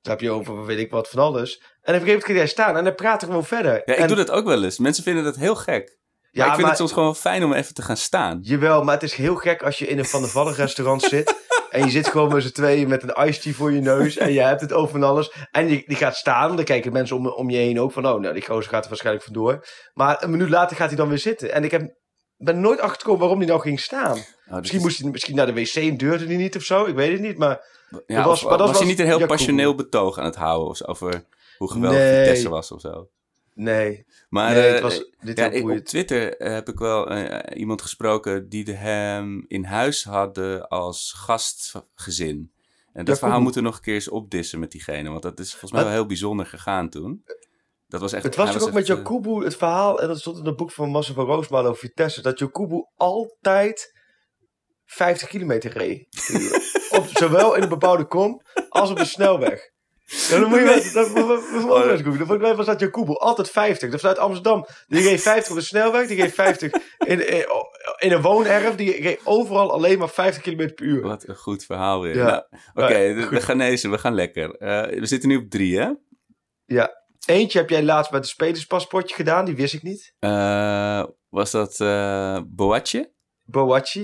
Dan 0.00 0.12
heb 0.12 0.20
je 0.20 0.30
over 0.30 0.64
weet 0.64 0.78
ik 0.78 0.90
wat 0.90 1.08
van 1.08 1.22
alles. 1.22 1.56
En 1.58 1.94
op 1.94 2.00
een 2.00 2.06
gegeven 2.06 2.12
moment 2.12 2.36
hij 2.36 2.46
staan 2.46 2.76
en 2.76 2.84
hij 2.84 2.94
praatte 2.94 3.26
gewoon 3.26 3.44
verder. 3.44 3.72
ja, 3.72 3.92
ik 3.94 3.98
en, 3.98 4.08
doe 4.08 4.16
dat 4.16 4.30
ook 4.30 4.44
wel 4.44 4.64
eens. 4.64 4.78
Mensen 4.78 5.02
vinden 5.02 5.24
dat 5.24 5.36
heel 5.36 5.56
gek. 5.56 5.98
Ja, 6.30 6.44
maar 6.44 6.46
ik 6.46 6.50
vind 6.52 6.60
maar- 6.60 6.68
het 6.68 6.78
soms 6.78 6.92
gewoon 6.92 7.16
fijn 7.16 7.44
om 7.44 7.52
even 7.52 7.74
te 7.74 7.82
gaan 7.82 7.96
staan. 7.96 8.38
Jawel, 8.42 8.82
maar 8.84 8.94
het 8.94 9.02
is 9.02 9.14
heel 9.14 9.34
gek 9.34 9.62
als 9.62 9.78
je 9.78 9.86
in 9.86 9.98
een 9.98 10.04
Van 10.04 10.20
der 10.20 10.30
Vallen 10.30 10.54
restaurant 10.54 11.02
zit. 11.02 11.34
En 11.70 11.84
je 11.84 11.90
zit 11.90 12.08
gewoon 12.08 12.32
met 12.32 12.42
z'n 12.42 12.52
tweeën 12.52 12.88
met 12.88 13.02
een 13.02 13.26
iced 13.26 13.42
tea 13.42 13.52
voor 13.52 13.72
je 13.72 13.80
neus. 13.80 14.16
En 14.16 14.32
je 14.32 14.40
hebt 14.40 14.60
het 14.60 14.72
over 14.72 14.90
van 14.90 15.02
alles. 15.02 15.32
En 15.50 15.68
je, 15.68 15.82
die 15.86 15.96
gaat 15.96 16.16
staan. 16.16 16.56
Dan 16.56 16.64
kijken 16.64 16.92
mensen 16.92 17.16
om, 17.16 17.26
om 17.28 17.50
je 17.50 17.56
heen 17.56 17.80
ook 17.80 17.92
van... 17.92 18.06
Oh, 18.06 18.20
nou, 18.20 18.34
die 18.34 18.44
gozer 18.46 18.70
gaat 18.70 18.82
er 18.82 18.88
waarschijnlijk 18.88 19.24
vandoor. 19.24 19.66
Maar 19.94 20.22
een 20.22 20.30
minuut 20.30 20.48
later 20.48 20.76
gaat 20.76 20.88
hij 20.88 20.96
dan 20.96 21.08
weer 21.08 21.18
zitten. 21.18 21.52
En 21.52 21.64
ik 21.64 21.70
heb, 21.70 21.94
ben 22.36 22.60
nooit 22.60 22.80
achtergekomen 22.80 23.20
waarom 23.20 23.38
hij 23.38 23.46
nou 23.48 23.60
ging 23.60 23.80
staan. 23.80 24.14
Dit 24.14 24.24
Misschien 24.56 24.78
is- 24.78 24.84
moest 24.84 24.98
hij 24.98 25.10
misschien 25.10 25.36
naar 25.36 25.46
de 25.46 25.52
wc 25.54 25.74
en 25.74 25.96
durfde 25.96 26.26
hij 26.26 26.36
niet 26.36 26.56
of 26.56 26.62
zo. 26.62 26.84
Ik 26.84 26.94
weet 26.94 27.12
het 27.12 27.20
niet, 27.20 27.38
maar... 27.38 27.60
ja, 28.06 28.24
was- 28.24 28.42
of- 28.42 28.48
maar 28.48 28.58
dat 28.58 28.60
was, 28.60 28.68
was 28.70 28.78
hij 28.78 28.88
niet 28.88 28.98
een 28.98 29.06
heel 29.06 29.26
passioneel 29.26 29.74
betoog 29.74 30.18
aan 30.18 30.24
het 30.24 30.36
houden 30.36 30.68
of 30.68 30.84
over 30.86 31.24
hoe 31.56 31.70
geweldig 31.70 31.98
Nee. 31.98 32.24
Vitesse 32.24 32.48
was 32.48 32.72
of 32.72 32.80
zo? 32.80 33.08
Nee, 33.60 34.06
Maar 34.28 34.54
nee 34.54 34.66
eh, 34.66 34.72
het 34.72 34.82
was 34.82 35.10
niet 35.20 35.38
ja, 35.38 35.50
heel 35.50 35.70
ik- 35.70 35.78
op. 35.78 35.84
Twitter 35.84 36.36
eh, 36.36 36.52
heb 36.52 36.68
ik 36.68 36.78
wel 36.78 37.08
eh, 37.10 37.58
iemand 37.60 37.82
gesproken 37.82 38.48
die 38.48 38.64
de 38.64 38.72
hem 38.72 39.44
in 39.48 39.64
huis 39.64 40.04
hadden 40.04 40.68
als 40.68 41.12
gastgezin. 41.16 42.52
En 42.92 43.04
dat 43.04 43.14
Ja, 43.14 43.20
verhaal 43.20 43.40
moeten 43.40 43.60
we 43.62 43.66
nog 43.68 43.76
een 43.76 43.82
keer 43.82 43.94
eens 43.94 44.08
opdissen 44.08 44.58
met 44.58 44.70
diegene, 44.70 45.10
want 45.10 45.22
dat 45.22 45.38
is 45.38 45.50
volgens 45.50 45.72
mij 45.72 45.82
wel 45.82 45.92
heel 45.92 46.06
bijzonder 46.06 46.46
gegaan 46.46 46.88
toen. 46.88 47.24
Dat 47.88 48.00
was 48.00 48.12
echt, 48.12 48.22
Het 48.24 48.36
was 48.36 48.58
ook 48.60 48.72
met 48.72 48.88
eh, 48.88 48.96
Jakubu 48.96 49.44
het 49.44 49.56
verhaal, 49.56 50.00
en 50.00 50.08
dat 50.08 50.18
stond 50.18 50.38
in 50.38 50.44
het 50.44 50.56
boek 50.56 50.70
van 50.72 50.90
Massa 50.90 51.12
van 51.12 51.26
Roosmalen 51.26 51.70
over 51.70 51.80
Vitesse, 51.88 52.22
dat 52.22 52.38
Jakubu 52.38 52.86
altijd 52.96 53.92
50 54.84 55.28
kilometer 55.28 55.70
reed. 55.72 56.06
op, 56.98 57.06
zowel 57.12 57.54
in 57.54 57.60
de 57.60 57.68
bebouwde 57.68 58.04
kom 58.06 58.42
als 58.68 58.90
op 58.90 58.96
de 58.96 59.04
snelweg. 59.04 59.70
Ja, 60.10 60.40
dan 60.40 60.48
moet 60.48 60.58
je 60.58 60.64
wel, 60.64 60.74
dat, 60.74 60.92
dat, 60.92 61.28
dat, 61.28 62.28
dat, 62.28 62.40
dat, 62.40 62.56
was 62.56 62.66
dat 62.66 62.80
Jakubu 62.80 63.12
altijd 63.14 63.50
50. 63.50 63.90
Dat 63.90 64.00
vanuit 64.00 64.18
Amsterdam. 64.18 64.66
Die 64.86 65.02
reed 65.02 65.20
50 65.20 65.52
op 65.52 65.58
de 65.58 65.64
snelweg, 65.64 66.06
die 66.06 66.20
reed 66.20 66.34
50 66.34 66.72
in, 66.98 67.28
in, 67.28 67.46
in 67.98 68.12
een 68.12 68.22
woonerf. 68.22 68.74
Die 68.74 69.02
reed 69.02 69.20
overal 69.24 69.72
alleen 69.72 69.98
maar 69.98 70.08
50 70.08 70.42
kilometer 70.42 70.74
per 70.74 70.84
uur. 70.84 71.02
Wat 71.02 71.28
een 71.28 71.36
goed 71.36 71.64
verhaal 71.64 72.00
weer. 72.00 72.16
Ja. 72.16 72.24
Nou, 72.24 72.42
Oké, 72.74 72.98
Ja, 72.98 73.28
de 73.30 73.40
Ghanese, 73.40 73.88
we 73.88 73.98
gaan 73.98 74.14
lekker. 74.14 74.54
Eh, 74.54 74.98
we 75.00 75.06
zitten 75.06 75.28
nu 75.28 75.36
op 75.36 75.50
drie, 75.50 75.78
hè? 75.78 75.90
Ja. 76.64 76.96
Eentje 77.26 77.58
heb 77.58 77.70
jij 77.70 77.82
laatst 77.82 78.12
met 78.12 78.20
een 78.20 78.28
spelerspaspoortje 78.28 79.14
gedaan, 79.14 79.44
die 79.44 79.56
wist 79.56 79.74
ik 79.74 79.82
niet. 79.82 80.14
Eh, 80.18 81.04
was 81.28 81.50
dat 81.50 81.80
eh 81.80 82.40
Boatje? 82.46 83.12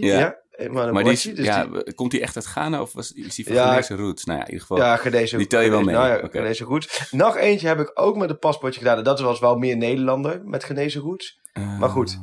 Ja. 0.01 0.44
Emmanuel 0.57 0.93
Maar 0.93 1.03
die 1.05 1.13
is, 1.13 1.23
dus 1.23 1.47
ja, 1.47 1.65
die- 1.67 1.95
komt 1.95 2.13
hij 2.13 2.21
echt 2.23 2.37
uit 2.37 2.47
Ghana 2.47 2.81
of 2.81 2.93
was, 2.93 3.13
is 3.13 3.37
hij 3.37 3.45
van 3.45 3.55
Ja. 3.55 3.67
Ghanese 3.67 3.95
roots? 3.97 4.25
Nou 4.25 4.39
ja, 4.39 4.45
in 4.45 4.51
ieder 4.53 4.67
geval. 4.67 4.85
Ja, 4.85 4.97
Ghanese 4.97 5.37
Die 5.37 5.47
tel 5.47 5.61
je 5.61 5.71
wel 5.71 5.83
mee. 5.83 5.95
Nou 5.95 6.09
ja, 6.09 6.17
Oké. 6.17 6.29
Ghanese 6.39 6.65
roots. 6.65 7.11
Nog 7.11 7.37
eentje 7.37 7.67
heb 7.67 7.81
ik 7.81 7.91
ook 7.95 8.17
met 8.17 8.31
een 8.31 8.39
paspoortje 8.39 8.81
gedaan. 8.81 8.99
En 8.99 9.05
dat 9.05 9.21
was 9.21 9.41
wel 9.41 9.57
meer 9.57 9.77
Nederlander 9.77 10.41
met 10.45 10.65
Ghanese 10.65 10.99
roots. 10.99 11.41
Maar 11.79 11.89
goed. 11.89 12.19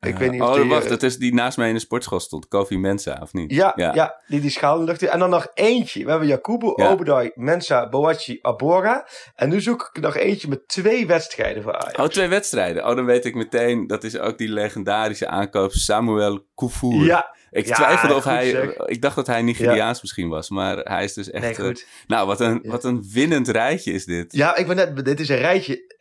Ik 0.00 0.16
weet 0.16 0.30
niet 0.30 0.42
of 0.42 0.48
oh, 0.48 0.54
die, 0.54 0.68
wacht, 0.70 0.84
eh, 0.84 0.90
dat 0.90 1.02
is 1.02 1.16
die 1.18 1.34
naast 1.34 1.56
mij 1.56 1.68
in 1.68 1.74
de 1.74 1.80
sportschool 1.80 2.20
stond. 2.20 2.48
Kofi 2.48 2.78
Mensa, 2.78 3.18
of 3.22 3.32
niet? 3.32 3.52
Ja, 3.52 3.72
ja. 3.76 4.22
die 4.26 4.40
die 4.40 4.50
schaal 4.50 4.74
in 4.74 4.80
de 4.80 4.86
lucht 4.86 5.00
heeft. 5.00 5.12
En 5.12 5.18
dan 5.18 5.30
nog 5.30 5.46
eentje. 5.54 6.04
We 6.04 6.10
hebben 6.10 6.28
Jakubu, 6.28 6.72
Ja. 6.76 6.90
Obadai, 6.90 7.30
Mensa, 7.34 7.88
Boachi, 7.88 8.38
Abora. 8.40 9.06
En 9.34 9.48
nu 9.48 9.60
zoek 9.60 9.90
ik 9.92 10.02
nog 10.02 10.16
eentje 10.16 10.48
met 10.48 10.68
twee 10.68 11.06
wedstrijden 11.06 11.62
voor 11.62 11.76
Ajax. 11.76 11.96
Oh, 11.96 12.06
twee 12.06 12.28
wedstrijden. 12.28 12.88
Oh, 12.88 12.96
dan 12.96 13.04
weet 13.04 13.24
ik 13.24 13.34
meteen. 13.34 13.86
Dat 13.86 14.04
is 14.04 14.18
ook 14.18 14.38
die 14.38 14.48
legendarische 14.48 15.26
aankoop 15.28 15.72
Samuel 15.72 16.46
Koufour. 16.54 17.04
Ja, 17.04 17.36
Ik 17.52 17.66
Ja, 17.66 17.74
twijfelde 17.74 18.14
of 18.14 18.24
hij... 18.24 18.50
zeg. 18.50 18.76
Ik 18.76 19.02
dacht 19.02 19.16
dat 19.16 19.26
hij 19.26 19.42
Nigeriaans 19.42 20.02
misschien 20.02 20.28
was. 20.28 20.50
Maar 20.50 20.76
hij 20.76 21.04
is 21.04 21.12
dus 21.14 21.30
echt... 21.30 21.58
nee, 21.58 21.68
eh, 21.70 21.76
nou, 22.06 22.26
wat 22.26 22.40
een, 22.40 22.60
Ja. 22.62 22.70
wat 22.70 22.84
een 22.84 23.04
winnend 23.12 23.48
rijtje 23.48 23.92
is 23.92 24.04
dit. 24.04 24.32
Ja, 24.32 24.56
ik 24.56 24.66
ben 24.66 24.76
net, 24.76 25.04
dit 25.04 25.20
is 25.20 25.28
een 25.28 25.36
rijtje. 25.38 26.00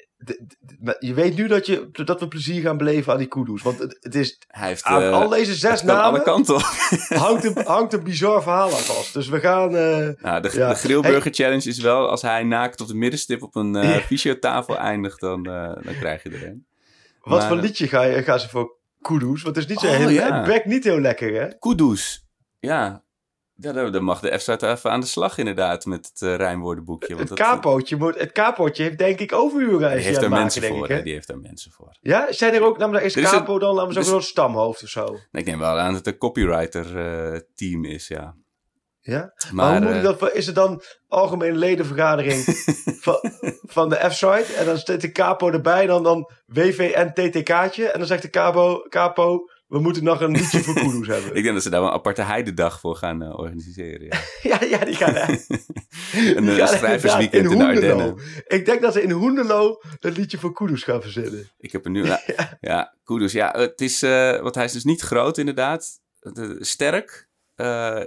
Je 0.99 1.13
weet 1.13 1.35
nu 1.35 1.47
dat, 1.47 1.65
je, 1.65 1.89
dat 1.91 2.19
we 2.19 2.27
plezier 2.27 2.61
gaan 2.61 2.77
beleven 2.77 3.11
aan 3.13 3.17
die 3.17 3.27
kudos. 3.27 3.61
Want 3.61 3.79
het, 3.79 3.97
het 4.01 4.15
is 4.15 4.39
Hij 4.47 4.67
heeft... 4.67 4.83
aan 4.83 5.01
eh, 5.01 5.11
al 5.11 5.29
deze 5.29 5.53
zes 5.53 5.81
alle 5.81 5.91
namen 5.93 6.23
kanten 6.23 6.61
hangt 7.27 7.43
een, 7.43 7.63
hangt 7.65 7.93
een 7.93 8.03
bizar 8.03 8.41
verhaal 8.41 8.71
aan 8.71 8.77
vast. 8.79 9.13
Dus 9.13 9.27
we 9.27 9.39
gaan... 9.39 9.75
eh, 9.75 10.07
Nou, 10.21 10.41
de, 10.41 10.49
Ja. 10.53 10.69
de 10.69 10.75
Grillburger 10.75 11.33
Challenge 11.33 11.69
is 11.69 11.79
wel... 11.79 12.09
Als 12.09 12.21
hij 12.21 12.43
naakt 12.43 12.81
op 12.81 12.87
de 12.87 12.95
middenstip 12.95 13.43
op 13.43 13.55
een 13.55 13.73
Ja. 13.73 13.99
fysiotafel 13.99 14.77
eindigt... 14.77 15.19
Dan, 15.19 15.43
dan 15.43 15.93
krijg 15.99 16.23
je 16.23 16.29
er 16.29 16.45
een. 16.47 16.65
wat 17.21 17.39
Maar- 17.39 17.47
voor 17.47 17.57
liedje 17.57 17.87
ga 17.87 18.03
je, 18.03 18.23
gaan 18.23 18.39
ze 18.39 18.49
voor 18.49 18.79
kudos? 19.01 19.41
Want 19.41 19.55
het 19.55 19.65
is 19.65 19.69
niet 19.71 19.79
zo 19.79 19.87
Oh, 19.87 19.95
heel... 19.95 20.09
ja. 20.09 20.45
Werkt 20.45 20.65
niet 20.65 20.83
heel 20.83 20.99
lekker, 20.99 21.33
hè? 21.41 21.57
Kudus. 21.59 22.27
Ja. 22.59 23.03
Ja, 23.55 23.89
dan 23.89 24.03
mag 24.03 24.19
de 24.19 24.37
F 24.39 24.41
Zuid 24.41 24.61
even 24.61 24.91
aan 24.91 24.99
de 24.99 25.05
slag 25.05 25.37
inderdaad 25.37 25.85
met 25.85 26.05
het 26.13 26.21
eh, 26.21 26.35
rijmwoordenboekje. 26.35 27.15
Want 27.15 27.29
Het 27.29 27.37
dat- 27.37 27.47
kapootje, 27.47 27.95
moet, 27.97 28.19
het 28.19 28.31
kapootje 28.31 28.83
heeft 28.83 28.97
denk 28.97 29.19
ik 29.19 29.29
Die 29.29 29.37
overuurreisje 29.37 30.07
heeft 30.07 30.23
aan 30.23 30.51
voor. 30.51 30.87
hè? 30.87 30.97
ik. 30.97 31.03
Die 31.03 31.13
heeft 31.13 31.27
daar 31.27 31.39
mensen 31.39 31.71
voor. 31.71 31.97
Ja, 32.01 32.31
zijn 32.31 32.53
er 32.53 32.63
ook, 32.63 32.77
namelijk 32.77 33.05
is 33.05 33.15
Er 33.15 33.21
is 33.21 33.31
een- 33.31 33.37
capo 33.37 33.59
dan, 33.59 33.73
laten 33.75 33.83
we 33.93 33.99
is- 33.99 34.05
zeggen, 34.05 34.21
zo'n 34.21 34.31
stamhoofd 34.31 34.83
of 34.83 34.89
zo? 34.89 35.17
Ik 35.31 35.45
neem 35.45 35.59
wel 35.59 35.77
aan 35.79 35.93
dat 35.93 36.05
het 36.05 36.13
een 36.13 36.17
copywriter 36.19 36.97
eh, 37.33 37.39
team 37.55 37.85
is, 37.85 38.07
ja. 38.07 38.35
Ja? 39.01 39.33
Maar, 39.51 39.53
Maar, 39.53 39.71
hoe 39.71 39.79
moet 39.79 39.89
ik 39.89 40.11
eh, 40.11 40.19
dat, 40.19 40.33
is 40.33 40.45
het 40.45 40.55
dan 40.55 40.81
algemene 41.07 41.57
ledenvergadering 41.57 42.43
van, 43.05 43.19
van 43.61 43.89
de 43.89 43.95
F-site 44.09 44.53
en 44.57 44.65
dan 44.65 44.77
staat 44.77 45.01
de 45.01 45.11
capo 45.11 45.51
erbij, 45.51 45.85
dan, 45.85 46.03
dan 46.03 46.31
WVN-TTK'tje 46.45 47.87
en 47.87 47.99
dan 47.99 48.07
zegt 48.07 48.21
de 48.21 48.29
capo, 48.29 48.85
capo, 48.89 49.39
we 49.67 49.79
moeten 49.79 50.03
nog 50.03 50.21
een 50.21 50.31
liedje 50.31 50.59
voor 50.63 50.73
kudos 50.73 51.07
hebben. 51.15 51.35
ik 51.35 51.43
denk 51.43 51.53
dat 51.53 51.63
ze 51.63 51.69
daar 51.69 51.81
een 51.81 51.89
aparte 51.89 52.21
heidedag 52.21 52.79
voor 52.79 52.95
gaan 52.95 53.21
eh, 53.21 53.39
organiseren. 53.39 54.05
Ja. 54.05 54.19
ja, 54.59 54.67
ja, 54.67 54.85
die 54.85 54.95
gaan 54.95 55.15
een 55.15 56.45
die 56.45 56.61
eh, 56.61 56.67
schrijversweekend 56.67 57.33
in 57.43 57.49
de 57.49 57.55
Hoenderloo. 57.55 57.91
Ardennen. 57.91 58.17
Ik 58.47 58.65
denk 58.65 58.81
dat 58.81 58.93
ze 58.93 59.01
in 59.01 59.11
Hoenderloo 59.11 59.81
een 59.99 60.11
liedje 60.11 60.37
voor 60.37 60.53
kudos 60.53 60.83
gaan 60.83 61.01
verzinnen. 61.01 61.49
Ik 61.57 61.71
heb 61.71 61.85
er 61.85 61.91
nu... 61.91 62.05
Ja, 62.05 62.21
ja. 62.61 62.93
Ja, 63.27 63.51
het 63.57 63.81
is... 63.81 64.01
eh 64.01 64.41
want 64.41 64.55
hij 64.55 64.65
is 64.65 64.71
dus 64.71 64.83
niet 64.83 65.01
groot 65.01 65.37
inderdaad. 65.37 65.99
De- 66.19 66.57
sterk. 66.59 67.29
Eh, 67.61 68.01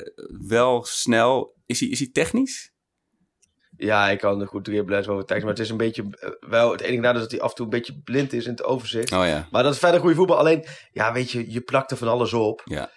wel 0.49 0.84
snel. 0.84 1.54
Is 1.66 1.80
hij, 1.80 1.88
is 1.88 1.99
hij 1.99 2.08
technisch? 2.12 2.73
Ja, 3.76 4.08
ik 4.08 4.18
kan 4.18 4.40
er 4.40 4.46
goed 4.46 4.64
dribbelen 4.64 4.99
en 4.99 5.04
zo 5.04 5.12
over 5.12 5.25
tekst. 5.25 5.42
Maar 5.42 5.52
het 5.52 5.62
is 5.62 5.70
een 5.70 5.76
beetje 5.76 6.04
eh, 6.11 6.30
wel. 6.50 6.73
Het 6.73 6.80
enige 6.80 7.00
nadeel 7.00 7.14
is 7.16 7.23
dat 7.23 7.30
hij 7.30 7.40
af 7.40 7.50
en 7.50 7.56
toe 7.56 7.64
een 7.64 7.70
beetje 7.70 8.00
blind 8.04 8.32
is 8.32 8.44
in 8.44 8.50
het 8.50 8.64
overzicht. 8.64 9.12
Oh 9.12 9.26
ja. 9.26 9.49
Maar 9.50 9.62
dat 9.62 9.73
is 9.73 9.78
verder 9.78 10.00
goede 10.00 10.14
voetbal. 10.14 10.38
Alleen, 10.38 10.64
ja, 10.92 11.12
weet 11.12 11.30
je, 11.30 11.52
je 11.52 11.61
plakt 11.61 11.90
er 11.90 11.96
van 11.96 12.08
alles 12.08 12.32
op. 12.32 12.62
Ja. 12.64 12.90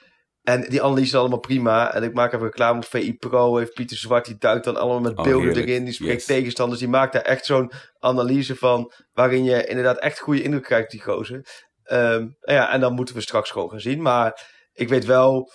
En 0.44 0.62
die 0.70 0.82
analyse 0.84 1.06
is 1.08 1.16
allemaal 1.16 1.40
prima. 1.40 1.94
En 1.94 2.04
ik 2.04 2.14
maak 2.14 2.34
even 2.34 2.46
reclame 2.46 2.84
voor 2.84 3.00
VI 3.00 3.14
Pro. 3.14 3.58
Heeft 3.58 3.74
Pieter 3.74 3.98
Zwart, 3.98 4.26
die 4.26 4.38
duikt 4.38 4.66
dan 4.66 4.76
allemaal 4.78 5.00
met 5.00 5.18
Oh, 5.18 5.24
beelden 5.24 5.48
heerlijk. 5.48 5.68
erin. 5.68 5.84
Die 5.84 5.94
spreekt 5.94 6.14
Yes. 6.14 6.26
tegenstanders. 6.26 6.80
Die 6.80 6.90
maakt 6.90 7.14
daar 7.14 7.22
echt 7.22 7.46
zo'n 7.46 7.72
analyse 8.00 8.56
van. 8.56 8.92
Waarin 9.14 9.44
je 9.44 9.66
inderdaad 9.66 9.98
echt 10.00 10.20
goede 10.20 10.42
indruk 10.42 10.64
krijgt, 10.64 10.92
die 10.92 11.02
gozer. 11.02 11.46
Ehm, 11.84 12.28
ja, 12.42 12.72
en 12.72 12.80
dan 12.80 12.94
moeten 12.94 13.16
we 13.16 13.22
straks 13.22 13.52
gewoon 13.52 13.70
gaan 13.70 13.80
zien. 13.80 14.02
Maar 14.02 14.46
ik 14.74 14.90
weet 14.90 15.06
wel. 15.06 15.52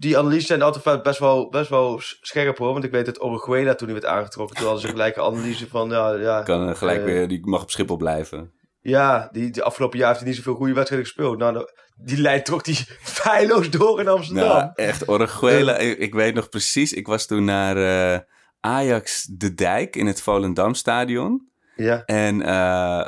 Die 0.00 0.18
analyses 0.18 0.46
zijn 0.46 0.62
altijd 0.62 1.02
best 1.02 1.18
wel, 1.18 1.48
best 1.48 1.70
wel 1.70 2.00
scherp 2.00 2.58
hoor. 2.58 2.72
Want 2.72 2.84
ik 2.84 2.90
weet 2.90 3.06
dat 3.06 3.22
Orejuela 3.22 3.74
toen 3.74 3.88
hij 3.88 4.00
werd 4.00 4.12
aangetrokken. 4.12 4.56
Toen 4.56 4.64
hadden 4.64 4.82
ze 4.82 4.88
gelijk 4.88 5.16
een 5.16 5.22
analyse 5.22 5.68
van. 5.68 5.90
Ja, 5.90 6.12
ja, 6.12 6.42
Kan 6.42 6.68
eh, 6.68 6.74
gelijk 6.74 6.98
eh, 6.98 7.04
weer... 7.04 7.28
Die 7.28 7.46
mag 7.46 7.62
op 7.62 7.70
Schiphol 7.70 7.96
blijven. 7.96 8.52
ja, 8.80 9.28
die, 9.32 9.50
die 9.50 9.62
afgelopen 9.62 9.98
jaar 9.98 10.08
heeft 10.08 10.20
hij 10.20 10.28
niet 10.28 10.38
zoveel 10.38 10.54
goede 10.54 10.72
wedstrijden 10.72 11.08
gespeeld. 11.08 11.38
Nou, 11.38 11.70
die 11.96 12.20
leidt 12.20 12.46
toch 12.46 12.62
die 12.62 12.76
feilloos 13.02 13.70
door 13.70 14.00
in 14.00 14.08
Amsterdam. 14.08 14.48
Nou, 14.48 14.70
echt, 14.74 15.08
Orejuela. 15.08 15.76
ik, 15.76 15.98
ik 15.98 16.14
weet 16.14 16.34
nog 16.34 16.48
precies, 16.48 16.92
ik 16.92 17.06
was 17.06 17.26
toen 17.26 17.44
naar 17.44 17.76
eh, 17.76 18.20
Ajax 18.60 19.24
De 19.24 19.54
Dijk 19.54 19.96
in 19.96 20.06
het 20.06 20.22
Volendam 20.22 20.74
stadion. 20.74 21.48
Ja. 21.76 22.02
En 22.04 22.34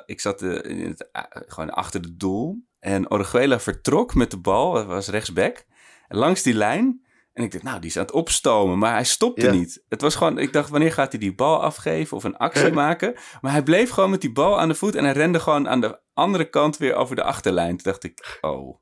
ik 0.06 0.20
zat 0.20 0.42
in 0.42 0.86
het, 0.88 1.08
gewoon 1.46 1.70
achter 1.70 2.00
het 2.00 2.18
doel. 2.18 2.56
En 2.78 3.10
Orejuela 3.10 3.60
vertrok 3.60 4.14
met 4.14 4.30
de 4.30 4.38
bal, 4.38 4.84
was 4.84 5.08
rechtsback, 5.08 5.64
langs 6.14 6.42
die 6.42 6.54
lijn. 6.54 7.00
En 7.32 7.44
ik 7.44 7.52
dacht, 7.52 7.64
nou, 7.64 7.80
die 7.80 7.90
is 7.90 7.96
aan 7.96 8.02
het 8.04 8.12
opstomen, 8.12 8.78
maar 8.78 8.92
hij 8.92 9.04
stopte 9.04 9.46
Ja. 9.46 9.52
niet. 9.52 9.84
Het 9.88 10.00
was 10.00 10.14
gewoon, 10.14 10.38
ik 10.38 10.52
dacht, 10.52 10.68
wanneer 10.70 10.92
gaat 10.92 11.10
hij 11.12 11.20
die 11.20 11.34
bal 11.34 11.62
afgeven 11.62 12.16
of 12.16 12.24
een 12.24 12.36
actie 12.36 12.72
maken? 12.84 13.14
Maar 13.40 13.52
hij 13.52 13.62
bleef 13.62 13.90
gewoon 13.90 14.10
met 14.10 14.20
die 14.20 14.32
bal 14.32 14.58
aan 14.60 14.68
de 14.68 14.74
voet 14.74 14.94
en 14.94 15.04
hij 15.04 15.12
rende 15.12 15.40
gewoon 15.40 15.68
aan 15.68 15.80
de 15.80 16.00
andere 16.14 16.44
kant 16.50 16.76
weer 16.76 16.94
over 16.94 17.16
de 17.16 17.22
achterlijn. 17.22 17.76
Toen 17.76 17.92
dacht 17.92 18.04
ik, 18.04 18.38
oh, 18.40 18.76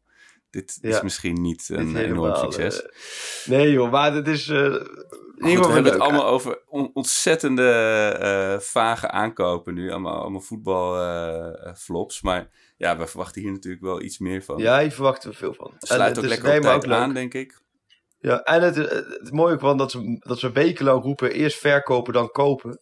dit 0.51 0.79
is 0.81 1.03
misschien 1.03 1.41
niet 1.43 1.67
Dit 1.69 1.77
een 1.79 1.87
enorm 1.87 1.97
helemaal, 1.97 2.37
succes. 2.37 2.83
eh, 2.83 2.89
nee 3.45 3.71
joh, 3.71 3.91
maar 3.91 4.15
het 4.15 4.29
is... 4.29 4.49
eh 4.49 4.73
goed, 5.37 5.67
we 5.67 5.73
hebben 5.73 5.93
het 5.93 5.99
allemaal 6.01 6.27
over 6.27 6.63
on- 6.67 6.91
ontzettende 6.95 7.69
eh, 8.21 8.61
vage 8.61 9.11
aankopen 9.11 9.75
nu. 9.75 9.91
Allemaal, 9.91 10.21
allemaal 10.21 10.41
voetbalflops. 10.41 12.23
maar 12.23 12.49
ja, 12.81 12.97
we 12.99 13.07
verwachten 13.07 13.43
hier 13.43 13.53
natuurlijk 13.53 13.83
wel 13.83 14.03
iets 14.03 14.19
meer 14.19 14.43
van. 14.43 14.59
Ja, 14.59 14.81
hier 14.81 14.93
verwachten 14.93 15.31
we 15.31 15.37
veel 15.37 15.55
van. 15.55 15.71
Het 15.79 15.87
sluit 15.89 16.09
het 16.17 16.19
ook 16.19 16.25
is- 16.25 16.31
lekker 16.43 16.75
op 16.77 16.85
leuk. 16.87 16.99
aan, 16.99 17.15
denk 17.15 17.35
ik. 17.35 17.63
Ja, 18.19 18.43
en 18.43 18.63
het, 18.63 18.77
het, 18.77 19.31
mooie 19.33 19.57
wel 19.57 19.77
dat 19.77 19.91
ze, 19.91 20.17
dat 20.27 20.39
ze 20.39 20.53
wekenlang 20.53 21.03
roepen, 21.03 21.33
eerst 21.33 21.59
verkopen, 21.59 22.13
dan 22.13 22.29
kopen. 22.31 22.81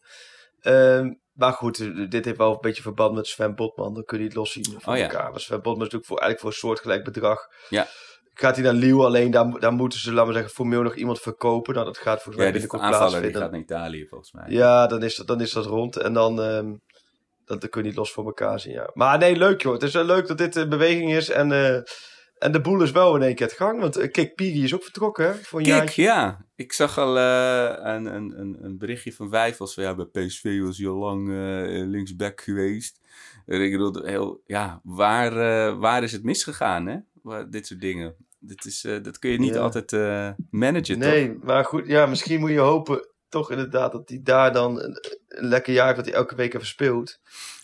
Ehm, 0.61 1.13
maar 1.33 1.53
goed, 1.53 1.77
dit 2.11 2.25
heeft 2.25 2.37
wel 2.39 2.53
een 2.53 2.61
beetje 2.61 2.83
verband 2.83 3.15
met 3.15 3.27
Sven 3.27 3.55
Botman. 3.55 3.95
Dan 3.95 4.05
kun 4.05 4.19
je 4.19 4.25
het 4.25 4.35
loszien 4.35 4.65
van 4.79 4.93
Oh 4.93 4.99
ja. 4.99 5.05
elkaar. 5.09 5.31
Maar 5.31 5.41
Sven 5.41 5.57
Botman 5.63 5.87
is 5.87 5.93
natuurlijk 5.93 6.07
voor, 6.07 6.19
eigenlijk 6.19 6.41
voor 6.41 6.51
een 6.51 6.57
soortgelijk 6.69 7.05
bedrag. 7.05 7.39
Ja. 7.69 7.87
Gaat 8.35 8.55
hij 8.55 8.65
naar 8.65 8.75
Lille, 8.75 9.05
alleen 9.05 9.31
daar, 9.31 9.61
daar 9.61 9.73
moeten 9.73 9.99
ze, 9.99 10.13
laten 10.13 10.27
we 10.27 10.33
zeggen, 10.33 10.53
formeel 10.53 10.83
nog 10.83 10.95
iemand 10.97 11.21
verkopen. 11.21 11.75
Nou, 11.75 11.87
dat 11.87 11.99
gaat 11.99 12.23
volgens 12.23 12.37
mij 12.37 12.47
Ja, 12.47 12.53
die 12.53 12.61
binnenkort 12.61 12.91
die 12.91 12.99
plaatsvinden. 13.01 13.41
gaat 13.41 13.51
naar 13.51 13.61
Italië 13.61 14.07
volgens 14.09 14.33
mij. 14.33 14.45
Ja, 14.49 14.87
dan 14.87 15.03
is 15.03 15.17
dat, 15.17 15.27
dan 15.27 15.41
is 15.41 15.53
dat 15.53 15.67
rond. 15.67 15.97
En 15.97 16.13
dan, 16.13 16.43
ehm, 16.43 16.75
dan, 17.49 17.59
dan 17.59 17.69
kun 17.69 17.83
je 17.83 17.89
niet 17.89 17.97
los 17.97 18.13
voor 18.13 18.25
elkaar 18.27 18.61
zien, 18.61 18.73
ja. 18.73 18.91
Maar 18.95 19.19
nee, 19.19 19.37
leuk 19.37 19.63
joh. 19.63 19.73
Het 19.73 19.83
is 19.83 19.93
wel 19.93 20.05
leuk 20.05 20.27
dat 20.27 20.39
dit 20.39 20.57
in 20.57 20.69
beweging 20.69 21.13
is. 21.13 21.31
En, 21.31 21.53
eh, 21.53 21.75
en 22.39 22.53
de 22.53 22.61
boel 22.61 22.83
is 22.83 22.91
wel 22.91 23.17
in 23.17 23.23
één 23.23 23.35
keer 23.35 23.47
het 23.47 23.57
gang. 23.57 23.81
Want 23.81 23.99
uh, 23.99 24.11
Kik 24.11 24.35
Piri 24.35 24.65
is 24.65 24.75
ook 24.75 24.83
vertrokken, 24.83 25.27
hè? 25.27 25.35
Voor 25.35 25.61
een 25.61 25.89
ja. 25.95 26.47
Ik 26.57 26.73
zag 26.73 26.99
al 26.99 27.19
eh, 27.19 27.95
een, 27.95 28.07
een, 28.15 28.41
een, 28.41 28.57
een 28.61 28.79
berichtje 28.79 29.13
van 29.13 29.31
Wijfels. 29.31 29.75
Van, 29.75 29.83
ja, 29.83 29.95
bij 29.95 30.05
PSV 30.27 30.61
was 30.61 30.79
hij 30.79 30.89
al 30.89 30.97
lang 30.97 31.29
eh, 31.29 31.87
linksback 31.87 32.41
geweest. 32.41 33.01
Ik 33.47 33.71
bedoel, 33.71 34.05
heel, 34.05 34.43
ja, 34.47 34.81
waar, 34.85 35.33
eh, 35.37 35.79
waar 35.79 36.03
is 36.03 36.13
het 36.13 36.23
misgegaan, 36.23 36.87
hè? 36.87 36.97
Waar, 37.23 37.51
dit 37.51 37.67
soort 37.67 37.81
dingen. 37.81 38.15
Dit 38.41 38.65
is, 38.65 38.85
eh, 38.85 39.03
dat 39.03 39.19
kun 39.19 39.31
je 39.31 39.39
niet 39.39 39.55
Ja. 39.55 39.61
altijd 39.61 39.93
eh, 39.93 40.29
managen, 40.51 41.01
toch? 41.01 41.11
Nee, 41.11 41.39
maar 41.43 41.65
goed, 41.65 41.87
ja, 41.87 42.07
misschien 42.07 42.41
moet 42.41 42.51
je 42.51 42.59
hopen 42.59 43.09
toch 43.29 43.51
inderdaad 43.51 43.93
dat 43.93 44.09
hij 44.09 44.21
daar 44.23 44.53
dan 44.53 44.83
een, 44.83 44.97
een 45.29 45.49
lekker 45.49 45.73
jaar 45.73 45.85
heeft 45.85 45.97
dat 45.97 46.07
hij 46.07 46.15
elke 46.15 46.35
week 46.35 46.55
even 46.55 46.67
speelt. 46.67 47.19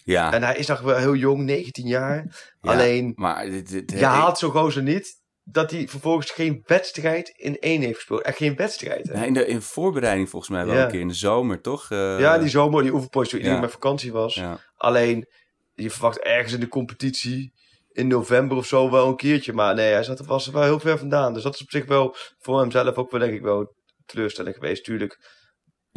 Ja, 0.04 0.32
En 0.32 0.42
hij 0.42 0.56
is 0.56 0.66
nog 0.66 0.80
wel 0.80 0.96
heel 0.96 1.14
jong, 1.14 1.42
19 1.44 1.86
jaar. 1.86 2.16
ja, 2.60 2.70
Alleen, 2.72 3.12
Maar 3.16 3.50
dit, 3.50 3.68
dit, 3.68 3.90
je 3.90 4.04
haalt 4.04 4.38
zo'n 4.38 4.50
gozer 4.50 4.82
niet 4.82 5.22
dat 5.46 5.70
hij 5.70 5.88
vervolgens 5.88 6.30
geen 6.30 6.62
wedstrijd 6.66 7.28
in 7.28 7.58
één 7.58 7.80
heeft 7.82 7.96
gespeeld. 7.96 8.22
Echt 8.22 8.36
geen 8.36 8.56
wedstrijd, 8.56 9.08
hè? 9.08 9.14
Ja, 9.14 9.24
in, 9.24 9.32
de, 9.34 9.46
in 9.46 9.62
voorbereiding 9.62 10.28
volgens 10.30 10.50
mij 10.50 10.66
wel 10.66 10.74
Ja. 10.74 10.84
een 10.84 10.90
keer 10.90 11.00
in 11.00 11.08
de 11.08 11.14
zomer, 11.14 11.60
toch? 11.60 11.90
Eh, 11.90 12.18
ja, 12.18 12.38
die 12.38 12.48
zomer, 12.48 12.82
die 12.82 12.92
oefenpotje 12.92 13.30
toen 13.30 13.38
iedereen 13.38 13.60
met 13.60 13.70
vakantie 13.70 14.12
was. 14.12 14.42
Alleen, 14.76 15.26
je 15.74 15.90
verwacht 15.90 16.18
ergens 16.18 16.52
in 16.52 16.60
de 16.60 16.68
competitie 16.68 17.52
in 17.92 18.06
november 18.06 18.56
of 18.56 18.66
zo 18.66 18.90
wel 18.90 19.08
een 19.08 19.16
keertje. 19.16 19.52
Maar 19.52 19.74
nee, 19.74 19.92
hij 19.92 20.02
zat 20.02 20.18
er, 20.18 20.24
was 20.24 20.46
er 20.46 20.52
wel 20.52 20.62
heel 20.62 20.80
ver 20.80 20.98
vandaan. 20.98 21.34
Dus 21.34 21.42
dat 21.42 21.54
is 21.54 21.62
op 21.62 21.70
zich 21.70 21.86
wel 21.86 22.16
voor 22.38 22.60
hemzelf 22.60 22.96
ook 22.96 23.10
wel, 23.10 23.20
denk 23.20 23.32
ik, 23.32 23.42
wel 23.42 23.74
teleurstelling 24.06 24.54
geweest. 24.54 24.84
Tuurlijk 24.84 25.18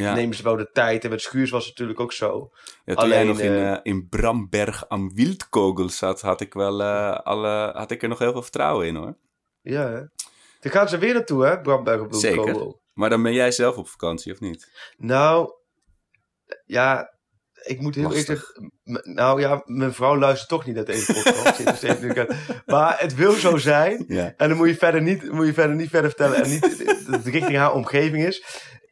Ja. 0.04 0.14
nemen 0.14 0.36
ze 0.36 0.44
wel 0.44 0.56
de 0.56 0.70
tijd. 0.72 1.04
En 1.04 1.10
met 1.10 1.22
Schuurs 1.22 1.50
was 1.50 1.66
het 1.66 1.72
natuurlijk 1.72 2.00
ook 2.00 2.14
zo. 2.14 2.50
Ja, 2.86 2.96
toen 2.96 3.10
jij 3.10 3.18
Alleen, 3.18 3.28
nog 3.28 3.40
in, 3.40 3.52
eh, 3.52 3.72
eh, 3.72 3.80
in 3.84 4.10
Bramberg 4.10 4.90
am 4.90 5.14
Wildkogel 5.14 5.90
zat, 5.90 6.22
had 6.22 6.42
ik, 6.42 6.54
wel, 6.54 6.82
eh, 6.82 7.20
alle, 7.20 7.72
had 7.74 7.92
ik 7.92 8.02
er 8.02 8.10
nog 8.10 8.20
heel 8.20 8.32
veel 8.32 8.42
vertrouwen 8.42 8.88
in 8.88 8.96
hoor. 8.96 9.18
Ja, 9.62 9.90
hè? 9.90 10.02
Daar 10.60 10.72
gaan 10.72 10.90
ze 10.90 10.98
weer 10.98 11.14
naartoe, 11.14 11.46
hè? 11.46 11.62
Bramberg 11.62 12.02
op 12.02 12.14
Zeker. 12.14 12.44
Wilco. 12.44 12.80
Maar 12.94 13.10
dan 13.10 13.24
ben 13.24 13.34
jij 13.34 13.52
zelf 13.52 13.78
op 13.78 13.88
vakantie, 13.88 14.32
of 14.32 14.40
niet? 14.40 14.72
Nou, 14.98 15.52
ja, 16.66 17.18
ik 17.64 17.80
moet 17.80 17.96
heel 17.96 18.14
eerlijk 18.14 18.62
Nou 19.04 19.42
ja, 19.42 19.62
mijn 19.66 19.94
vrouw 19.94 20.18
luistert 20.18 20.50
toch 20.50 20.66
niet 20.66 20.76
naar 20.76 20.86
deze 20.86 21.14
podcast. 21.14 22.66
Maar 22.66 23.00
het 23.00 23.16
wil 23.16 23.32
zo 23.32 23.58
zijn. 23.58 24.06
Ja. 24.08 24.34
En 24.38 24.50
dan 24.50 24.58
moet 24.58 24.68
je 24.68 24.76
verder 24.76 25.02
niet, 25.02 25.32
moet 25.32 25.46
je 25.46 25.54
verder, 25.54 25.76
niet 25.76 25.90
verder 25.90 26.10
vertellen. 26.10 26.44
En 26.44 26.50
niet 26.50 27.06
dat 27.06 27.16
het 27.16 27.26
richting 27.26 27.58
haar 27.58 27.74
omgeving 27.74 28.26
is. 28.26 28.44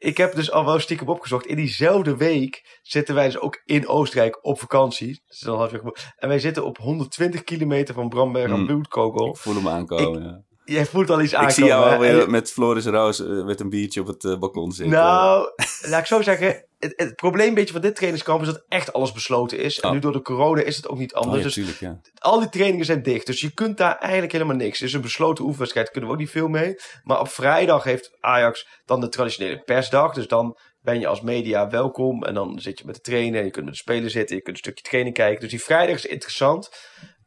Ik 0.06 0.18
heb 0.18 0.36
dus 0.36 0.52
al 0.52 0.66
wel 0.66 0.80
stiekem 0.80 1.08
opgezocht. 1.08 1.46
In 1.46 1.56
diezelfde 1.56 2.18
week 2.18 2.80
zitten 2.82 3.16
wij 3.16 3.26
dus 3.26 3.40
ook 3.40 3.62
in 3.66 3.88
Oostenrijk 3.88 4.46
op 4.46 4.60
vakantie. 4.60 5.22
Dus 5.28 5.40
dan 5.40 5.70
en 6.16 6.28
wij 6.28 6.40
zitten 6.40 6.66
op 6.66 6.78
120 6.78 7.44
kilometer 7.44 7.94
van 7.94 8.10
Bramberg 8.10 8.52
aan 8.52 8.58
Hmm. 8.58 8.66
Bloedkogel. 8.66 9.30
Ik 9.30 9.38
voel 9.38 9.56
hem 9.56 9.68
aankomen. 9.68 10.24
ja. 10.24 10.55
Jij 10.66 10.86
voelt 10.86 11.10
al 11.10 11.22
iets 11.22 11.34
aankomen. 11.34 11.50
Ik 11.50 11.56
zie 11.60 11.66
jou 11.66 11.94
alweer 11.94 12.30
met 12.30 12.52
Floris 12.52 12.86
Roos 12.86 13.20
eh, 13.20 13.44
met 13.46 13.60
een 13.60 13.70
biertje 13.70 14.02
op 14.02 14.08
het 14.08 14.24
eh, 14.26 14.38
balkon 14.38 14.72
zitten. 14.72 14.96
Nou, 14.96 15.52
laat 15.82 16.00
ik 16.00 16.06
zo 16.06 16.22
zeggen. 16.22 16.66
Het, 16.80 16.94
het 16.96 17.16
probleem 17.16 17.48
een 17.48 17.54
beetje 17.54 17.74
van 17.74 17.82
dit 17.82 17.96
trainingskamp 17.96 18.42
is 18.42 18.48
dat 18.48 18.66
echt 18.68 18.94
alles 18.94 19.12
besloten 19.12 19.58
is. 19.60 19.80
En 19.80 19.88
Oh. 19.88 19.94
nu 19.94 20.00
door 20.02 20.12
de 20.12 20.22
corona 20.22 20.62
is 20.62 20.76
het 20.76 20.88
ook 20.88 20.98
niet 20.98 21.14
Oh, 21.14 21.22
anders. 21.22 21.38
ja, 21.38 21.44
dus 21.44 21.54
tuurlijk, 21.54 21.80
ja. 21.80 22.00
al 22.20 22.40
die 22.40 22.50
trainingen 22.50 22.86
zijn 22.86 23.04
dicht. 23.04 23.26
Dus 23.26 23.42
je 23.42 23.54
kunt 23.54 23.78
daar 23.78 23.98
eigenlijk 23.98 24.32
helemaal 24.32 24.56
niks. 24.56 24.80
Het 24.80 24.88
is 24.88 24.94
een 24.94 25.02
besloten 25.02 25.44
oefenwedstrijd. 25.44 25.86
Daar 25.86 25.96
kunnen 25.96 26.12
we 26.12 26.16
ook 26.16 26.26
niet 26.26 26.36
veel 26.36 26.48
mee. 26.48 26.76
Maar 27.04 27.20
op 27.20 27.28
vrijdag 27.30 27.84
heeft 27.84 28.12
Ajax 28.20 28.68
dan 28.86 29.00
de 29.02 29.10
traditionele 29.10 29.62
persdag. 29.64 30.14
Dus 30.14 30.28
dan 30.28 30.58
ben 30.82 31.00
je 31.00 31.08
als 31.08 31.22
media 31.22 31.70
welkom. 31.70 32.24
En 32.24 32.34
dan 32.34 32.60
zit 32.60 32.80
je 32.80 32.86
met 32.86 32.96
de 32.96 33.02
trainer. 33.02 33.44
Je 33.44 33.52
kunt 33.52 33.66
met 33.66 33.74
de 33.74 33.80
spelers 33.80 34.14
zitten. 34.14 34.36
Je 34.36 34.42
kunt 34.42 34.56
een 34.56 34.64
stukje 34.64 34.84
training 34.84 35.16
kijken. 35.16 35.42
Dus 35.42 35.50
die 35.50 35.64
vrijdag 35.64 35.96
is 35.96 36.06
interessant. 36.06 36.70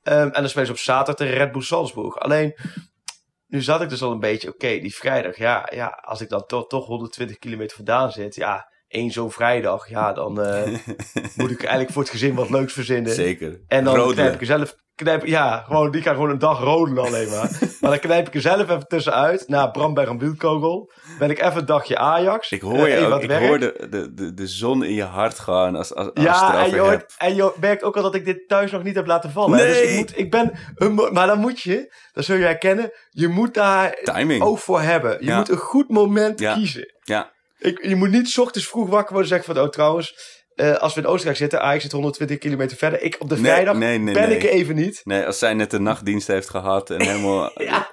Ehm, 0.03 0.21
en 0.29 0.41
dan 0.41 0.49
spelen 0.49 0.67
ze 0.67 0.73
op 0.73 0.79
zaterdag 0.79 1.15
tegen 1.15 1.35
Red 1.35 1.53
Bull 1.53 1.63
Salzburg. 1.63 2.19
Alleen, 2.19 2.55
nu 3.49 3.63
zat 3.63 3.83
ik 3.83 3.89
dus 3.89 4.03
al 4.03 4.13
een 4.13 4.21
beetje... 4.21 4.49
Oké, 4.49 4.79
die 4.79 4.95
vrijdag. 4.95 5.37
Ja, 5.37 5.69
ja, 5.75 5.87
als 5.87 6.21
ik 6.21 6.29
dan 6.29 6.47
toch, 6.47 6.67
toch 6.67 6.87
120 6.87 7.39
kilometer 7.39 7.77
vandaan 7.77 8.13
zit. 8.13 8.35
Ja, 8.35 8.73
één 8.89 9.11
zo'n 9.11 9.31
vrijdag. 9.31 9.89
Ja, 9.89 10.13
dan 10.13 10.43
eh, 10.43 10.63
moet 11.37 11.51
ik 11.51 11.61
eigenlijk 11.61 11.91
voor 11.93 12.03
het 12.03 12.11
gezin 12.11 12.35
wat 12.35 12.51
leuks 12.51 12.73
verzinnen. 12.73 13.13
Zeker. 13.13 13.61
En 13.67 13.85
dan 13.85 13.95
Rodelen. 13.95 14.15
knijp 14.17 14.35
ik 14.35 14.41
er 14.41 14.47
zelf... 14.47 14.75
Knijp, 14.95 15.27
ja, 15.27 15.63
gewoon, 15.67 15.91
die 15.91 16.03
kan 16.03 16.15
gewoon 16.15 16.31
een 16.31 16.39
dag 16.39 16.61
rodelen 16.61 17.05
alleen 17.05 17.29
maar. 17.29 17.51
maar 17.81 17.91
dan 17.91 17.99
knijp 17.99 18.27
ik 18.27 18.35
er 18.35 18.41
zelf 18.41 18.61
even 18.61 18.87
tussenuit. 18.87 19.49
Na 19.49 19.67
Bramberg 19.67 20.09
en 20.09 20.19
Wildkogel. 20.19 20.91
Ben 21.19 21.31
ik 21.31 21.41
even 21.43 21.59
een 21.59 21.67
dagje 21.67 21.99
Ajax. 21.99 22.51
Ik 22.51 22.61
hoor 22.61 22.75
eh, 22.75 22.89
je 22.89 22.97
even 22.97 23.13
ook. 23.13 23.23
Ik 23.23 23.29
werk. 23.29 23.47
hoor 23.47 23.59
de, 23.59 23.87
de, 23.91 24.15
de, 24.15 24.35
de 24.35 24.47
zon 24.47 24.85
in 24.85 24.93
je 24.95 25.03
hart 25.03 25.39
gewoon 25.39 25.77
als, 25.77 25.95
als, 25.95 26.11
Ja, 26.15 26.65
en 26.65 26.71
je, 26.71 26.79
hoort, 26.81 27.15
en 27.19 27.35
je 27.35 27.53
merkt 27.61 27.83
ook 27.83 27.97
al 27.97 28.03
dat 28.03 28.15
ik 28.15 28.25
dit 28.25 28.49
thuis 28.49 28.71
nog 28.71 28.83
niet 28.83 28.95
heb 28.95 29.07
laten 29.07 29.31
vallen. 29.31 29.59
hè. 29.59 29.67
Dus 29.67 29.77
Nee. 29.77 29.89
ik, 29.89 29.97
moet, 29.99 30.19
ik 30.19 30.31
ben... 30.31 30.53
Een, 30.75 30.95
maar 30.95 31.27
dan 31.27 31.39
moet 31.39 31.61
je, 31.61 31.95
dat 32.13 32.25
zul 32.25 32.37
je 32.37 32.45
herkennen, 32.45 32.91
je 33.11 33.29
moet 33.29 33.55
daar 33.55 33.99
Timing. 34.03 34.43
oog 34.43 34.61
voor 34.63 34.81
hebben. 34.81 35.17
Je 35.21 35.27
Ja. 35.27 35.37
moet 35.37 35.49
een 35.49 35.57
goed 35.57 35.89
moment 35.89 36.41
Ja. 36.41 36.55
kiezen. 36.55 36.95
Ja, 37.05 37.33
Ik, 37.59 37.85
je 37.87 37.97
moet 37.97 38.11
niet 38.11 38.29
's 38.29 38.39
ochtends 38.39 38.69
vroeg 38.69 38.89
wakker 38.89 39.13
worden 39.13 39.31
en 39.33 39.37
zeggen 39.37 39.55
van... 39.55 39.65
Oh, 39.65 39.71
trouwens, 39.71 40.37
eh, 40.55 40.75
als 40.77 40.95
we 40.95 41.01
in 41.01 41.07
Oostenrijk 41.07 41.39
zitten, 41.39 41.61
Ajax 41.63 41.83
zit 41.83 41.93
120 41.93 42.39
kilometer 42.39 42.77
verder. 42.77 43.03
Ik 43.03 43.17
op 43.19 43.29
de 43.29 43.35
Nee, 43.35 43.45
vrijdag 43.45 43.77
nee, 43.77 43.99
nee, 43.99 44.15
ben 44.15 44.31
ik 44.31 44.43
even 44.43 44.75
niet. 44.75 45.01
nee, 45.05 45.27
als 45.27 45.39
zij 45.39 45.55
net 45.55 45.73
een 45.73 45.83
nachtdienst 45.83 46.27
heeft 46.27 46.49
gehad 46.51 46.91
en 46.91 47.03
helemaal 47.03 47.51
Ja. 47.63 47.91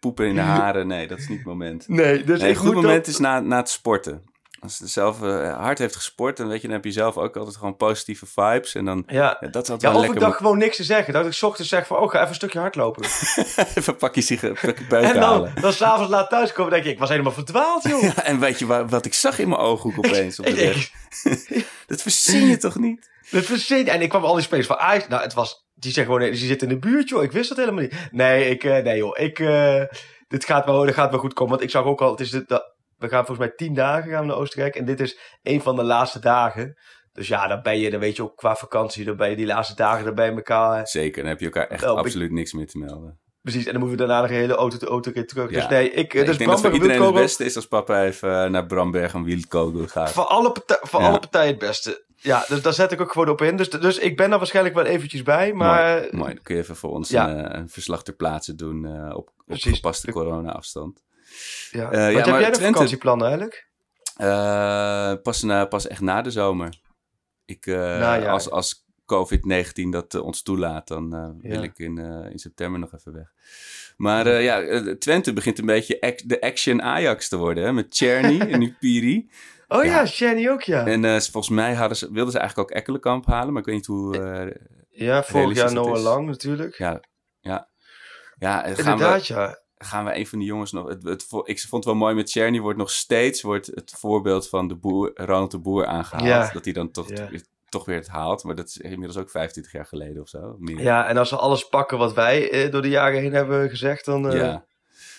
poepen 0.00 0.26
in 0.26 0.34
de 0.34 0.40
haren. 0.40 0.86
Nee, 0.86 1.06
dat 1.06 1.18
is 1.18 1.28
niet 1.28 1.38
het 1.38 1.46
moment. 1.46 1.88
Nee, 1.88 2.24
dus 2.24 2.40
Nee, 2.40 2.50
een 2.50 2.56
goed 2.56 2.74
moment 2.74 3.04
dat- 3.04 3.14
is 3.14 3.18
na, 3.18 3.40
na 3.40 3.56
het 3.56 3.68
sporten. 3.68 4.22
Als 4.60 4.76
ze 4.76 4.86
zelf 4.86 5.22
eh, 5.22 5.56
hard 5.56 5.78
heeft 5.78 5.96
gesport, 5.96 6.36
dan, 6.36 6.48
weet 6.48 6.60
je, 6.60 6.66
dan 6.66 6.76
heb 6.76 6.84
je 6.84 6.90
zelf 6.92 7.16
ook 7.16 7.36
altijd 7.36 7.56
gewoon 7.56 7.76
positieve 7.76 8.26
vibes. 8.26 8.74
En 8.74 8.84
dan, 8.84 9.02
Ja. 9.06 9.36
ja, 9.40 9.48
dat 9.48 9.62
is 9.62 9.70
altijd 9.70 9.80
Ja, 9.80 9.88
wel 9.88 9.96
of 9.96 10.02
ik 10.02 10.08
lekker. 10.10 10.26
dacht 10.28 10.36
gewoon 10.36 10.58
niks 10.58 10.76
te 10.76 10.84
zeggen. 10.84 11.12
Dat 11.12 11.26
ik 11.26 11.32
's 11.32 11.42
ochtends 11.42 11.70
zeg 11.70 11.86
van, 11.86 11.96
oh, 11.96 12.08
ga 12.10 12.16
even 12.16 12.28
een 12.28 12.34
stukje 12.34 12.58
hardlopen. 12.58 13.04
Even 13.74 13.96
pakje 13.96 14.38
pakje 14.38 14.74
peuk 14.88 15.02
en 15.04 15.14
dan, 15.14 15.22
halen. 15.22 15.52
dan 15.60 15.72
s'avonds 15.72 16.10
laat 16.10 16.28
thuiskomen, 16.30 16.72
denk 16.72 16.84
ik, 16.84 16.92
ik 16.92 16.98
was 16.98 17.08
helemaal 17.08 17.32
verdwaald, 17.32 17.82
joh. 17.82 18.02
Ja, 18.14 18.22
en 18.24 18.38
weet 18.40 18.58
je 18.58 18.66
wa- 18.66 18.84
wat 18.86 19.04
ik 19.06 19.14
zag 19.14 19.38
in 19.38 19.48
mijn 19.48 19.60
ooghoek 19.60 19.98
opeens 19.98 20.38
op 20.38 20.44
de 20.44 20.50
Ik 20.50 20.56
weg? 20.74 20.90
dat 21.86 22.02
verzin 22.02 22.46
je 22.46 22.56
toch 22.56 22.78
niet? 22.78 23.10
Dat 23.30 23.44
verzin. 23.44 23.88
En 23.88 24.00
ik 24.02 24.08
kwam 24.08 24.24
al 24.24 24.34
die 24.34 24.42
spelers 24.44 24.66
van 24.66 24.78
Ajax. 24.78 25.08
Nou, 25.08 25.22
het 25.22 25.34
was, 25.34 25.66
die 25.74 25.92
zeggen 25.92 26.04
gewoon, 26.12 26.20
nee, 26.28 26.38
die 26.38 26.46
zitten 26.48 26.68
in 26.68 26.74
de 26.74 26.80
buurt, 26.88 27.08
joh. 27.08 27.22
Ik 27.22 27.32
wist 27.32 27.48
dat 27.48 27.58
helemaal 27.58 27.82
niet. 27.82 27.94
Nee, 28.10 28.48
ik, 28.50 28.64
eh, 28.64 28.82
nee, 28.84 28.96
joh. 28.96 29.18
Ik, 29.18 29.38
eh, 29.38 29.82
dit 30.28 30.44
gaat 30.44 30.64
wel, 30.64 30.84
dit 30.84 30.94
gaat 30.94 31.10
wel 31.10 31.20
goed 31.20 31.32
komen. 31.32 31.50
Want 31.52 31.62
ik 31.64 31.70
zag 31.70 31.84
ook 31.84 32.00
al, 32.00 32.10
het 32.10 32.20
is 32.20 32.30
de- 32.30 32.78
we 33.00 33.08
gaan 33.08 33.26
volgens 33.26 33.46
mij 33.46 33.56
tien 33.56 33.74
dagen 33.74 34.10
gaan 34.10 34.20
we 34.20 34.26
naar 34.26 34.36
Oostenrijk. 34.36 34.74
En 34.76 34.84
dit 34.84 35.00
is 35.00 35.18
een 35.42 35.62
van 35.62 35.76
de 35.76 35.82
laatste 35.82 36.18
dagen. 36.18 36.76
Dus 37.12 37.28
ja, 37.28 37.46
dan 37.46 37.62
ben 37.62 37.78
je, 37.78 37.90
dan 37.90 38.00
weet 38.00 38.16
je 38.16 38.22
ook 38.22 38.36
qua 38.36 38.56
vakantie, 38.56 39.04
dan 39.04 39.16
ben 39.16 39.30
je 39.30 39.36
die 39.36 39.46
laatste 39.46 39.74
dagen 39.74 40.06
er 40.06 40.14
bij 40.14 40.34
elkaar. 40.34 40.88
Zeker, 40.88 41.22
dan 41.22 41.30
heb 41.30 41.38
je 41.40 41.44
elkaar 41.44 41.66
echt 41.66 41.84
absoluut 41.84 42.30
niks 42.30 42.52
meer 42.52 42.66
te 42.66 42.78
melden. 42.78 43.18
Precies, 43.42 43.66
en 43.66 43.72
dan 43.72 43.80
moeten 43.80 43.98
we 43.98 44.06
daarna 44.06 44.28
een 44.28 44.34
hele 44.34 44.54
auto, 44.54 44.86
auto 44.86 45.10
keer 45.10 45.26
terug. 45.26 45.50
Ja. 45.50 45.56
Dus 45.56 45.68
nee, 45.68 45.90
ik, 45.90 46.14
Nee, 46.14 46.24
dus 46.24 46.32
ik 46.32 46.38
denk 46.38 46.50
dat 46.50 46.60
voor 46.60 46.68
Bramberg 46.70 46.92
iedereen 46.92 47.14
het 47.14 47.22
beste 47.22 47.44
is 47.44 47.56
als 47.56 47.66
papa 47.68 48.04
even 48.04 48.44
eh, 48.44 48.50
naar 48.50 48.66
Bramberg 48.66 49.14
en 49.14 49.24
Wildkogel 49.24 49.86
gaat. 49.86 50.12
Voor 50.12 50.24
alle, 50.24 50.52
partij, 50.52 50.78
voor 50.80 51.00
Ja. 51.00 51.08
alle 51.08 51.18
partijen 51.18 51.48
het 51.48 51.58
beste. 51.58 52.04
Ja, 52.16 52.44
dus 52.48 52.62
daar 52.62 52.72
zet 52.72 52.92
ik 52.92 53.00
ook 53.00 53.12
gewoon 53.12 53.28
op 53.28 53.42
in. 53.42 53.56
Dus, 53.56 53.70
dus 53.70 53.98
ik 53.98 54.16
ben 54.16 54.32
er 54.32 54.38
waarschijnlijk 54.38 54.74
wel 54.74 54.84
eventjes 54.84 55.22
bij. 55.22 55.52
Maar 55.52 55.96
mooi, 55.96 56.16
mooi, 56.16 56.34
dan 56.34 56.42
kun 56.42 56.54
je 56.54 56.60
even 56.60 56.76
voor 56.76 56.90
ons 56.90 57.08
ja. 57.08 57.30
een, 57.30 57.46
eh, 57.46 57.58
een 57.58 57.68
verslag 57.68 58.02
ter 58.02 58.14
plaatse 58.14 58.54
doen 58.54 58.84
eh, 58.84 59.16
op, 59.16 59.30
op 59.46 59.56
gepaste 59.56 60.12
corona-afstand. 60.12 61.02
Ja. 61.70 61.90
Eh, 61.90 61.98
ja, 61.98 62.12
Wat 62.12 62.24
heb 62.24 62.26
maar 62.26 62.40
jij 62.40 62.50
de 62.50 62.56
Twente- 62.56 62.72
vakantieplannen 62.72 63.26
eigenlijk? 63.26 63.68
Eh, 64.16 65.12
pas, 65.22 65.42
na, 65.42 65.64
pas 65.64 65.86
echt 65.86 66.00
na 66.00 66.22
de 66.22 66.30
zomer. 66.30 66.80
Ik, 67.44 67.66
eh, 67.66 68.26
als, 68.32 68.50
als 68.50 68.84
COVID-19 69.06 69.88
dat 69.90 70.14
ons 70.14 70.42
toelaat, 70.42 70.88
dan 70.88 71.38
wil 71.40 71.62
ik 71.62 71.78
in, 71.78 71.98
in 72.32 72.38
september 72.38 72.80
nog 72.80 72.94
even 72.94 73.12
weg. 73.12 73.32
Maar 73.96 74.42
ja, 74.42 74.62
Twente 74.98 75.32
begint 75.32 75.58
een 75.58 75.66
beetje 75.66 76.16
de 76.26 76.40
action 76.40 76.82
Ajax 76.82 77.28
te 77.28 77.36
worden. 77.36 77.64
Hè? 77.64 77.72
Met 77.72 77.94
Czerny 77.94 78.40
en 78.52 78.58
nu 78.58 78.76
Piri. 78.80 79.30
Oh 79.68 79.84
ja, 79.84 79.90
Ja. 79.90 80.06
Shani 80.06 80.50
ook 80.50 80.62
ja. 80.62 80.86
En 80.86 81.02
volgens 81.22 81.48
mij 81.48 81.74
hadden 81.74 81.96
ze, 81.96 82.12
wilden 82.12 82.32
ze 82.32 82.38
eigenlijk 82.38 82.70
ook 82.70 82.76
Ekkelenkamp 82.76 83.26
halen. 83.26 83.52
Maar 83.52 83.60
ik 83.62 83.66
weet 83.66 83.76
niet 83.76 83.86
hoe... 83.86 84.16
ja, 84.90 85.22
vorig 85.22 85.56
jaar 85.56 85.72
Noah. 85.72 86.02
Lang 86.02 86.26
natuurlijk. 86.26 86.78
ja, 86.78 87.00
ja. 87.40 87.68
Ja, 88.38 88.60
gaan 88.60 88.72
we, 88.74 88.82
Inderdaad 88.82 89.26
ja. 89.26 89.58
Gaan 89.84 90.04
we 90.04 90.16
een 90.16 90.26
van 90.26 90.38
die 90.38 90.48
jongens 90.48 90.72
nog... 90.72 90.88
Het, 90.88 91.26
ik 91.44 91.60
vond 91.60 91.70
het 91.72 91.84
wel 91.84 91.94
mooi 91.94 92.14
met 92.14 92.30
Czerny. 92.30 92.60
Wordt 92.60 92.78
nog 92.78 92.90
steeds 92.90 93.42
wordt 93.42 93.66
het 93.66 93.94
voorbeeld 93.98 94.48
van 94.48 94.68
de 94.68 94.74
boer, 94.74 95.10
Ronald 95.14 95.50
de 95.50 95.58
Boer 95.58 95.86
aangehaald. 95.86 96.26
Ja. 96.28 96.50
Dat 96.52 96.64
hij 96.64 96.72
dan 96.74 96.90
toch, 96.90 97.08
Ja. 97.08 97.28
toch 97.68 97.84
weer 97.84 97.96
het 97.96 98.08
haalt. 98.08 98.44
Maar 98.44 98.54
dat 98.54 98.66
is 98.66 98.76
inmiddels 98.78 99.16
ook 99.16 99.30
25 99.30 99.72
jaar 99.72 99.86
geleden 99.86 100.22
of 100.22 100.28
zo. 100.28 100.56
Meer. 100.58 100.80
Ja, 100.82 101.06
en 101.08 101.16
als 101.16 101.30
we 101.30 101.36
alles 101.36 101.68
pakken 101.68 101.98
wat 101.98 102.14
wij 102.14 102.50
eh, 102.50 102.70
door 102.72 102.82
de 102.82 102.88
jaren 102.88 103.20
heen 103.20 103.32
hebben 103.32 103.68
gezegd, 103.70 104.04
dan 104.04 104.30
eh 104.30 104.38
Ja. 104.38 104.64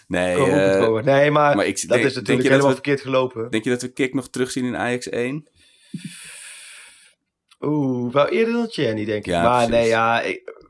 Nee, 0.07 0.35
eh. 0.35 1.03
Nee, 1.03 1.31
maar, 1.31 1.55
maar 1.55 1.65
ik 1.65 1.81
dat 1.81 1.89
denk- 1.89 2.03
is 2.05 2.13
denk 2.13 2.15
natuurlijk 2.15 2.27
je 2.27 2.35
dat 2.35 2.43
helemaal 2.43 2.67
we- 2.67 2.73
verkeerd 2.73 3.01
gelopen. 3.01 3.49
denk 3.51 3.63
je 3.63 3.69
dat 3.69 3.81
we 3.81 3.87
Kik 3.93 4.13
nog 4.13 4.29
terugzien 4.29 4.65
in 4.65 4.77
Ajax 4.77 5.09
1? 5.09 5.47
Oeh, 7.61 8.13
wel 8.13 8.27
eerder 8.27 8.53
dan 8.53 8.67
Channy, 8.69 9.05
denk 9.05 9.25
ik. 9.25 9.31
Ja, 9.31 9.43
maar 9.43 9.55
precies. 9.67 9.71
nee, 9.81 9.87
ja, 9.87 10.21
ik, 10.21 10.60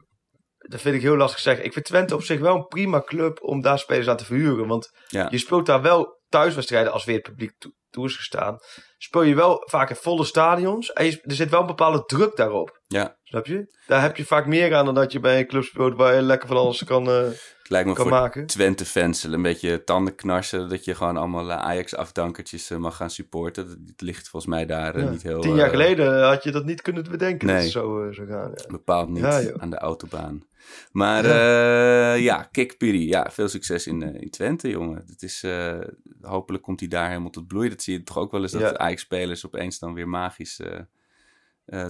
dat 0.71 0.81
vind 0.81 0.95
ik 0.95 1.01
heel 1.01 1.17
lastig 1.17 1.39
zeggen. 1.39 1.65
Ik 1.65 1.73
vind 1.73 1.85
Twente 1.85 2.15
op 2.15 2.23
zich 2.23 2.39
wel 2.39 2.55
een 2.55 2.67
prima 2.67 3.01
club 3.01 3.39
om 3.43 3.61
daar 3.61 3.79
spelers 3.79 4.07
aan 4.07 4.17
te 4.17 4.25
verhuren. 4.25 4.67
Want 4.67 4.89
Ja. 5.07 5.27
je 5.29 5.37
speelt 5.37 5.65
daar 5.65 5.81
wel 5.81 6.19
thuiswedstrijden 6.29 6.91
als 6.91 7.05
weer 7.05 7.15
het 7.15 7.23
publiek 7.29 7.51
toe, 7.57 7.73
toe 7.89 8.05
is 8.05 8.15
gestaan. 8.15 8.57
Speel 8.97 9.21
je 9.21 9.35
wel 9.35 9.63
vaak 9.69 9.89
in 9.89 9.95
volle 9.95 10.23
stadions. 10.25 10.91
En 10.93 11.05
je- 11.05 11.21
er 11.21 11.35
zit 11.35 11.49
wel 11.49 11.59
een 11.61 11.65
bepaalde 11.65 12.03
druk 12.05 12.35
daarop. 12.35 12.79
Ja, 12.87 13.19
Snap 13.23 13.45
je? 13.45 13.75
Daar 13.87 14.01
heb 14.01 14.15
je 14.17 14.25
vaak 14.25 14.45
meer 14.45 14.75
aan 14.75 14.85
dan 14.85 14.93
dat 14.95 15.11
je 15.11 15.19
bij 15.19 15.39
een 15.39 15.47
club 15.47 15.63
speelt 15.63 15.95
waar 15.95 16.15
je 16.15 16.21
lekker 16.21 16.47
van 16.47 16.57
alles 16.57 16.83
kan, 16.83 17.07
eh, 17.09 17.15
het 17.17 17.69
lijkt 17.69 17.87
me 17.87 17.95
voor 17.95 18.09
maken. 18.09 18.45
Twente-fans 18.45 19.23
een 19.23 19.41
beetje 19.41 19.83
tandenknarsen. 19.83 20.69
Dat 20.69 20.85
je 20.85 20.95
gewoon 20.95 21.17
allemaal 21.17 21.49
eh, 21.51 21.57
Ajax-afdankertjes 21.57 22.69
eh, 22.69 22.77
mag 22.77 22.95
gaan 22.95 23.09
supporten. 23.09 23.67
Dat, 23.67 23.77
dat 23.87 24.01
ligt 24.01 24.29
volgens 24.29 24.51
mij 24.53 24.65
daar 24.65 24.95
eh, 24.95 25.03
Ja. 25.03 25.09
niet 25.09 25.23
heel... 25.23 25.41
Tien 25.41 25.55
jaar 25.55 25.69
geleden 25.69 26.23
had 26.27 26.43
je 26.43 26.51
dat 26.51 26.65
niet 26.65 26.81
kunnen 26.81 27.03
bedenken 27.11 27.47
Nee. 27.47 27.55
het 27.61 27.71
zo 27.71 28.07
zou 28.11 28.27
gaan. 28.27 28.51
Ja. 28.55 28.63
Bepaald 28.67 29.09
niet 29.09 29.23
Ja, 29.23 29.51
aan 29.57 29.69
de 29.69 29.77
autobaan. 29.77 30.45
Maar 30.91 31.25
ja, 31.27 32.13
ja 32.13 32.43
Kik 32.43 32.77
Piri, 32.77 33.07
ja, 33.07 33.29
veel 33.31 33.47
succes 33.47 33.87
in, 33.87 34.03
eh, 34.03 34.21
in 34.21 34.29
Twente, 34.29 34.69
jongen. 34.69 35.03
Het 35.07 35.21
is, 35.23 35.43
eh, 35.43 35.79
hopelijk 36.21 36.63
komt 36.63 36.79
hij 36.79 36.89
daar 36.89 37.07
helemaal 37.07 37.29
tot 37.29 37.47
bloei. 37.47 37.69
Dat 37.69 37.81
zie 37.81 37.93
je 37.97 38.03
toch 38.03 38.17
ook 38.17 38.31
wel 38.31 38.41
eens, 38.41 38.51
dat 38.51 38.61
Ja. 38.61 38.77
Ajax-spelers 38.77 39.45
opeens 39.45 39.79
dan 39.79 39.93
weer 39.93 40.07
magisch 40.09 40.59